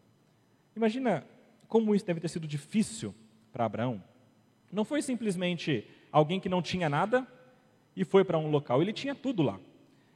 Imagina 0.76 1.26
como 1.70 1.96
isso 1.96 2.06
deve 2.06 2.20
ter 2.20 2.28
sido 2.28 2.46
difícil 2.46 3.16
para 3.50 3.64
Abraão. 3.64 4.04
Não 4.70 4.84
foi 4.84 5.02
simplesmente 5.02 5.88
alguém 6.12 6.38
que 6.38 6.50
não 6.50 6.62
tinha 6.62 6.90
nada 6.90 7.26
e 7.96 8.04
foi 8.04 8.26
para 8.26 8.38
um 8.38 8.52
local, 8.52 8.82
ele 8.82 8.92
tinha 8.92 9.16
tudo 9.16 9.42
lá. 9.42 9.58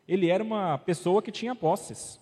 Ele 0.05 0.29
era 0.29 0.43
uma 0.43 0.77
pessoa 0.77 1.21
que 1.21 1.31
tinha 1.31 1.55
posses. 1.55 2.19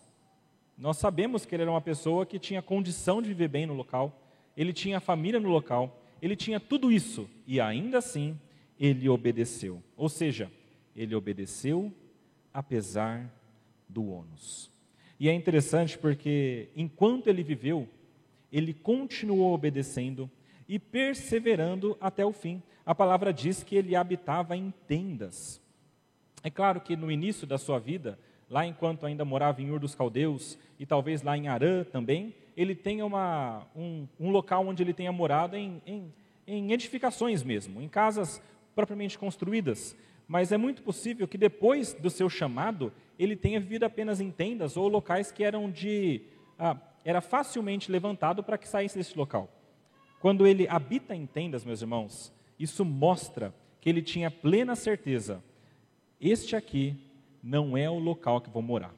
Nós 0.77 0.97
sabemos 0.97 1.47
que 1.47 1.55
ele 1.55 1.63
era 1.63 1.71
uma 1.71 1.81
pessoa 1.81 2.23
que 2.23 2.37
tinha 2.37 2.61
condição 2.61 3.23
de 3.23 3.29
viver 3.29 3.47
bem 3.47 3.65
no 3.65 3.73
local, 3.73 4.21
ele 4.55 4.71
tinha 4.71 4.99
família 4.99 5.39
no 5.39 5.49
local, 5.49 5.99
ele 6.21 6.35
tinha 6.35 6.59
tudo 6.59 6.91
isso 6.91 7.27
e 7.47 7.59
ainda 7.59 7.97
assim 7.97 8.39
ele 8.79 9.09
obedeceu. 9.09 9.81
Ou 9.97 10.07
seja, 10.07 10.51
ele 10.95 11.15
obedeceu 11.15 11.91
apesar 12.53 13.27
do 13.89 14.07
ônus. 14.07 14.70
E 15.21 15.29
é 15.29 15.33
interessante 15.35 15.99
porque, 15.99 16.69
enquanto 16.75 17.27
ele 17.27 17.43
viveu, 17.43 17.87
ele 18.51 18.73
continuou 18.73 19.53
obedecendo 19.53 20.27
e 20.67 20.79
perseverando 20.79 21.95
até 22.01 22.25
o 22.25 22.31
fim. 22.33 22.59
A 22.83 22.95
palavra 22.95 23.31
diz 23.31 23.61
que 23.61 23.75
ele 23.75 23.95
habitava 23.95 24.57
em 24.57 24.73
tendas. 24.87 25.61
É 26.41 26.49
claro 26.49 26.81
que 26.81 26.95
no 26.95 27.11
início 27.11 27.45
da 27.45 27.59
sua 27.59 27.77
vida, 27.77 28.17
lá 28.49 28.65
enquanto 28.65 29.05
ainda 29.05 29.23
morava 29.23 29.61
em 29.61 29.69
Ur 29.69 29.79
dos 29.79 29.93
Caldeus 29.93 30.57
e 30.79 30.87
talvez 30.87 31.21
lá 31.21 31.37
em 31.37 31.47
Arã 31.47 31.83
também, 31.83 32.33
ele 32.57 32.73
tenha 32.73 33.05
uma, 33.05 33.67
um, 33.75 34.07
um 34.19 34.31
local 34.31 34.65
onde 34.65 34.81
ele 34.81 34.91
tenha 34.91 35.11
morado 35.11 35.55
em, 35.55 35.83
em, 35.85 36.11
em 36.47 36.71
edificações 36.71 37.43
mesmo, 37.43 37.79
em 37.79 37.87
casas 37.87 38.41
propriamente 38.73 39.19
construídas. 39.19 39.95
Mas 40.27 40.51
é 40.51 40.57
muito 40.57 40.81
possível 40.81 41.27
que 41.27 41.37
depois 41.37 41.93
do 41.93 42.09
seu 42.09 42.27
chamado, 42.27 42.91
ele 43.23 43.35
tenha 43.35 43.59
vivido 43.59 43.83
apenas 43.83 44.19
em 44.19 44.31
tendas 44.31 44.75
ou 44.75 44.87
locais 44.87 45.31
que 45.31 45.43
eram 45.43 45.69
de. 45.69 46.21
Ah, 46.57 46.75
era 47.05 47.21
facilmente 47.21 47.91
levantado 47.91 48.43
para 48.43 48.57
que 48.57 48.67
saísse 48.67 48.97
desse 48.97 49.15
local. 49.15 49.47
Quando 50.19 50.47
ele 50.47 50.67
habita 50.67 51.15
em 51.15 51.27
tendas, 51.27 51.63
meus 51.63 51.81
irmãos, 51.81 52.33
isso 52.57 52.83
mostra 52.83 53.53
que 53.79 53.87
ele 53.87 54.01
tinha 54.01 54.31
plena 54.31 54.75
certeza: 54.75 55.43
este 56.19 56.55
aqui 56.55 56.95
não 57.43 57.77
é 57.77 57.87
o 57.87 57.99
local 57.99 58.41
que 58.41 58.49
vou 58.49 58.63
morar. 58.63 58.93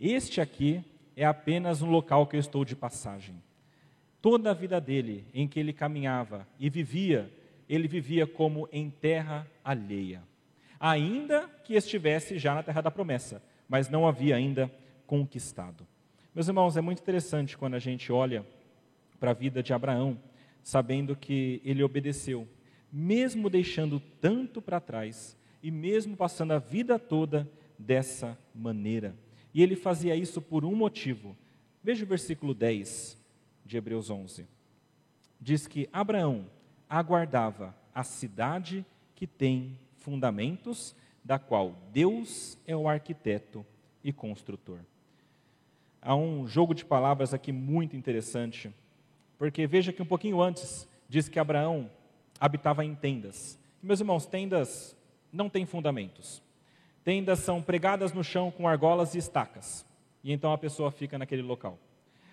Este 0.00 0.40
aqui 0.40 0.82
é 1.14 1.26
apenas 1.26 1.82
um 1.82 1.90
local 1.90 2.26
que 2.26 2.36
eu 2.36 2.40
estou 2.40 2.64
de 2.64 2.74
passagem. 2.74 3.42
Toda 4.22 4.52
a 4.52 4.54
vida 4.54 4.80
dele, 4.80 5.26
em 5.34 5.46
que 5.46 5.60
ele 5.60 5.74
caminhava 5.74 6.48
e 6.58 6.70
vivia, 6.70 7.30
ele 7.68 7.86
vivia 7.86 8.26
como 8.26 8.66
em 8.72 8.88
terra 8.88 9.46
alheia 9.62 10.22
ainda 10.82 11.48
que 11.62 11.74
estivesse 11.74 12.40
já 12.40 12.56
na 12.56 12.62
terra 12.64 12.80
da 12.80 12.90
promessa, 12.90 13.40
mas 13.68 13.88
não 13.88 14.04
havia 14.04 14.34
ainda 14.34 14.68
conquistado. 15.06 15.86
Meus 16.34 16.48
irmãos, 16.48 16.76
é 16.76 16.80
muito 16.80 17.00
interessante 17.00 17.56
quando 17.56 17.74
a 17.74 17.78
gente 17.78 18.10
olha 18.10 18.44
para 19.20 19.30
a 19.30 19.34
vida 19.34 19.62
de 19.62 19.72
Abraão, 19.72 20.18
sabendo 20.60 21.14
que 21.14 21.62
ele 21.64 21.84
obedeceu, 21.84 22.48
mesmo 22.92 23.48
deixando 23.48 24.00
tanto 24.20 24.60
para 24.60 24.80
trás 24.80 25.36
e 25.62 25.70
mesmo 25.70 26.16
passando 26.16 26.50
a 26.50 26.58
vida 26.58 26.98
toda 26.98 27.48
dessa 27.78 28.36
maneira. 28.52 29.14
E 29.54 29.62
ele 29.62 29.76
fazia 29.76 30.16
isso 30.16 30.42
por 30.42 30.64
um 30.64 30.74
motivo: 30.74 31.36
Veja 31.80 32.04
o 32.04 32.08
versículo 32.08 32.52
10 32.52 33.16
de 33.64 33.76
Hebreus 33.76 34.10
11. 34.10 34.48
Diz 35.40 35.68
que 35.68 35.88
Abraão 35.92 36.46
aguardava 36.88 37.72
a 37.94 38.02
cidade 38.02 38.84
que 39.14 39.28
tem 39.28 39.78
fundamentos, 40.02 40.94
da 41.24 41.38
qual 41.38 41.74
Deus 41.92 42.58
é 42.66 42.76
o 42.76 42.88
arquiteto 42.88 43.64
e 44.02 44.12
construtor. 44.12 44.80
Há 46.00 46.16
um 46.16 46.46
jogo 46.46 46.74
de 46.74 46.84
palavras 46.84 47.32
aqui 47.32 47.52
muito 47.52 47.96
interessante, 47.96 48.74
porque 49.38 49.66
veja 49.66 49.92
que 49.92 50.02
um 50.02 50.06
pouquinho 50.06 50.42
antes 50.42 50.88
diz 51.08 51.28
que 51.28 51.38
Abraão 51.38 51.88
habitava 52.40 52.84
em 52.84 52.94
tendas. 52.94 53.58
Meus 53.80 54.00
irmãos, 54.00 54.26
tendas 54.26 54.96
não 55.32 55.48
têm 55.48 55.64
fundamentos. 55.64 56.42
Tendas 57.04 57.38
são 57.38 57.62
pregadas 57.62 58.12
no 58.12 58.24
chão 58.24 58.50
com 58.50 58.66
argolas 58.66 59.14
e 59.14 59.18
estacas. 59.18 59.86
E 60.24 60.32
então 60.32 60.52
a 60.52 60.58
pessoa 60.58 60.90
fica 60.90 61.18
naquele 61.18 61.42
local. 61.42 61.78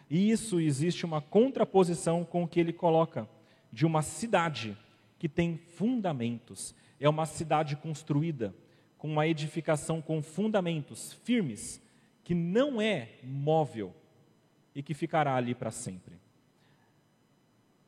E 0.09 0.31
isso 0.31 0.59
existe 0.59 1.05
uma 1.05 1.21
contraposição 1.21 2.25
com 2.25 2.43
o 2.43 2.47
que 2.47 2.59
ele 2.59 2.73
coloca 2.73 3.29
de 3.71 3.85
uma 3.85 4.01
cidade 4.01 4.75
que 5.19 5.27
tem 5.29 5.57
fundamentos. 5.57 6.73
É 6.99 7.07
uma 7.07 7.25
cidade 7.25 7.75
construída 7.75 8.55
com 8.97 9.09
uma 9.09 9.27
edificação 9.27 10.01
com 10.01 10.21
fundamentos 10.21 11.13
firmes, 11.23 11.81
que 12.23 12.33
não 12.33 12.81
é 12.81 13.17
móvel 13.23 13.93
e 14.73 14.81
que 14.81 14.93
ficará 14.93 15.35
ali 15.35 15.53
para 15.53 15.71
sempre. 15.71 16.15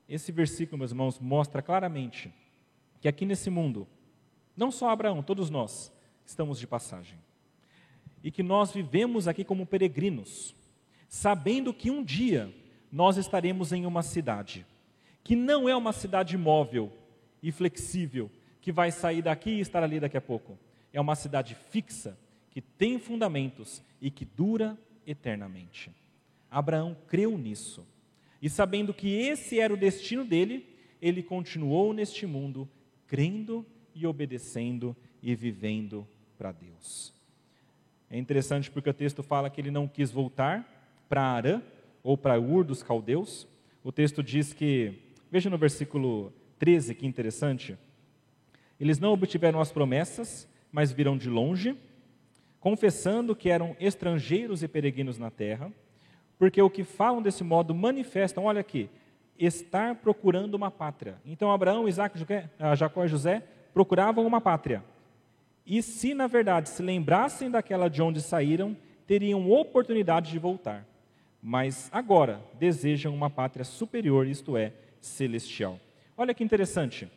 Esse 0.08 0.32
versículo, 0.32 0.78
meus 0.78 0.92
irmãos, 0.92 1.20
mostra 1.20 1.62
claramente 1.62 2.34
que 3.00 3.08
aqui 3.08 3.26
nesse 3.26 3.50
mundo, 3.50 3.88
não 4.56 4.72
só 4.72 4.90
Abraão, 4.90 5.24
todos 5.24 5.50
nós 5.50 5.92
estamos 6.26 6.60
de 6.60 6.68
passagem. 6.68 7.18
E 8.24 8.30
que 8.30 8.44
nós 8.44 8.72
vivemos 8.72 9.28
aqui 9.28 9.44
como 9.44 9.66
peregrinos, 9.66 10.54
sabendo 11.08 11.74
que 11.74 11.90
um 11.90 12.04
dia 12.04 12.54
nós 12.92 13.18
estaremos 13.18 13.72
em 13.72 13.86
uma 13.86 14.04
cidade, 14.04 14.66
que 15.24 15.36
não 15.36 15.68
é 15.68 15.76
uma 15.76 15.94
cidade 15.94 16.38
móvel 16.38 16.92
e 17.42 17.52
flexível, 17.52 18.30
que 18.62 18.72
vai 18.72 18.92
sair 18.92 19.22
daqui 19.22 19.52
e 19.52 19.60
estar 19.60 19.84
ali 19.84 20.00
daqui 20.00 20.18
a 20.18 20.22
pouco. 20.22 20.58
É 20.94 21.02
uma 21.02 21.16
cidade 21.16 21.56
fixa, 21.70 22.18
que 22.52 22.62
tem 22.62 23.00
fundamentos 23.00 23.82
e 24.02 24.12
que 24.12 24.26
dura 24.26 24.78
eternamente. 25.08 25.92
Abraão 26.50 26.96
creu 27.08 27.38
nisso. 27.38 27.86
E 28.42 28.50
sabendo 28.50 28.94
que 28.94 29.10
esse 29.10 29.60
era 29.60 29.74
o 29.74 29.78
destino 29.78 30.26
dele, 30.26 30.66
ele 31.02 31.24
continuou 31.24 31.94
neste 31.94 32.26
mundo 32.26 32.68
crendo 33.08 33.66
e 33.96 34.06
obedecendo 34.06 34.96
e 35.22 35.34
vivendo 35.36 36.08
para 36.38 36.52
Deus. 36.52 37.14
É 38.10 38.18
interessante 38.18 38.70
porque 38.70 38.90
o 38.90 38.94
texto 38.94 39.24
fala 39.24 39.50
que 39.50 39.62
ele 39.62 39.72
não 39.72 39.88
quis 39.88 40.12
voltar 40.12 41.06
para 41.08 41.22
Arã 41.22 41.62
ou 42.04 42.18
para 42.18 42.40
Ur 42.40 42.64
dos 42.64 42.84
caldeus. 42.84 43.48
O 43.84 43.92
texto 43.92 44.22
diz 44.22 44.54
que, 44.54 45.00
veja 45.32 45.50
no 45.50 45.58
versículo 45.58 46.34
13 46.62 46.94
que 46.94 47.08
interessante, 47.08 47.76
eles 48.80 49.00
não 49.00 49.14
obtiveram 49.14 49.60
as 49.60 49.72
promessas, 49.72 50.48
mas 50.72 50.92
viram 50.92 51.18
de 51.18 51.28
longe, 51.28 51.76
confessando 52.60 53.36
que 53.36 53.50
eram 53.50 53.76
estrangeiros 53.80 54.62
e 54.62 54.68
peregrinos 54.68 55.18
na 55.18 55.32
terra, 55.32 55.74
porque 56.38 56.62
o 56.62 56.70
que 56.70 56.84
falam 56.84 57.20
desse 57.20 57.44
modo 57.44 57.74
manifestam, 57.74 58.44
olha 58.44 58.62
aqui, 58.62 58.92
estar 59.40 59.96
procurando 59.96 60.54
uma 60.54 60.70
pátria. 60.70 61.16
Então 61.26 61.52
Abraão, 61.52 61.90
Isaac, 61.90 62.16
ah, 62.60 62.76
Jacó 62.76 63.06
e 63.06 63.08
José 63.08 63.42
procuravam 63.74 64.24
uma 64.24 64.40
pátria. 64.40 64.84
E 65.66 65.82
se 65.82 66.14
na 66.14 66.28
verdade 66.28 66.70
se 66.70 66.84
lembrassem 66.84 67.50
daquela 67.50 67.90
de 67.90 68.04
onde 68.04 68.22
saíram, 68.22 68.78
teriam 69.08 69.50
oportunidade 69.50 70.30
de 70.30 70.38
voltar. 70.38 70.86
Mas 71.42 71.90
agora 71.92 72.40
desejam 72.60 73.16
uma 73.16 73.32
pátria 73.32 73.66
superior, 73.66 74.28
isto 74.28 74.56
é, 74.56 74.74
celestial. 75.00 75.80
Olha 76.22 76.36
que 76.36 76.44
interessante. 76.44 77.12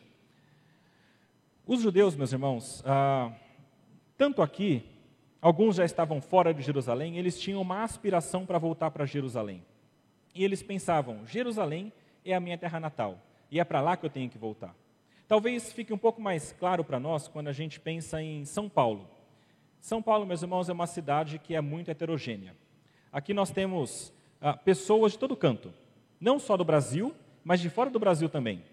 Os 1.63 1.79
judeus, 1.79 2.15
meus 2.15 2.33
irmãos, 2.33 2.81
ah, 2.83 3.31
tanto 4.17 4.41
aqui, 4.41 4.83
alguns 5.39 5.75
já 5.75 5.85
estavam 5.85 6.19
fora 6.19 6.51
de 6.51 6.63
Jerusalém, 6.63 7.15
eles 7.15 7.39
tinham 7.39 7.61
uma 7.61 7.83
aspiração 7.83 8.47
para 8.47 8.57
voltar 8.57 8.89
para 8.89 9.05
Jerusalém. 9.05 9.63
E 10.33 10.43
eles 10.43 10.63
pensavam: 10.63 11.23
Jerusalém 11.27 11.93
é 12.25 12.33
a 12.33 12.39
minha 12.39 12.57
terra 12.57 12.79
natal 12.79 13.19
e 13.51 13.59
é 13.59 13.63
para 13.63 13.79
lá 13.79 13.95
que 13.95 14.07
eu 14.07 14.09
tenho 14.09 14.27
que 14.27 14.39
voltar. 14.39 14.75
Talvez 15.27 15.71
fique 15.71 15.93
um 15.93 15.99
pouco 15.99 16.19
mais 16.19 16.51
claro 16.53 16.83
para 16.83 16.99
nós 16.99 17.27
quando 17.27 17.47
a 17.47 17.53
gente 17.53 17.79
pensa 17.79 18.19
em 18.23 18.43
São 18.43 18.67
Paulo. 18.67 19.07
São 19.79 20.01
Paulo, 20.01 20.25
meus 20.25 20.41
irmãos, 20.41 20.67
é 20.67 20.73
uma 20.73 20.87
cidade 20.87 21.37
que 21.37 21.53
é 21.53 21.61
muito 21.61 21.91
heterogênea. 21.91 22.55
Aqui 23.11 23.35
nós 23.35 23.51
temos 23.51 24.11
ah, 24.41 24.57
pessoas 24.57 25.11
de 25.11 25.19
todo 25.19 25.37
canto, 25.37 25.71
não 26.19 26.39
só 26.39 26.57
do 26.57 26.65
Brasil, 26.65 27.13
mas 27.43 27.59
de 27.61 27.69
fora 27.69 27.91
do 27.91 27.99
Brasil 27.99 28.27
também. 28.27 28.63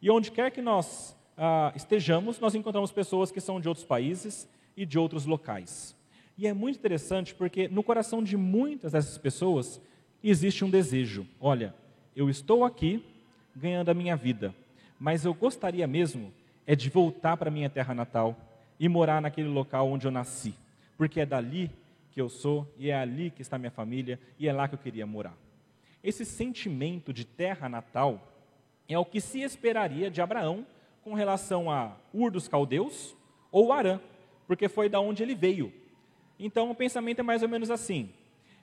E 0.00 0.10
onde 0.10 0.30
quer 0.30 0.50
que 0.50 0.60
nós 0.60 1.16
ah, 1.36 1.72
estejamos, 1.74 2.38
nós 2.40 2.54
encontramos 2.54 2.92
pessoas 2.92 3.30
que 3.30 3.40
são 3.40 3.60
de 3.60 3.68
outros 3.68 3.86
países 3.86 4.48
e 4.76 4.84
de 4.84 4.98
outros 4.98 5.26
locais. 5.26 5.96
E 6.38 6.46
é 6.46 6.52
muito 6.52 6.78
interessante 6.78 7.34
porque 7.34 7.68
no 7.68 7.82
coração 7.82 8.22
de 8.22 8.36
muitas 8.36 8.92
dessas 8.92 9.16
pessoas 9.16 9.80
existe 10.22 10.64
um 10.64 10.70
desejo: 10.70 11.26
olha, 11.40 11.74
eu 12.14 12.28
estou 12.28 12.64
aqui 12.64 13.04
ganhando 13.54 13.88
a 13.88 13.94
minha 13.94 14.16
vida, 14.16 14.54
mas 14.98 15.24
eu 15.24 15.32
gostaria 15.32 15.86
mesmo 15.86 16.32
é 16.66 16.74
de 16.74 16.90
voltar 16.90 17.36
para 17.36 17.50
minha 17.50 17.70
terra 17.70 17.94
natal 17.94 18.36
e 18.78 18.88
morar 18.88 19.22
naquele 19.22 19.48
local 19.48 19.88
onde 19.88 20.06
eu 20.06 20.10
nasci, 20.10 20.54
porque 20.98 21.20
é 21.20 21.26
dali 21.26 21.70
que 22.10 22.20
eu 22.20 22.28
sou 22.28 22.66
e 22.76 22.90
é 22.90 22.96
ali 22.96 23.30
que 23.30 23.40
está 23.40 23.56
minha 23.56 23.70
família 23.70 24.18
e 24.38 24.48
é 24.48 24.52
lá 24.52 24.66
que 24.66 24.74
eu 24.74 24.78
queria 24.78 25.06
morar. 25.06 25.36
Esse 26.02 26.24
sentimento 26.24 27.12
de 27.12 27.24
terra 27.24 27.68
natal 27.68 28.35
é 28.88 28.98
o 28.98 29.04
que 29.04 29.20
se 29.20 29.40
esperaria 29.40 30.10
de 30.10 30.20
Abraão 30.20 30.66
com 31.02 31.14
relação 31.14 31.70
a 31.70 31.96
Ur 32.12 32.30
dos 32.30 32.48
Caldeus 32.48 33.16
ou 33.50 33.72
Arã, 33.72 34.00
porque 34.46 34.68
foi 34.68 34.88
da 34.88 35.00
onde 35.00 35.22
ele 35.22 35.34
veio. 35.34 35.72
Então 36.38 36.70
o 36.70 36.74
pensamento 36.74 37.20
é 37.20 37.22
mais 37.22 37.42
ou 37.42 37.48
menos 37.48 37.70
assim: 37.70 38.10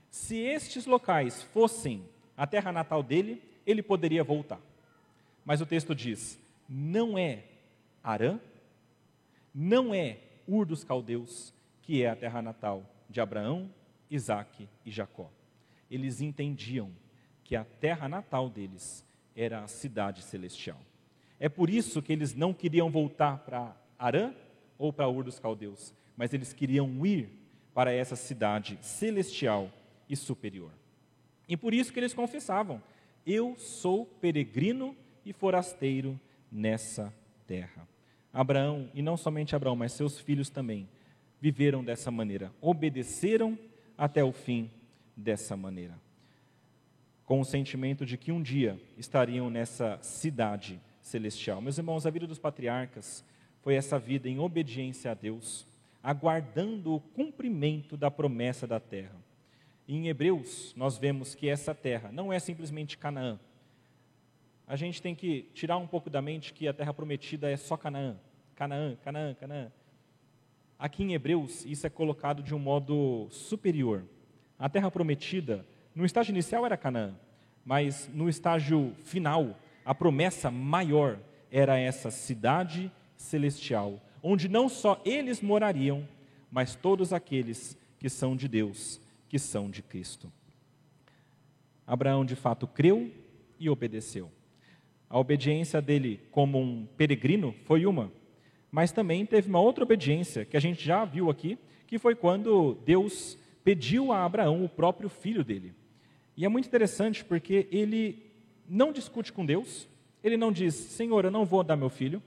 se 0.10 0.38
estes 0.38 0.86
locais 0.86 1.42
fossem 1.42 2.08
a 2.38 2.46
terra 2.46 2.72
natal 2.72 3.02
dele, 3.02 3.42
ele 3.66 3.82
poderia 3.82 4.24
voltar. 4.24 4.60
Mas 5.46 5.62
o 5.62 5.66
texto 5.66 5.96
diz: 5.96 6.40
não 6.68 7.18
é 7.18 7.44
Arã, 8.04 8.40
não 9.54 9.94
é 9.94 10.20
Ur 10.48 10.66
dos 10.66 10.84
Caldeus, 10.84 11.54
que 11.82 12.04
é 12.04 12.10
a 12.10 12.16
terra 12.16 12.42
natal 12.42 12.84
de 13.10 13.22
Abraão, 13.22 13.70
Isaque 14.10 14.68
e 14.86 14.92
Jacó. 14.92 15.30
Eles 15.90 16.22
entendiam 16.22 16.92
que 17.44 17.56
a 17.56 17.64
terra 17.64 18.08
natal 18.08 18.50
deles 18.50 19.06
era 19.36 19.64
a 19.64 19.68
cidade 19.68 20.22
celestial. 20.22 20.80
É 21.40 21.50
por 21.50 21.70
isso 21.70 22.02
que 22.02 22.14
eles 22.14 22.34
não 22.34 22.54
queriam 22.54 22.90
voltar 22.90 23.40
para 23.40 23.76
Arã 23.98 24.34
ou 24.78 24.94
para 24.94 25.08
Ur 25.08 25.24
dos 25.24 25.40
Caldeus, 25.40 25.94
mas 26.16 26.34
eles 26.34 26.54
queriam 26.54 27.06
ir 27.06 27.30
para 27.74 27.92
essa 27.92 28.16
cidade 28.16 28.78
celestial 28.82 29.72
e 30.08 30.16
superior. 30.16 30.72
E 31.48 31.58
por 31.58 31.74
isso 31.74 31.92
que 31.92 32.00
eles 32.00 32.14
confessavam: 32.14 32.82
Eu 33.26 33.56
sou 33.58 34.06
peregrino 34.06 34.96
e 35.26 35.34
forasteiro 35.34 36.20
nessa 36.52 37.14
terra. 37.48 37.88
Abraão, 38.32 38.90
e 38.94 39.02
não 39.02 39.16
somente 39.16 39.56
Abraão, 39.56 39.76
mas 39.76 39.92
seus 39.92 40.20
filhos 40.20 40.50
também, 40.50 40.88
viveram 41.40 41.84
dessa 41.84 42.10
maneira, 42.10 42.52
obedeceram 42.62 43.58
até 43.98 44.24
o 44.24 44.32
fim 44.32 44.72
dessa 45.16 45.56
maneira. 45.56 46.03
Com 47.26 47.40
o 47.40 47.46
sentimento 47.46 48.06
de 48.06 48.18
que 48.18 48.32
um 48.32 48.42
dia 48.42 48.80
estariam 48.98 49.50
nessa 49.50 49.98
cidade 50.02 50.80
celestial. 51.02 51.62
Meus 51.62 51.78
irmãos, 51.78 52.06
a 52.06 52.10
vida 52.10 52.28
dos 52.28 52.40
patriarcas 52.40 53.24
foi 53.62 53.76
essa 53.76 53.98
vida 53.98 54.28
em 54.28 54.40
obediência 54.40 55.12
a 55.12 55.14
Deus, 55.14 55.66
aguardando 56.02 56.96
o 56.96 57.00
cumprimento 57.00 57.96
da 57.96 58.12
promessa 58.12 58.68
da 58.68 58.80
terra. 58.80 59.16
Em 59.88 60.08
Hebreus, 60.08 60.74
nós 60.76 60.98
vemos 60.98 61.36
que 61.36 61.48
essa 61.48 61.74
terra 61.74 62.12
não 62.12 62.32
é 62.32 62.40
simplesmente 62.40 62.98
Canaã. 62.98 63.40
A 64.66 64.76
gente 64.76 65.02
tem 65.02 65.14
que 65.14 65.50
tirar 65.54 65.78
um 65.78 65.88
pouco 65.88 66.10
da 66.10 66.22
mente 66.22 66.54
que 66.54 66.68
a 66.68 66.74
terra 66.74 66.94
prometida 66.94 67.50
é 67.50 67.58
só 67.58 67.76
Canaã. 67.76 68.18
Canaã, 68.56 68.96
Canaã, 69.04 69.34
Canaã. 69.34 69.72
Aqui 70.80 71.04
em 71.04 71.14
Hebreus, 71.14 71.66
isso 71.66 71.86
é 71.86 71.90
colocado 71.90 72.42
de 72.42 72.54
um 72.54 72.60
modo 72.60 73.28
superior. 73.30 74.04
A 74.58 74.70
terra 74.70 74.90
prometida, 74.90 75.66
no 75.96 76.06
estágio 76.06 76.32
inicial 76.32 76.66
era 76.66 76.78
Canaã, 76.78 77.16
mas 77.66 78.10
no 78.14 78.28
estágio 78.28 78.94
final, 79.04 79.58
a 79.86 79.94
promessa 79.94 80.50
maior 80.50 81.20
era 81.52 81.78
essa 81.78 82.10
cidade 82.10 82.92
celestial, 83.16 84.02
onde 84.22 84.50
não 84.50 84.68
só 84.68 85.02
eles 85.06 85.42
morariam, 85.42 86.08
mas 86.52 86.76
todos 86.76 87.14
aqueles 87.14 87.78
que 88.00 88.10
são 88.10 88.36
de 88.36 88.48
Deus 88.48 89.00
que 89.30 89.40
são 89.40 89.70
de 89.70 89.82
Cristo. 89.82 90.32
Abraão 91.88 92.24
de 92.24 92.36
fato 92.36 92.68
creu 92.68 93.12
e 93.60 93.70
obedeceu. 93.70 94.32
A 95.10 95.20
obediência 95.20 95.82
dele 95.82 96.20
como 96.32 96.60
um 96.60 96.86
peregrino 96.98 97.54
foi 97.66 97.86
uma, 97.86 98.12
mas 98.72 98.92
também 98.92 99.26
teve 99.26 99.50
uma 99.50 99.60
outra 99.60 99.84
obediência 99.84 100.46
que 100.46 100.58
a 100.58 100.60
gente 100.60 100.84
já 100.84 101.06
viu 101.06 101.30
aqui, 101.30 101.58
que 101.86 102.00
foi 102.00 102.16
quando 102.16 102.78
Deus 102.86 103.38
pediu 103.64 104.12
a 104.12 104.26
Abraão 104.26 104.64
o 104.64 104.70
próprio 104.70 105.10
filho 105.10 105.44
dele. 105.44 105.74
E 106.36 106.46
é 106.46 106.50
muito 106.50 106.68
interessante 106.68 107.24
porque 107.24 107.68
ele 107.72 108.32
não 108.68 108.92
discute 108.92 109.32
com 109.32 109.46
Deus, 109.46 109.88
ele 110.24 110.38
não 110.38 110.52
diz, 110.52 110.74
Senhor, 110.74 111.26
eu 111.26 111.32
não 111.32 111.46
vou 111.46 111.64
dar 111.64 111.76
meu 111.76 111.90
filho. 111.90 112.22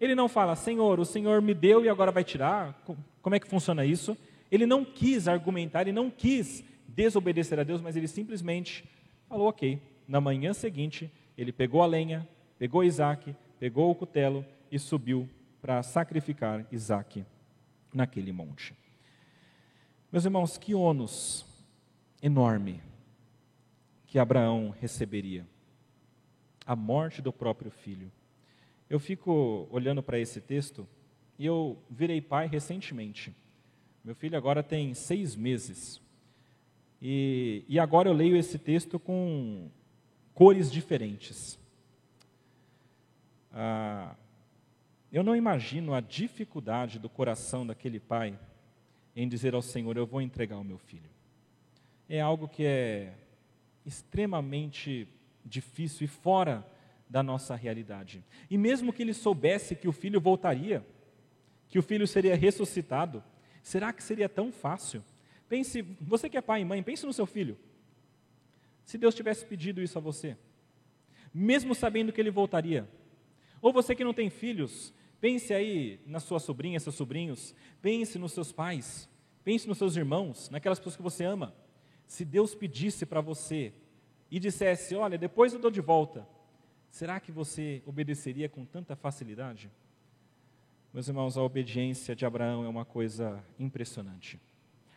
Ele 0.00 0.14
não 0.14 0.28
fala, 0.28 0.56
Senhor, 0.56 0.98
o 0.98 1.04
Senhor 1.04 1.42
me 1.42 1.52
deu 1.52 1.84
e 1.84 1.88
agora 1.88 2.10
vai 2.10 2.24
tirar. 2.24 2.82
Como 3.20 3.34
é 3.34 3.40
que 3.40 3.46
funciona 3.46 3.84
isso? 3.84 4.16
Ele 4.50 4.64
não 4.64 4.84
quis 4.84 5.28
argumentar, 5.28 5.82
ele 5.82 5.92
não 5.92 6.10
quis 6.10 6.64
desobedecer 6.88 7.58
a 7.58 7.64
Deus, 7.64 7.82
mas 7.82 7.96
ele 7.96 8.08
simplesmente 8.08 8.88
falou, 9.28 9.48
ok. 9.48 9.80
Na 10.08 10.20
manhã 10.20 10.52
seguinte, 10.52 11.12
ele 11.36 11.52
pegou 11.52 11.82
a 11.82 11.86
lenha, 11.86 12.26
pegou 12.58 12.82
Isaac, 12.82 13.34
pegou 13.58 13.90
o 13.90 13.94
cutelo 13.94 14.44
e 14.72 14.78
subiu 14.78 15.28
para 15.60 15.82
sacrificar 15.82 16.66
Isaac 16.72 17.24
naquele 17.92 18.32
monte. 18.32 18.74
Meus 20.10 20.24
irmãos, 20.24 20.56
que 20.56 20.74
ônus 20.74 21.44
enorme 22.22 22.80
que 24.10 24.18
Abraão 24.18 24.74
receberia 24.80 25.46
a 26.66 26.74
morte 26.74 27.22
do 27.22 27.32
próprio 27.32 27.70
filho. 27.70 28.10
Eu 28.88 28.98
fico 28.98 29.68
olhando 29.70 30.02
para 30.02 30.18
esse 30.18 30.40
texto 30.40 30.84
e 31.38 31.46
eu 31.46 31.80
virei 31.88 32.20
pai 32.20 32.48
recentemente. 32.48 33.32
Meu 34.04 34.16
filho 34.16 34.36
agora 34.36 34.64
tem 34.64 34.94
seis 34.94 35.36
meses. 35.36 36.02
E, 37.00 37.64
e 37.68 37.78
agora 37.78 38.08
eu 38.08 38.12
leio 38.12 38.36
esse 38.36 38.58
texto 38.58 38.98
com 38.98 39.70
cores 40.34 40.72
diferentes. 40.72 41.56
Ah, 43.52 44.16
eu 45.12 45.22
não 45.22 45.36
imagino 45.36 45.94
a 45.94 46.00
dificuldade 46.00 46.98
do 46.98 47.08
coração 47.08 47.64
daquele 47.64 48.00
pai 48.00 48.36
em 49.14 49.28
dizer 49.28 49.54
ao 49.54 49.62
Senhor: 49.62 49.96
Eu 49.96 50.04
vou 50.04 50.20
entregar 50.20 50.58
o 50.58 50.64
meu 50.64 50.78
filho. 50.78 51.10
É 52.08 52.20
algo 52.20 52.48
que 52.48 52.64
é 52.64 53.14
extremamente 53.84 55.08
difícil 55.44 56.04
e 56.04 56.08
fora 56.08 56.66
da 57.08 57.22
nossa 57.22 57.56
realidade. 57.56 58.24
E 58.48 58.56
mesmo 58.56 58.92
que 58.92 59.02
ele 59.02 59.12
soubesse 59.12 59.74
que 59.74 59.88
o 59.88 59.92
filho 59.92 60.20
voltaria, 60.20 60.86
que 61.68 61.78
o 61.78 61.82
filho 61.82 62.06
seria 62.06 62.36
ressuscitado, 62.36 63.22
será 63.62 63.92
que 63.92 64.02
seria 64.02 64.28
tão 64.28 64.52
fácil? 64.52 65.02
Pense, 65.48 65.82
você 66.00 66.28
que 66.28 66.36
é 66.36 66.40
pai 66.40 66.60
e 66.60 66.64
mãe, 66.64 66.82
pense 66.82 67.04
no 67.04 67.12
seu 67.12 67.26
filho. 67.26 67.58
Se 68.84 68.96
Deus 68.96 69.14
tivesse 69.14 69.44
pedido 69.44 69.82
isso 69.82 69.98
a 69.98 70.00
você, 70.00 70.36
mesmo 71.32 71.74
sabendo 71.74 72.12
que 72.12 72.20
ele 72.20 72.30
voltaria, 72.30 72.88
ou 73.60 73.72
você 73.72 73.94
que 73.94 74.04
não 74.04 74.14
tem 74.14 74.30
filhos, 74.30 74.94
pense 75.20 75.52
aí 75.52 76.00
na 76.06 76.20
sua 76.20 76.38
sobrinha, 76.38 76.80
seus 76.80 76.94
sobrinhos, 76.94 77.54
pense 77.82 78.18
nos 78.18 78.32
seus 78.32 78.52
pais, 78.52 79.08
pense 79.44 79.68
nos 79.68 79.78
seus 79.78 79.96
irmãos, 79.96 80.48
naquelas 80.50 80.78
pessoas 80.78 80.96
que 80.96 81.02
você 81.02 81.24
ama. 81.24 81.54
Se 82.10 82.24
Deus 82.24 82.56
pedisse 82.56 83.06
para 83.06 83.20
você 83.20 83.72
e 84.28 84.40
dissesse: 84.40 84.96
Olha, 84.96 85.16
depois 85.16 85.52
eu 85.52 85.60
dou 85.60 85.70
de 85.70 85.80
volta, 85.80 86.26
será 86.90 87.20
que 87.20 87.30
você 87.30 87.84
obedeceria 87.86 88.48
com 88.48 88.64
tanta 88.64 88.96
facilidade? 88.96 89.70
Meus 90.92 91.06
irmãos, 91.06 91.36
a 91.36 91.42
obediência 91.42 92.16
de 92.16 92.26
Abraão 92.26 92.64
é 92.64 92.68
uma 92.68 92.84
coisa 92.84 93.40
impressionante. 93.60 94.40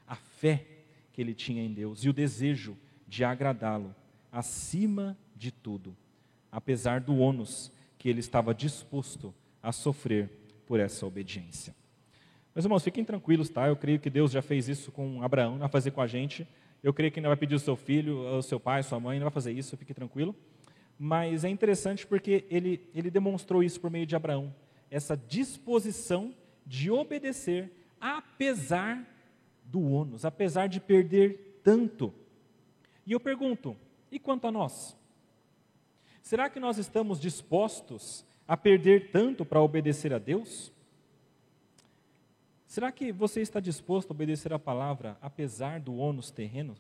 A 0.08 0.16
fé 0.16 0.66
que 1.14 1.22
ele 1.22 1.36
tinha 1.36 1.62
em 1.62 1.72
Deus 1.72 2.04
e 2.04 2.10
o 2.10 2.14
desejo 2.14 2.76
de 3.08 3.24
agradá-lo 3.24 3.94
acima 4.32 5.16
de 5.36 5.52
tudo, 5.52 5.96
apesar 6.52 7.00
do 7.00 7.16
ônus 7.16 7.72
que 8.00 8.10
ele 8.10 8.22
estava 8.22 8.56
disposto 8.56 9.32
a 9.62 9.72
sofrer 9.72 10.32
por 10.66 10.80
essa 10.80 11.06
obediência. 11.06 11.76
Meus 12.56 12.66
irmãos, 12.66 12.84
fiquem 12.84 13.06
tranquilos, 13.06 13.50
tá? 13.50 13.68
Eu 13.68 13.76
creio 13.76 14.00
que 14.00 14.10
Deus 14.10 14.32
já 14.32 14.42
fez 14.42 14.68
isso 14.68 14.92
com 14.92 15.22
Abraão, 15.22 15.60
vai 15.60 15.70
fazer 15.70 15.92
com 15.92 16.02
a 16.02 16.08
gente. 16.08 16.48
Eu 16.84 16.94
creio 16.94 17.14
que 17.14 17.22
não 17.22 17.30
vai 17.30 17.38
pedir 17.38 17.56
o 17.56 17.60
seu 17.60 17.78
filho, 17.78 18.20
o 18.20 18.42
seu 18.42 18.60
pai, 18.60 18.84
sua 18.84 19.00
mãe, 19.00 19.18
não 19.18 19.24
vai 19.24 19.34
fazer 19.34 19.54
isso, 19.54 19.78
fique 19.78 19.94
tranquilo. 19.94 20.36
Mas 21.00 21.46
é 21.46 21.50
interessante 21.50 22.06
porque 22.06 22.46
ele, 22.50 22.90
ele 22.94 23.10
demonstrou 23.10 23.64
isso 23.64 23.80
por 23.80 23.90
meio 23.90 24.06
de 24.06 24.18
Abraão, 24.18 24.54
essa 24.92 25.16
disposição 25.16 26.36
de 26.66 26.92
obedecer, 26.92 27.72
apesar 28.02 29.08
do 29.64 29.82
ônus, 29.82 30.26
apesar 30.26 30.68
de 30.68 30.82
perder 30.82 31.62
tanto. 31.64 32.14
E 33.06 33.14
eu 33.14 33.20
pergunto, 33.20 33.78
e 34.12 34.20
quanto 34.20 34.46
a 34.46 34.52
nós? 34.52 34.98
Será 36.22 36.50
que 36.50 36.60
nós 36.60 36.78
estamos 36.78 37.18
dispostos 37.18 38.26
a 38.46 38.58
perder 38.58 39.10
tanto 39.10 39.46
para 39.46 39.62
obedecer 39.62 40.14
a 40.14 40.20
Deus? 40.20 40.73
Será 42.74 42.92
que 42.92 43.12
você 43.12 43.40
está 43.40 43.60
disposto 43.60 44.10
a 44.10 44.14
obedecer 44.16 44.52
a 44.52 44.58
palavra 44.58 45.16
apesar 45.22 45.80
do 45.80 45.96
ônus 45.96 46.32
terreno? 46.32 46.74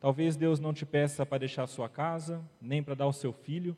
Talvez 0.00 0.34
Deus 0.34 0.58
não 0.58 0.74
te 0.74 0.84
peça 0.84 1.24
para 1.24 1.38
deixar 1.38 1.62
a 1.62 1.68
sua 1.68 1.88
casa, 1.88 2.44
nem 2.60 2.82
para 2.82 2.96
dar 2.96 3.06
o 3.06 3.12
seu 3.12 3.32
filho, 3.32 3.76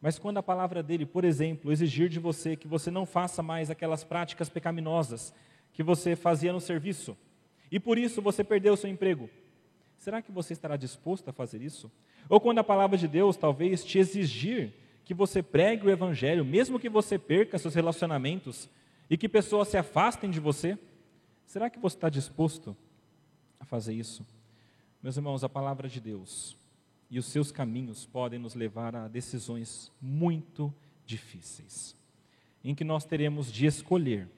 mas 0.00 0.18
quando 0.18 0.38
a 0.38 0.42
palavra 0.42 0.82
dele, 0.82 1.06
por 1.06 1.24
exemplo, 1.24 1.70
exigir 1.70 2.08
de 2.08 2.18
você 2.18 2.56
que 2.56 2.66
você 2.66 2.90
não 2.90 3.06
faça 3.06 3.40
mais 3.40 3.70
aquelas 3.70 4.02
práticas 4.02 4.48
pecaminosas 4.48 5.32
que 5.72 5.80
você 5.80 6.16
fazia 6.16 6.52
no 6.52 6.60
serviço, 6.60 7.16
e 7.70 7.78
por 7.78 7.96
isso 7.96 8.20
você 8.20 8.42
perdeu 8.42 8.74
o 8.74 8.76
seu 8.76 8.90
emprego, 8.90 9.30
será 9.96 10.20
que 10.20 10.32
você 10.32 10.54
estará 10.54 10.76
disposto 10.76 11.28
a 11.28 11.32
fazer 11.32 11.62
isso? 11.62 11.88
Ou 12.28 12.40
quando 12.40 12.58
a 12.58 12.64
palavra 12.64 12.98
de 12.98 13.06
Deus 13.06 13.36
talvez 13.36 13.84
te 13.84 13.96
exigir 13.96 14.74
que 15.04 15.14
você 15.14 15.40
pregue 15.40 15.86
o 15.86 15.90
evangelho, 15.90 16.44
mesmo 16.44 16.80
que 16.80 16.88
você 16.88 17.16
perca 17.16 17.58
seus 17.58 17.76
relacionamentos, 17.76 18.68
e 19.08 19.16
que 19.16 19.28
pessoas 19.28 19.68
se 19.68 19.76
afastem 19.76 20.30
de 20.30 20.40
você, 20.40 20.78
será 21.44 21.68
que 21.68 21.78
você 21.78 21.96
está 21.96 22.08
disposto 22.08 22.76
a 23.60 23.64
fazer 23.64 23.94
isso? 23.94 24.26
Meus 25.02 25.16
irmãos, 25.16 25.42
a 25.44 25.48
palavra 25.48 25.88
de 25.88 26.00
Deus 26.00 26.56
e 27.10 27.18
os 27.18 27.26
seus 27.26 27.52
caminhos 27.52 28.06
podem 28.06 28.38
nos 28.38 28.54
levar 28.54 28.96
a 28.96 29.08
decisões 29.08 29.92
muito 30.00 30.72
difíceis, 31.04 31.96
em 32.64 32.74
que 32.74 32.84
nós 32.84 33.04
teremos 33.04 33.52
de 33.52 33.66
escolher 33.66 34.28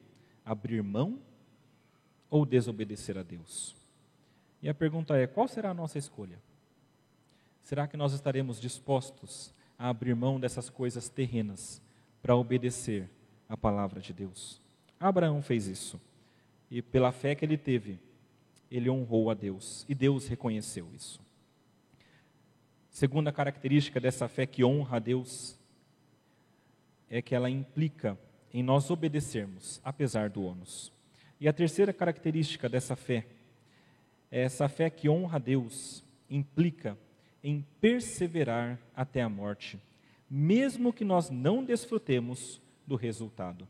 abrir 0.45 0.83
mão 0.83 1.21
ou 2.29 2.45
desobedecer 2.45 3.17
a 3.17 3.23
Deus. 3.23 3.77
E 4.61 4.69
a 4.69 4.75
pergunta 4.75 5.17
é: 5.17 5.27
qual 5.27 5.47
será 5.47 5.71
a 5.71 5.75
nossa 5.75 5.99
escolha? 5.99 6.39
Será 7.63 7.87
que 7.87 7.97
nós 7.97 8.13
estaremos 8.13 8.61
dispostos 8.61 9.55
a 9.79 9.89
abrir 9.89 10.15
mão 10.17 10.41
dessas 10.41 10.69
coisas 10.69 11.09
terrenas 11.09 11.81
para 12.21 12.35
obedecer 12.35 13.09
a 13.49 13.57
palavra 13.57 14.01
de 14.01 14.13
Deus? 14.13 14.61
Abraão 14.99 15.43
fez 15.43 15.67
isso. 15.67 16.01
E 16.71 16.81
pela 16.81 17.13
fé 17.13 17.35
que 17.35 17.45
ele 17.45 17.57
teve, 17.57 17.99
ele 18.71 18.91
honrou 18.91 19.31
a 19.31 19.35
Deus. 19.35 19.85
E 19.89 19.95
Deus 19.95 20.27
reconheceu 20.27 20.89
isso. 20.95 21.21
Segunda 22.91 23.33
característica 23.33 24.01
dessa 24.01 24.29
fé 24.29 24.47
que 24.47 24.65
honra 24.65 24.97
a 24.97 25.01
Deus 25.01 25.59
é 27.11 27.21
que 27.21 27.35
ela 27.35 27.51
implica 27.51 28.19
em 28.53 28.63
nós 28.63 28.89
obedecermos, 28.91 29.81
apesar 29.85 30.31
do 30.31 30.43
ônus. 30.43 30.93
E 31.41 31.49
a 31.49 31.53
terceira 31.53 31.93
característica 31.93 32.69
dessa 32.69 32.95
fé 32.95 33.27
é 34.31 34.43
essa 34.43 34.69
fé 34.69 34.89
que 34.89 35.09
honra 35.09 35.37
a 35.37 35.41
Deus, 35.41 36.05
implica 36.31 36.97
em 37.43 37.67
perseverar 37.81 38.79
até 38.97 39.23
a 39.23 39.29
morte, 39.29 39.79
mesmo 40.31 40.93
que 40.93 41.05
nós 41.05 41.31
não 41.31 41.65
desfrutemos 41.65 42.61
do 42.87 42.97
resultado 42.97 43.67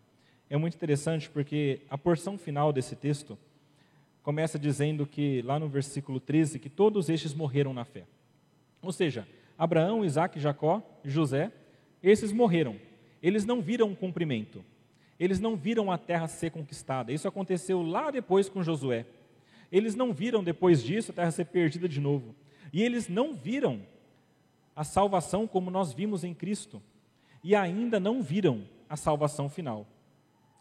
é 0.49 0.57
muito 0.57 0.75
interessante 0.75 1.29
porque 1.29 1.81
a 1.89 1.97
porção 1.97 2.37
final 2.37 2.73
desse 2.73 2.95
texto 2.95 3.39
começa 4.23 4.59
dizendo 4.59 5.07
que, 5.07 5.43
lá 5.43 5.59
no 5.59 5.69
versículo 5.69 6.21
13, 6.21 6.59
que 6.59 6.71
todos 6.71 7.09
estes 7.09 7.35
morreram 7.35 7.75
na 7.75 7.85
fé. 7.85 8.05
Ou 8.81 8.93
seja, 8.93 9.27
Abraão, 9.59 10.05
Isaac, 10.05 10.39
Jacó, 10.39 10.83
José, 11.05 11.51
esses 12.03 12.33
morreram. 12.33 12.77
Eles 13.23 13.45
não 13.45 13.61
viram 13.61 13.91
o 13.91 13.97
cumprimento. 13.97 14.65
Eles 15.19 15.41
não 15.41 15.57
viram 15.57 15.91
a 15.91 15.99
terra 15.99 16.29
ser 16.29 16.51
conquistada. 16.51 17.13
Isso 17.13 17.27
aconteceu 17.27 17.83
lá 17.83 18.11
depois 18.11 18.49
com 18.49 18.63
Josué. 18.63 19.07
Eles 19.73 19.95
não 19.95 20.13
viram 20.13 20.45
depois 20.45 20.83
disso 20.83 21.11
a 21.11 21.15
terra 21.15 21.31
ser 21.31 21.47
perdida 21.47 21.89
de 21.89 22.01
novo. 22.01 22.35
E 22.73 22.83
eles 22.83 23.09
não 23.09 23.35
viram 23.35 23.81
a 24.77 24.85
salvação 24.85 25.47
como 25.47 25.71
nós 25.71 25.93
vimos 25.93 26.25
em 26.25 26.35
Cristo. 26.35 26.83
E 27.43 27.55
ainda 27.55 27.99
não 27.99 28.23
viram 28.23 28.65
a 28.89 28.97
salvação 28.97 29.49
final 29.49 29.87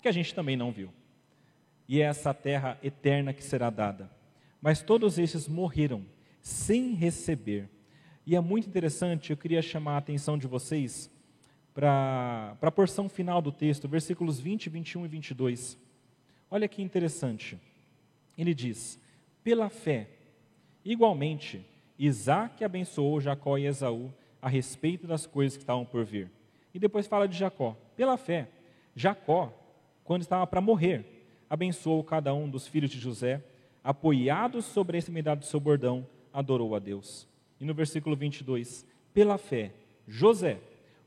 que 0.04 0.10
a 0.10 0.12
gente 0.12 0.36
também 0.36 0.58
não 0.58 0.70
viu. 0.70 0.90
E 1.88 2.02
é 2.02 2.04
essa 2.04 2.34
terra 2.34 2.78
eterna 2.84 3.34
que 3.34 3.42
será 3.42 3.70
dada. 3.70 4.12
Mas 4.62 4.82
todos 4.82 5.18
esses 5.18 5.48
morreram 5.48 6.06
sem 6.42 6.94
receber. 6.94 7.70
E 8.26 8.36
é 8.36 8.40
muito 8.42 8.68
interessante, 8.68 9.32
eu 9.32 9.38
queria 9.38 9.62
chamar 9.62 9.96
a 9.96 9.98
atenção 9.98 10.38
de 10.38 10.46
vocês 10.46 11.10
para 11.74 12.58
a 12.62 12.72
porção 12.72 13.08
final 13.08 13.42
do 13.42 13.52
texto, 13.52 13.88
versículos 13.88 14.40
20, 14.40 14.70
21 14.70 15.06
e 15.06 15.08
22. 15.08 15.78
Olha 16.52 16.68
que 16.68 16.82
interessante. 16.82 17.58
Ele 18.38 18.54
diz: 18.54 19.00
Pela 19.42 19.70
fé, 19.70 20.10
igualmente, 20.84 21.66
Isaac 21.98 22.64
abençoou 22.64 23.22
Jacó 23.22 23.58
e 23.58 23.66
Esaú 23.66 24.14
a 24.42 24.50
respeito 24.50 25.08
das 25.08 25.26
coisas 25.26 25.56
que 25.56 25.64
estavam 25.64 25.86
por 25.86 26.04
vir. 26.04 26.30
E 26.74 26.80
depois 26.80 27.08
fala 27.08 27.28
de 27.28 27.38
Jacó. 27.38 27.78
Pela 27.96 28.18
fé, 28.18 28.50
Jacó 28.96 29.54
quando 30.04 30.22
estava 30.22 30.46
para 30.46 30.62
morrer, 30.62 31.06
abençoou 31.50 32.04
cada 32.04 32.34
um 32.34 32.50
dos 32.50 32.68
filhos 32.68 32.92
de 32.92 33.00
José, 33.00 33.44
apoiados 33.84 34.66
sobre 34.66 34.98
a 34.98 35.00
extremidade 35.00 35.42
do 35.42 35.46
seu 35.46 35.60
bordão, 35.60 36.06
adorou 36.32 36.76
a 36.76 36.80
Deus. 36.80 37.28
E 37.60 37.66
no 37.66 37.74
versículo 37.74 38.16
22, 38.16 38.86
pela 39.14 39.38
fé, 39.38 39.74
José, 40.08 40.60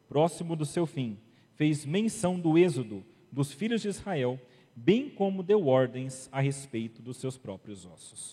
próximo 0.08 0.56
do 0.56 0.64
seu 0.64 0.86
fim, 0.86 1.18
fez 1.54 1.84
menção 1.84 2.38
do 2.38 2.56
êxodo 2.56 3.04
dos 3.30 3.52
filhos 3.52 3.82
de 3.82 3.88
Israel, 3.88 4.40
bem 4.74 5.10
como 5.10 5.42
deu 5.42 5.66
ordens 5.66 6.28
a 6.32 6.40
respeito 6.40 7.02
dos 7.02 7.18
seus 7.18 7.36
próprios 7.36 7.84
ossos. 7.84 8.32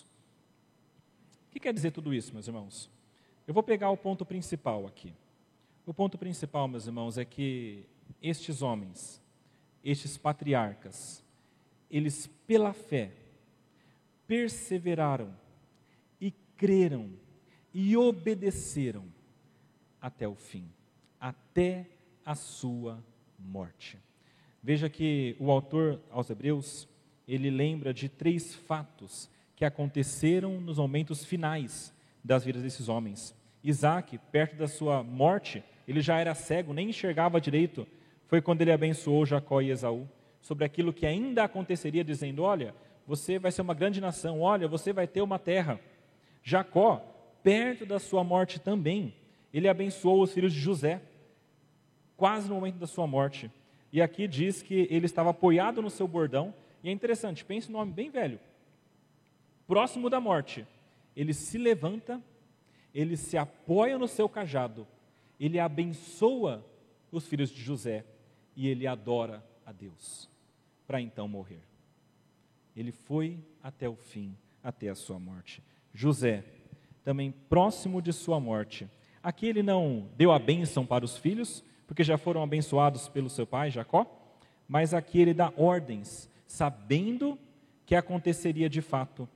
O 1.48 1.52
que 1.52 1.60
quer 1.60 1.74
dizer 1.74 1.90
tudo 1.90 2.14
isso, 2.14 2.32
meus 2.32 2.48
irmãos? 2.48 2.90
Eu 3.46 3.52
vou 3.52 3.62
pegar 3.62 3.90
o 3.90 3.96
ponto 3.96 4.24
principal 4.24 4.86
aqui. 4.86 5.12
O 5.86 5.92
ponto 5.92 6.16
principal, 6.16 6.66
meus 6.66 6.86
irmãos, 6.86 7.18
é 7.18 7.24
que 7.24 7.84
estes 8.22 8.62
homens, 8.62 9.22
estes 9.82 10.16
patriarcas, 10.16 11.22
eles, 11.90 12.26
pela 12.46 12.72
fé, 12.72 13.12
perseveraram 14.26 15.34
e 16.20 16.30
creram 16.56 17.10
e 17.72 17.96
obedeceram 17.96 19.04
até 20.00 20.26
o 20.26 20.34
fim, 20.34 20.68
até 21.20 21.86
a 22.24 22.34
sua 22.34 23.02
morte. 23.38 23.98
Veja 24.62 24.88
que 24.88 25.36
o 25.38 25.50
autor 25.50 26.00
aos 26.10 26.30
Hebreus, 26.30 26.88
ele 27.28 27.50
lembra 27.50 27.92
de 27.92 28.08
três 28.08 28.54
fatos 28.54 29.28
que 29.54 29.64
aconteceram 29.64 30.60
nos 30.60 30.78
momentos 30.78 31.24
finais 31.24 31.92
das 32.22 32.44
vidas 32.44 32.62
desses 32.62 32.88
homens. 32.88 33.34
Isaac, 33.62 34.18
perto 34.32 34.56
da 34.56 34.66
sua 34.66 35.02
morte, 35.02 35.62
ele 35.86 36.00
já 36.00 36.18
era 36.18 36.34
cego, 36.34 36.72
nem 36.72 36.90
enxergava 36.90 37.40
direito. 37.40 37.86
Foi 38.26 38.40
quando 38.40 38.62
ele 38.62 38.72
abençoou 38.72 39.26
Jacó 39.26 39.60
e 39.60 39.70
Esaú 39.70 40.08
sobre 40.40 40.64
aquilo 40.64 40.92
que 40.92 41.06
ainda 41.06 41.44
aconteceria, 41.44 42.04
dizendo: 42.04 42.42
Olha, 42.42 42.74
você 43.06 43.38
vai 43.38 43.52
ser 43.52 43.62
uma 43.62 43.74
grande 43.74 44.00
nação, 44.00 44.40
olha, 44.40 44.68
você 44.68 44.92
vai 44.92 45.06
ter 45.06 45.22
uma 45.22 45.38
terra. 45.38 45.78
Jacó, 46.42 47.02
perto 47.42 47.84
da 47.86 47.98
sua 47.98 48.24
morte 48.24 48.58
também, 48.58 49.14
ele 49.52 49.68
abençoou 49.68 50.22
os 50.22 50.32
filhos 50.32 50.52
de 50.52 50.60
José, 50.60 51.00
quase 52.16 52.48
no 52.48 52.54
momento 52.54 52.76
da 52.76 52.86
sua 52.86 53.06
morte. 53.06 53.50
E 53.92 54.02
aqui 54.02 54.26
diz 54.26 54.62
que 54.62 54.88
ele 54.90 55.06
estava 55.06 55.30
apoiado 55.30 55.80
no 55.80 55.90
seu 55.90 56.08
bordão, 56.08 56.52
e 56.82 56.88
é 56.88 56.92
interessante, 56.92 57.44
pense 57.44 57.70
no 57.70 57.78
nome 57.78 57.92
bem 57.92 58.10
velho. 58.10 58.40
Próximo 59.66 60.10
da 60.10 60.20
morte, 60.20 60.66
ele 61.16 61.32
se 61.32 61.56
levanta, 61.56 62.20
ele 62.94 63.16
se 63.16 63.38
apoia 63.38 63.96
no 63.96 64.08
seu 64.08 64.28
cajado, 64.28 64.86
ele 65.44 65.60
abençoa 65.60 66.64
os 67.12 67.26
filhos 67.26 67.50
de 67.50 67.60
José 67.60 68.06
e 68.56 68.66
ele 68.66 68.86
adora 68.86 69.44
a 69.66 69.72
Deus, 69.72 70.26
para 70.86 71.02
então 71.02 71.28
morrer. 71.28 71.60
Ele 72.74 72.90
foi 72.90 73.38
até 73.62 73.86
o 73.86 73.94
fim, 73.94 74.34
até 74.62 74.88
a 74.88 74.94
sua 74.94 75.18
morte. 75.18 75.62
José, 75.92 76.44
também 77.04 77.30
próximo 77.30 78.00
de 78.00 78.10
sua 78.10 78.40
morte. 78.40 78.88
Aqui 79.22 79.46
ele 79.46 79.62
não 79.62 80.08
deu 80.16 80.32
a 80.32 80.38
bênção 80.38 80.86
para 80.86 81.04
os 81.04 81.18
filhos, 81.18 81.62
porque 81.86 82.02
já 82.02 82.16
foram 82.16 82.42
abençoados 82.42 83.06
pelo 83.06 83.28
seu 83.28 83.46
pai 83.46 83.70
Jacó, 83.70 84.06
mas 84.66 84.94
aqui 84.94 85.20
ele 85.20 85.34
dá 85.34 85.52
ordens, 85.58 86.26
sabendo 86.46 87.38
que 87.84 87.94
aconteceria 87.94 88.70
de 88.70 88.80
fato 88.80 89.28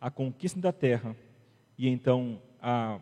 a 0.00 0.10
conquista 0.10 0.58
da 0.58 0.72
terra 0.72 1.14
e 1.76 1.88
então 1.88 2.40
a 2.58 2.98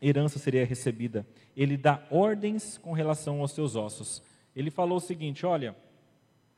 herança 0.00 0.38
seria 0.38 0.64
recebida. 0.64 1.26
Ele 1.56 1.76
dá 1.76 2.06
ordens 2.10 2.78
com 2.78 2.92
relação 2.92 3.40
aos 3.40 3.52
seus 3.52 3.76
ossos. 3.76 4.22
Ele 4.54 4.70
falou 4.70 4.98
o 4.98 5.00
seguinte: 5.00 5.46
Olha, 5.46 5.76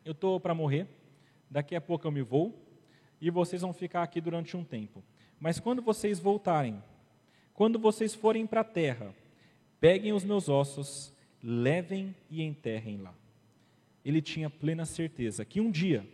eu 0.04 0.12
estou 0.12 0.38
para 0.40 0.54
morrer, 0.54 0.86
daqui 1.50 1.74
a 1.74 1.80
pouco 1.80 2.06
eu 2.06 2.10
me 2.10 2.22
vou, 2.22 2.54
e 3.20 3.30
vocês 3.30 3.62
vão 3.62 3.72
ficar 3.72 4.02
aqui 4.02 4.20
durante 4.20 4.56
um 4.56 4.64
tempo. 4.64 5.02
Mas 5.40 5.60
quando 5.60 5.82
vocês 5.82 6.18
voltarem, 6.18 6.82
quando 7.54 7.78
vocês 7.78 8.14
forem 8.14 8.46
para 8.46 8.60
a 8.60 8.64
terra, 8.64 9.14
peguem 9.80 10.12
os 10.12 10.24
meus 10.24 10.48
ossos, 10.48 11.12
levem 11.42 12.14
e 12.30 12.42
enterrem 12.42 12.98
lá. 12.98 13.14
Ele 14.04 14.22
tinha 14.22 14.48
plena 14.48 14.84
certeza 14.84 15.44
que 15.44 15.60
um 15.60 15.70
dia 15.70 16.06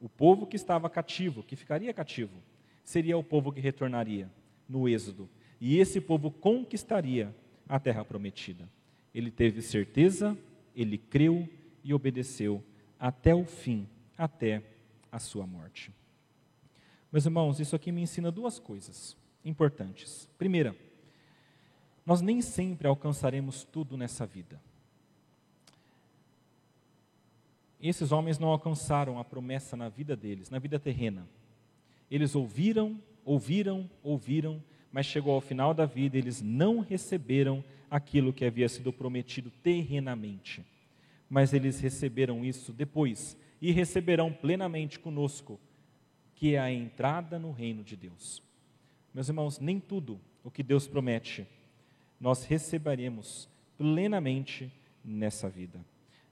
o 0.00 0.08
povo 0.08 0.46
que 0.46 0.56
estava 0.56 0.88
cativo, 0.88 1.42
que 1.42 1.56
ficaria 1.56 1.92
cativo, 1.92 2.40
seria 2.84 3.18
o 3.18 3.22
povo 3.22 3.52
que 3.52 3.60
retornaria 3.60 4.30
no 4.68 4.88
Êxodo, 4.88 5.28
e 5.60 5.78
esse 5.78 6.00
povo 6.00 6.30
conquistaria 6.30 7.34
a 7.68 7.78
terra 7.78 8.04
prometida. 8.04 8.68
Ele 9.14 9.30
teve 9.30 9.60
certeza, 9.62 10.36
ele 10.74 10.98
creu 10.98 11.48
e 11.82 11.92
obedeceu 11.92 12.62
até 12.98 13.34
o 13.34 13.44
fim, 13.44 13.88
até 14.16 14.62
a 15.10 15.18
sua 15.18 15.46
morte. 15.46 15.92
Meus 17.10 17.24
irmãos, 17.24 17.58
isso 17.58 17.74
aqui 17.74 17.90
me 17.90 18.02
ensina 18.02 18.30
duas 18.30 18.58
coisas 18.58 19.16
importantes. 19.44 20.28
Primeira, 20.36 20.76
nós 22.04 22.20
nem 22.20 22.40
sempre 22.40 22.86
alcançaremos 22.86 23.64
tudo 23.64 23.96
nessa 23.96 24.26
vida. 24.26 24.60
Esses 27.80 28.12
homens 28.12 28.38
não 28.38 28.48
alcançaram 28.48 29.18
a 29.18 29.24
promessa 29.24 29.76
na 29.76 29.88
vida 29.88 30.16
deles, 30.16 30.50
na 30.50 30.58
vida 30.58 30.78
terrena. 30.78 31.28
Eles 32.10 32.34
ouviram, 32.34 33.00
ouviram, 33.24 33.88
ouviram, 34.02 34.62
mas 34.92 35.06
chegou 35.06 35.34
ao 35.34 35.40
final 35.40 35.74
da 35.74 35.86
vida 35.86 36.16
e 36.16 36.20
eles 36.20 36.42
não 36.42 36.80
receberam 36.80 37.62
aquilo 37.90 38.32
que 38.32 38.44
havia 38.44 38.68
sido 38.68 38.92
prometido 38.92 39.50
terrenamente. 39.62 40.64
Mas 41.28 41.52
eles 41.52 41.80
receberam 41.80 42.44
isso 42.44 42.72
depois 42.72 43.36
e 43.60 43.70
receberão 43.70 44.32
plenamente 44.32 44.98
conosco, 44.98 45.58
que 46.34 46.54
é 46.54 46.58
a 46.58 46.72
entrada 46.72 47.38
no 47.38 47.50
reino 47.50 47.82
de 47.82 47.96
Deus. 47.96 48.42
Meus 49.12 49.28
irmãos, 49.28 49.58
nem 49.58 49.80
tudo 49.80 50.20
o 50.44 50.50
que 50.50 50.62
Deus 50.62 50.86
promete 50.86 51.46
nós 52.20 52.44
receberemos 52.44 53.48
plenamente 53.76 54.72
nessa 55.04 55.48
vida. 55.48 55.78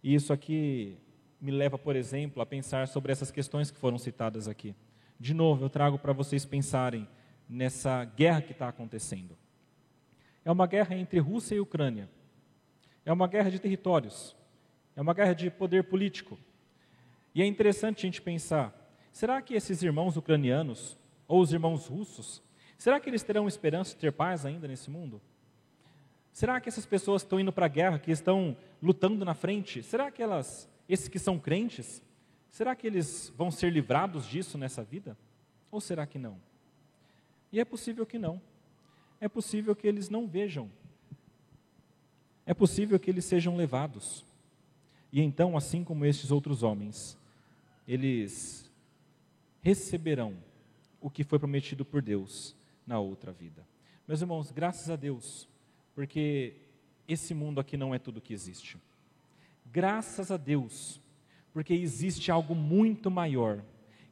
E 0.02 0.14
isso 0.14 0.32
aqui 0.32 0.96
me 1.40 1.50
leva, 1.50 1.78
por 1.78 1.94
exemplo, 1.94 2.42
a 2.42 2.46
pensar 2.46 2.88
sobre 2.88 3.12
essas 3.12 3.30
questões 3.30 3.70
que 3.70 3.78
foram 3.78 3.98
citadas 3.98 4.48
aqui. 4.48 4.74
De 5.18 5.32
novo, 5.32 5.64
eu 5.64 5.70
trago 5.70 5.98
para 5.98 6.12
vocês 6.12 6.44
pensarem 6.44 7.06
nessa 7.48 8.04
guerra 8.04 8.42
que 8.42 8.52
está 8.52 8.68
acontecendo. 8.68 9.36
É 10.44 10.50
uma 10.50 10.66
guerra 10.66 10.96
entre 10.96 11.18
Rússia 11.18 11.54
e 11.54 11.60
Ucrânia. 11.60 12.08
É 13.04 13.12
uma 13.12 13.26
guerra 13.26 13.50
de 13.50 13.58
territórios. 13.58 14.36
É 14.94 15.00
uma 15.00 15.12
guerra 15.12 15.34
de 15.34 15.50
poder 15.50 15.84
político. 15.84 16.38
E 17.34 17.42
é 17.42 17.46
interessante 17.46 17.98
a 17.98 18.02
gente 18.06 18.22
pensar: 18.22 18.72
será 19.12 19.42
que 19.42 19.54
esses 19.54 19.82
irmãos 19.82 20.16
ucranianos, 20.16 20.96
ou 21.28 21.40
os 21.40 21.52
irmãos 21.52 21.86
russos, 21.86 22.42
será 22.78 22.98
que 22.98 23.10
eles 23.10 23.22
terão 23.22 23.48
esperança 23.48 23.94
de 23.94 24.00
ter 24.00 24.12
paz 24.12 24.46
ainda 24.46 24.66
nesse 24.66 24.90
mundo? 24.90 25.20
Será 26.32 26.60
que 26.60 26.68
essas 26.68 26.86
pessoas 26.86 27.22
que 27.22 27.26
estão 27.26 27.40
indo 27.40 27.52
para 27.52 27.66
a 27.66 27.68
guerra, 27.68 27.98
que 27.98 28.10
estão 28.10 28.56
lutando 28.82 29.24
na 29.24 29.34
frente, 29.34 29.82
será 29.82 30.10
que 30.10 30.22
elas, 30.22 30.68
esses 30.88 31.08
que 31.08 31.18
são 31.18 31.38
crentes, 31.38 32.02
será 32.50 32.76
que 32.76 32.86
eles 32.86 33.32
vão 33.36 33.50
ser 33.50 33.70
livrados 33.70 34.26
disso 34.26 34.58
nessa 34.58 34.84
vida? 34.84 35.16
Ou 35.70 35.80
será 35.80 36.06
que 36.06 36.18
não? 36.18 36.38
E 37.52 37.60
é 37.60 37.64
possível 37.64 38.04
que 38.04 38.18
não. 38.18 38.40
É 39.20 39.28
possível 39.28 39.74
que 39.74 39.86
eles 39.86 40.08
não 40.08 40.26
vejam. 40.26 40.70
É 42.44 42.54
possível 42.54 42.98
que 42.98 43.10
eles 43.10 43.24
sejam 43.24 43.56
levados. 43.56 44.24
E 45.12 45.20
então, 45.20 45.56
assim 45.56 45.82
como 45.82 46.04
estes 46.04 46.30
outros 46.30 46.62
homens, 46.62 47.18
eles 47.88 48.70
receberão 49.62 50.36
o 51.00 51.10
que 51.10 51.24
foi 51.24 51.38
prometido 51.38 51.84
por 51.84 52.02
Deus 52.02 52.54
na 52.86 52.98
outra 52.98 53.32
vida. 53.32 53.66
Meus 54.06 54.20
irmãos, 54.20 54.52
graças 54.52 54.90
a 54.90 54.96
Deus, 54.96 55.48
porque 55.94 56.54
esse 57.08 57.34
mundo 57.34 57.60
aqui 57.60 57.76
não 57.76 57.94
é 57.94 57.98
tudo 57.98 58.20
que 58.20 58.32
existe. 58.32 58.76
Graças 59.64 60.30
a 60.30 60.36
Deus, 60.36 61.00
porque 61.52 61.74
existe 61.74 62.30
algo 62.30 62.54
muito 62.54 63.10
maior, 63.10 63.64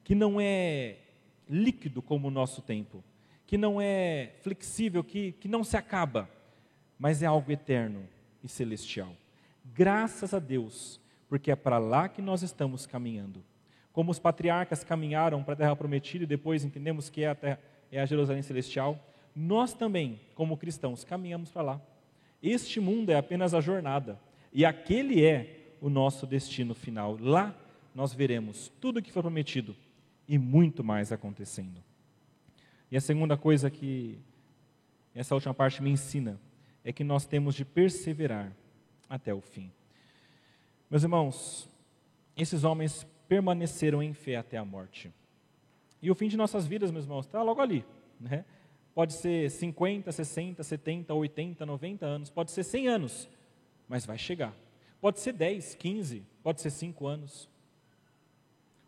que 0.03 0.14
não 0.14 0.41
é 0.41 0.99
líquido 1.49 2.03
como 2.03 2.28
o 2.28 2.30
nosso 2.30 2.62
tempo, 2.62 3.05
que 3.55 3.59
não 3.59 3.80
é 3.80 4.32
flexível, 4.40 5.05
que, 5.05 5.30
que 5.30 5.46
não 5.46 5.62
se 5.62 5.76
acaba, 5.76 6.28
mas 6.98 7.22
é 7.22 7.26
algo 7.26 7.52
eterno 7.52 8.02
e 8.42 8.48
celestial. 8.48 9.16
Graças 9.64 10.34
a 10.34 10.40
Deus, 10.40 11.00
porque 11.28 11.52
é 11.52 11.55
para 11.55 11.78
lá 11.78 12.09
que 12.09 12.20
nós 12.20 12.42
estamos 12.42 12.84
caminhando. 12.84 13.44
Como 13.92 14.11
os 14.11 14.18
patriarcas 14.18 14.82
caminharam 14.82 15.44
para 15.44 15.55
a 15.55 15.57
terra 15.57 15.76
prometida 15.76 16.24
e 16.24 16.26
depois 16.26 16.64
entendemos 16.64 17.09
que 17.09 17.22
é 17.22 17.28
a, 17.28 17.34
terra, 17.36 17.61
é 17.92 18.00
a 18.00 18.07
Jerusalém 18.07 18.42
celestial, 18.42 18.98
nós 19.36 19.72
também, 19.72 20.20
como 20.34 20.57
cristãos, 20.57 21.05
caminhamos 21.05 21.52
para 21.52 21.62
lá. 21.62 21.80
Este 22.42 22.80
mundo 22.80 23.11
é 23.11 23.16
apenas 23.16 23.55
a 23.55 23.61
jornada, 23.61 24.18
e 24.52 24.64
aquele 24.64 25.24
é 25.24 25.76
o 25.80 25.88
nosso 25.88 26.26
destino 26.26 26.74
final. 26.74 27.16
Lá 27.20 27.55
nós 27.94 28.12
veremos 28.12 28.72
tudo 28.80 28.98
o 28.98 29.02
que 29.02 29.12
foi 29.12 29.22
prometido 29.22 29.76
e 30.26 30.38
muito 30.38 30.82
mais 30.82 31.12
acontecendo. 31.12 31.93
E 32.95 32.97
a 32.97 33.01
segunda 33.01 33.36
coisa 33.36 33.68
que 33.68 34.16
essa 35.12 35.34
última 35.34 35.53
parte 35.53 35.82
me 35.82 35.90
ensina 35.90 36.40
é 36.84 36.92
que 36.92 37.03
nós 37.03 37.26
temos 37.26 37.57
de 37.57 37.64
perseverar 37.64 38.57
até 39.11 39.34
o 39.34 39.40
fim. 39.40 39.68
Meus 40.88 41.03
irmãos, 41.03 41.68
esses 42.36 42.62
homens 42.62 43.05
permaneceram 43.26 44.01
em 44.01 44.14
fé 44.14 44.36
até 44.36 44.57
a 44.57 44.64
morte. 44.64 45.12
E 46.01 46.09
o 46.09 46.14
fim 46.14 46.28
de 46.28 46.36
nossas 46.36 46.68
vidas, 46.68 46.92
meus 46.92 47.05
irmãos, 47.05 47.26
está 47.26 47.42
logo 47.42 47.61
ali. 47.61 47.84
Né? 48.20 48.45
Pode 48.95 49.14
ser 49.14 49.51
50, 49.51 50.12
60, 50.12 50.62
70, 50.62 51.12
80, 51.12 51.66
90 51.66 52.07
anos, 52.07 52.30
pode 52.30 52.53
ser 52.53 52.62
100 52.62 52.86
anos, 52.86 53.28
mas 53.88 54.07
vai 54.07 54.18
chegar. 54.18 54.55
Pode 55.01 55.18
ser 55.18 55.32
10, 55.32 55.74
15, 55.74 56.24
pode 56.45 56.61
ser 56.61 56.70
5 56.70 57.09
anos. 57.09 57.51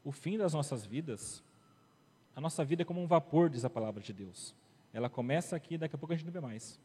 O 0.05 0.13
fim 0.13 0.39
das 0.39 0.55
nossas 0.55 0.87
vidas, 0.87 1.43
a 2.37 2.41
nossa 2.41 2.63
vida 2.63 2.83
é 2.83 2.85
como 2.85 3.03
um 3.03 3.07
vapor, 3.07 3.49
diz 3.49 3.65
a 3.65 3.71
palavra 3.71 4.03
de 4.03 4.13
Deus. 4.13 4.55
Ela 4.93 5.09
começa 5.09 5.57
aqui, 5.57 5.79
daqui 5.79 5.97
a 5.97 5.99
pouco 5.99 6.13
a 6.13 6.17
gente 6.17 6.27
não 6.27 6.33
vê 6.33 6.41
mais. 6.41 6.79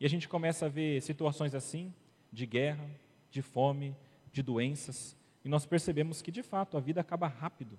E 0.00 0.06
a 0.06 0.08
gente 0.08 0.26
começa 0.26 0.64
a 0.64 0.68
ver 0.70 1.02
situações 1.02 1.54
assim, 1.54 1.92
de 2.32 2.46
guerra, 2.46 2.88
de 3.30 3.42
fome, 3.42 3.94
de 4.32 4.42
doenças, 4.42 5.14
e 5.44 5.48
nós 5.48 5.66
percebemos 5.66 6.22
que 6.22 6.30
de 6.30 6.42
fato 6.42 6.78
a 6.78 6.80
vida 6.80 7.02
acaba 7.02 7.26
rápido. 7.26 7.78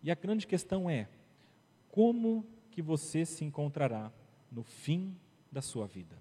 E 0.00 0.12
a 0.12 0.14
grande 0.14 0.46
questão 0.46 0.88
é: 0.88 1.08
como 1.90 2.46
que 2.70 2.80
você 2.80 3.26
se 3.26 3.44
encontrará 3.44 4.12
no 4.50 4.62
fim 4.62 5.16
da 5.50 5.60
sua 5.60 5.88
vida? 5.88 6.16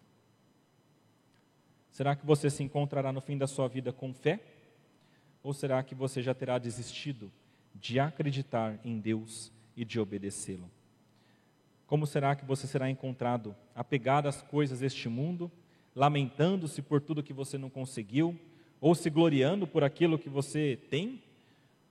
Será 1.92 2.16
que 2.16 2.26
você 2.26 2.50
se 2.50 2.64
encontrará 2.64 3.14
no 3.14 3.22
fim 3.22 3.38
da 3.38 3.46
sua 3.46 3.68
vida 3.68 3.94
com 3.94 4.14
fé? 4.16 4.40
Ou 5.44 5.54
será 5.54 5.84
que 5.84 5.94
você 5.94 6.24
já 6.24 6.34
terá 6.34 6.58
desistido 6.58 7.32
de 7.76 8.00
acreditar 8.00 8.80
em 8.84 9.00
Deus 9.00 9.52
e 9.80 9.86
de 9.86 10.00
obedecê-lo? 10.00 10.70
Como 11.88 12.06
será 12.06 12.36
que 12.36 12.44
você 12.44 12.68
será 12.68 12.90
encontrado 12.90 13.56
apegado 13.74 14.28
às 14.28 14.42
coisas 14.42 14.82
deste 14.82 15.08
mundo, 15.08 15.50
lamentando-se 15.96 16.82
por 16.82 17.00
tudo 17.02 17.24
que 17.24 17.32
você 17.32 17.58
não 17.58 17.70
conseguiu, 17.70 18.38
ou 18.82 18.94
se 18.94 19.10
gloriando 19.10 19.66
por 19.66 19.84
aquilo 19.84 20.20
que 20.20 20.30
você 20.30 20.78
tem? 20.90 21.24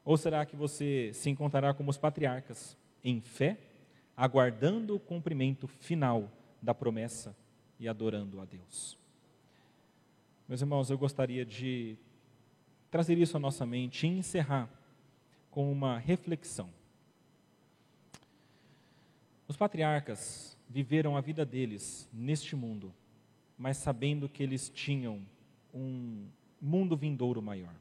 Ou 0.04 0.18
será 0.18 0.44
que 0.44 0.54
você 0.54 1.10
se 1.14 1.30
encontrará 1.30 1.72
como 1.72 1.90
os 1.90 1.96
patriarcas, 1.96 2.76
em 3.02 3.22
fé, 3.22 3.56
aguardando 4.14 4.94
o 4.94 5.00
cumprimento 5.00 5.66
final 5.66 6.30
da 6.60 6.74
promessa 6.74 7.34
e 7.80 7.88
adorando 7.88 8.40
a 8.40 8.44
Deus. 8.44 8.98
Meus 10.46 10.60
irmãos, 10.60 10.90
eu 10.90 10.98
gostaria 10.98 11.44
de 11.44 11.96
trazer 12.90 13.16
isso 13.16 13.36
à 13.36 13.40
nossa 13.40 13.64
mente 13.64 14.06
e 14.06 14.10
encerrar 14.10 14.68
com 15.50 15.70
uma 15.70 15.98
reflexão. 15.98 16.68
Os 19.48 19.56
patriarcas 19.56 20.58
viveram 20.68 21.16
a 21.16 21.22
vida 21.22 21.42
deles 21.42 22.06
neste 22.12 22.54
mundo, 22.54 22.94
mas 23.56 23.78
sabendo 23.78 24.28
que 24.28 24.42
eles 24.42 24.68
tinham 24.68 25.22
um 25.72 26.26
mundo 26.60 26.94
vindouro 26.94 27.40
maior. 27.40 27.74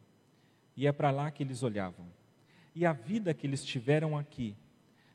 E 0.78 0.88
é 0.88 0.94
para 0.94 1.12
lá 1.12 1.30
que 1.30 1.44
eles 1.44 1.64
olhavam. 1.64 2.08
E 2.74 2.86
a 2.86 2.94
vida 2.94 3.34
que 3.34 3.46
eles 3.46 3.66
tiveram 3.66 4.18
aqui 4.18 4.56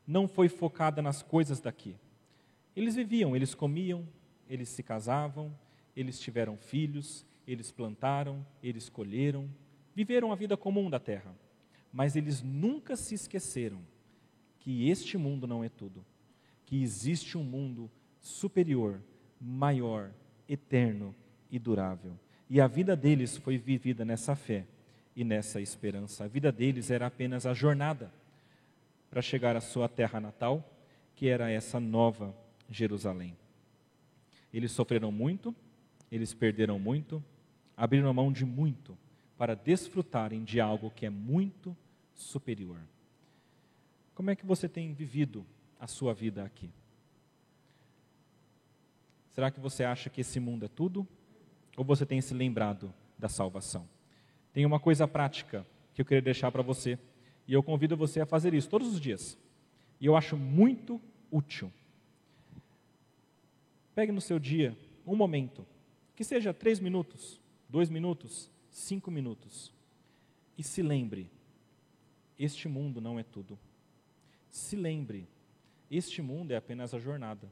não 0.05 0.27
foi 0.27 0.47
focada 0.47 1.01
nas 1.01 1.23
coisas 1.23 1.59
daqui. 1.59 1.95
Eles 2.75 2.95
viviam, 2.95 3.35
eles 3.35 3.55
comiam, 3.55 4.07
eles 4.47 4.69
se 4.69 4.83
casavam, 4.83 5.51
eles 5.95 6.19
tiveram 6.19 6.55
filhos, 6.55 7.25
eles 7.47 7.71
plantaram, 7.71 8.45
eles 8.61 8.89
colheram, 8.89 9.49
viveram 9.95 10.31
a 10.31 10.35
vida 10.35 10.55
comum 10.55 10.87
da 10.87 10.99
terra. 10.99 11.35
Mas 11.91 12.15
eles 12.15 12.43
nunca 12.43 12.95
se 12.95 13.15
esqueceram 13.15 13.81
que 14.59 14.87
este 14.87 15.17
mundo 15.17 15.47
não 15.47 15.63
é 15.63 15.69
tudo, 15.69 16.05
que 16.73 16.81
existe 16.81 17.37
um 17.37 17.43
mundo 17.43 17.87
superior, 18.19 18.99
maior, 19.39 20.09
eterno 20.49 21.13
e 21.51 21.59
durável. 21.59 22.17
E 22.49 22.59
a 22.59 22.65
vida 22.65 22.95
deles 22.95 23.37
foi 23.37 23.59
vivida 23.59 24.03
nessa 24.03 24.35
fé 24.35 24.65
e 25.15 25.23
nessa 25.23 25.61
esperança. 25.61 26.23
A 26.23 26.27
vida 26.27 26.51
deles 26.51 26.89
era 26.89 27.05
apenas 27.05 27.45
a 27.45 27.53
jornada 27.53 28.11
para 29.07 29.21
chegar 29.21 29.55
à 29.55 29.61
sua 29.61 29.87
terra 29.87 30.19
natal, 30.19 30.67
que 31.15 31.27
era 31.27 31.51
essa 31.51 31.79
nova 31.79 32.35
Jerusalém. 32.67 33.37
Eles 34.51 34.71
sofreram 34.71 35.11
muito, 35.11 35.55
eles 36.11 36.33
perderam 36.33 36.79
muito, 36.79 37.23
abriram 37.77 38.11
mão 38.15 38.31
de 38.31 38.45
muito 38.45 38.97
para 39.37 39.53
desfrutarem 39.53 40.43
de 40.43 40.59
algo 40.59 40.89
que 40.89 41.05
é 41.05 41.09
muito 41.11 41.77
superior. 42.15 42.79
Como 44.15 44.31
é 44.31 44.35
que 44.35 44.43
você 44.43 44.67
tem 44.67 44.91
vivido 44.91 45.45
a 45.83 45.87
sua 45.87 46.13
vida 46.13 46.45
aqui? 46.45 46.69
Será 49.31 49.51
que 49.51 49.59
você 49.59 49.83
acha 49.83 50.09
que 50.09 50.21
esse 50.21 50.39
mundo 50.39 50.63
é 50.63 50.69
tudo? 50.69 51.05
Ou 51.75 51.83
você 51.83 52.05
tem 52.05 52.21
se 52.21 52.33
lembrado 52.33 52.93
da 53.19 53.27
salvação? 53.27 53.85
Tem 54.53 54.65
uma 54.65 54.79
coisa 54.79 55.05
prática 55.05 55.67
que 55.93 55.99
eu 55.99 56.05
queria 56.05 56.21
deixar 56.21 56.53
para 56.53 56.61
você 56.61 56.97
e 57.45 57.51
eu 57.51 57.61
convido 57.61 57.97
você 57.97 58.21
a 58.21 58.25
fazer 58.25 58.53
isso 58.53 58.69
todos 58.69 58.93
os 58.93 59.01
dias. 59.01 59.37
E 59.99 60.05
eu 60.05 60.15
acho 60.15 60.37
muito 60.37 61.01
útil. 61.29 61.69
Pegue 63.93 64.13
no 64.13 64.21
seu 64.21 64.39
dia 64.39 64.77
um 65.05 65.17
momento, 65.17 65.65
que 66.15 66.23
seja 66.23 66.53
três 66.53 66.79
minutos, 66.79 67.41
dois 67.67 67.89
minutos, 67.89 68.49
cinco 68.69 69.11
minutos, 69.11 69.73
e 70.57 70.63
se 70.63 70.81
lembre: 70.81 71.29
este 72.39 72.69
mundo 72.69 73.01
não 73.01 73.19
é 73.19 73.23
tudo. 73.23 73.59
Se 74.49 74.77
lembre, 74.77 75.27
este 75.97 76.21
mundo 76.21 76.51
é 76.51 76.55
apenas 76.55 76.93
a 76.93 76.99
jornada. 76.99 77.51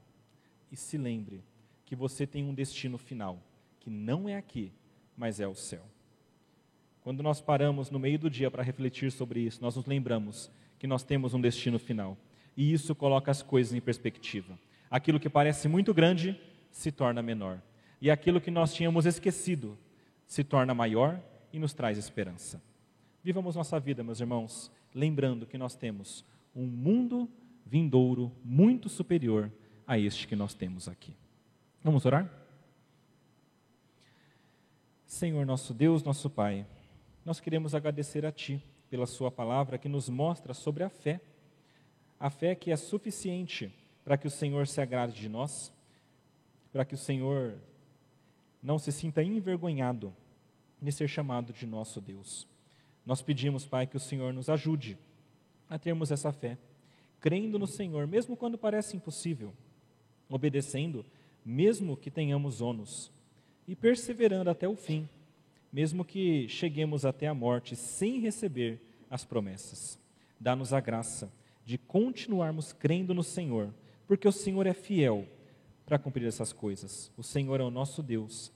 E 0.70 0.76
se 0.76 0.96
lembre 0.96 1.42
que 1.84 1.94
você 1.94 2.26
tem 2.26 2.44
um 2.44 2.54
destino 2.54 2.96
final, 2.98 3.42
que 3.78 3.90
não 3.90 4.28
é 4.28 4.36
aqui, 4.36 4.72
mas 5.16 5.40
é 5.40 5.46
o 5.46 5.54
céu. 5.54 5.84
Quando 7.02 7.22
nós 7.22 7.40
paramos 7.40 7.90
no 7.90 7.98
meio 7.98 8.18
do 8.18 8.30
dia 8.30 8.50
para 8.50 8.62
refletir 8.62 9.10
sobre 9.10 9.40
isso, 9.40 9.60
nós 9.60 9.76
nos 9.76 9.86
lembramos 9.86 10.50
que 10.78 10.86
nós 10.86 11.02
temos 11.02 11.34
um 11.34 11.40
destino 11.40 11.78
final. 11.78 12.16
E 12.56 12.72
isso 12.72 12.94
coloca 12.94 13.30
as 13.30 13.42
coisas 13.42 13.72
em 13.72 13.80
perspectiva. 13.80 14.58
Aquilo 14.90 15.18
que 15.18 15.28
parece 15.28 15.68
muito 15.68 15.92
grande 15.92 16.40
se 16.70 16.92
torna 16.92 17.22
menor. 17.22 17.60
E 18.00 18.10
aquilo 18.10 18.40
que 18.40 18.50
nós 18.50 18.74
tínhamos 18.74 19.06
esquecido 19.06 19.78
se 20.26 20.42
torna 20.42 20.74
maior 20.74 21.20
e 21.52 21.58
nos 21.58 21.74
traz 21.74 21.98
esperança. 21.98 22.62
Vivamos 23.22 23.54
nossa 23.54 23.78
vida, 23.78 24.02
meus 24.02 24.20
irmãos, 24.20 24.70
lembrando 24.94 25.46
que 25.46 25.58
nós 25.58 25.74
temos 25.74 26.24
um 26.54 26.66
mundo 26.66 27.28
vindouro 27.64 28.32
muito 28.44 28.88
superior 28.88 29.50
a 29.86 29.98
este 29.98 30.26
que 30.26 30.36
nós 30.36 30.54
temos 30.54 30.88
aqui. 30.88 31.14
Vamos 31.82 32.06
orar? 32.06 32.30
Senhor 35.06 35.44
nosso 35.44 35.74
Deus, 35.74 36.02
nosso 36.02 36.30
Pai, 36.30 36.66
nós 37.24 37.38
queremos 37.38 37.74
agradecer 37.74 38.24
a 38.24 38.32
Ti 38.32 38.62
pela 38.88 39.06
Sua 39.06 39.30
palavra 39.30 39.78
que 39.78 39.88
nos 39.88 40.08
mostra 40.08 40.54
sobre 40.54 40.82
a 40.82 40.88
fé. 40.88 41.20
A 42.18 42.30
fé 42.30 42.54
que 42.54 42.70
é 42.70 42.76
suficiente 42.76 43.74
para 44.04 44.16
que 44.16 44.26
o 44.26 44.30
Senhor 44.30 44.66
se 44.66 44.80
agrade 44.80 45.20
de 45.20 45.28
nós, 45.28 45.72
para 46.72 46.84
que 46.84 46.94
o 46.94 46.98
Senhor 46.98 47.58
não 48.62 48.78
se 48.78 48.92
sinta 48.92 49.22
envergonhado 49.22 50.14
de 50.80 50.90
ser 50.90 51.08
chamado 51.08 51.52
de 51.52 51.66
nosso 51.66 52.00
Deus. 52.00 52.46
Nós 53.04 53.20
pedimos, 53.20 53.66
Pai, 53.66 53.86
que 53.86 53.96
o 53.96 54.00
Senhor 54.00 54.32
nos 54.32 54.48
ajude 54.48 54.96
a 55.68 55.78
termos 55.78 56.10
essa 56.10 56.32
fé, 56.32 56.56
crendo 57.22 57.58
no 57.58 57.66
Senhor, 57.66 58.06
mesmo 58.06 58.36
quando 58.36 58.58
parece 58.58 58.98
impossível, 58.98 59.54
obedecendo, 60.28 61.06
mesmo 61.42 61.96
que 61.96 62.10
tenhamos 62.10 62.60
ônus, 62.60 63.10
e 63.66 63.74
perseverando 63.74 64.50
até 64.50 64.68
o 64.68 64.76
fim 64.76 65.08
mesmo 65.72 66.04
que 66.04 66.46
cheguemos 66.48 67.06
até 67.06 67.26
a 67.26 67.34
morte 67.34 67.74
sem 67.74 68.20
receber 68.20 68.78
as 69.08 69.24
promessas. 69.24 69.98
Dá-nos 70.38 70.72
a 70.72 70.80
graça 70.80 71.32
de 71.64 71.78
continuarmos 71.78 72.72
crendo 72.72 73.14
no 73.14 73.22
Senhor, 73.22 73.72
porque 74.06 74.28
o 74.28 74.32
Senhor 74.32 74.66
é 74.66 74.74
fiel 74.74 75.26
para 75.86 75.98
cumprir 75.98 76.26
essas 76.26 76.52
coisas. 76.52 77.10
O 77.16 77.22
Senhor 77.22 77.58
é 77.60 77.64
o 77.64 77.70
nosso 77.70 78.02
Deus, 78.02 78.52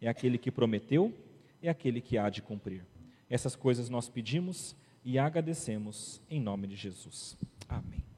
é 0.00 0.08
aquele 0.08 0.36
que 0.36 0.50
prometeu, 0.50 1.14
é 1.62 1.70
aquele 1.70 2.00
que 2.00 2.18
há 2.18 2.28
de 2.28 2.42
cumprir. 2.42 2.84
Essas 3.30 3.56
coisas 3.56 3.88
nós 3.88 4.08
pedimos 4.08 4.76
e 5.04 5.18
agradecemos 5.18 6.20
em 6.28 6.40
nome 6.40 6.66
de 6.66 6.76
Jesus. 6.76 7.38
Amém. 7.70 8.09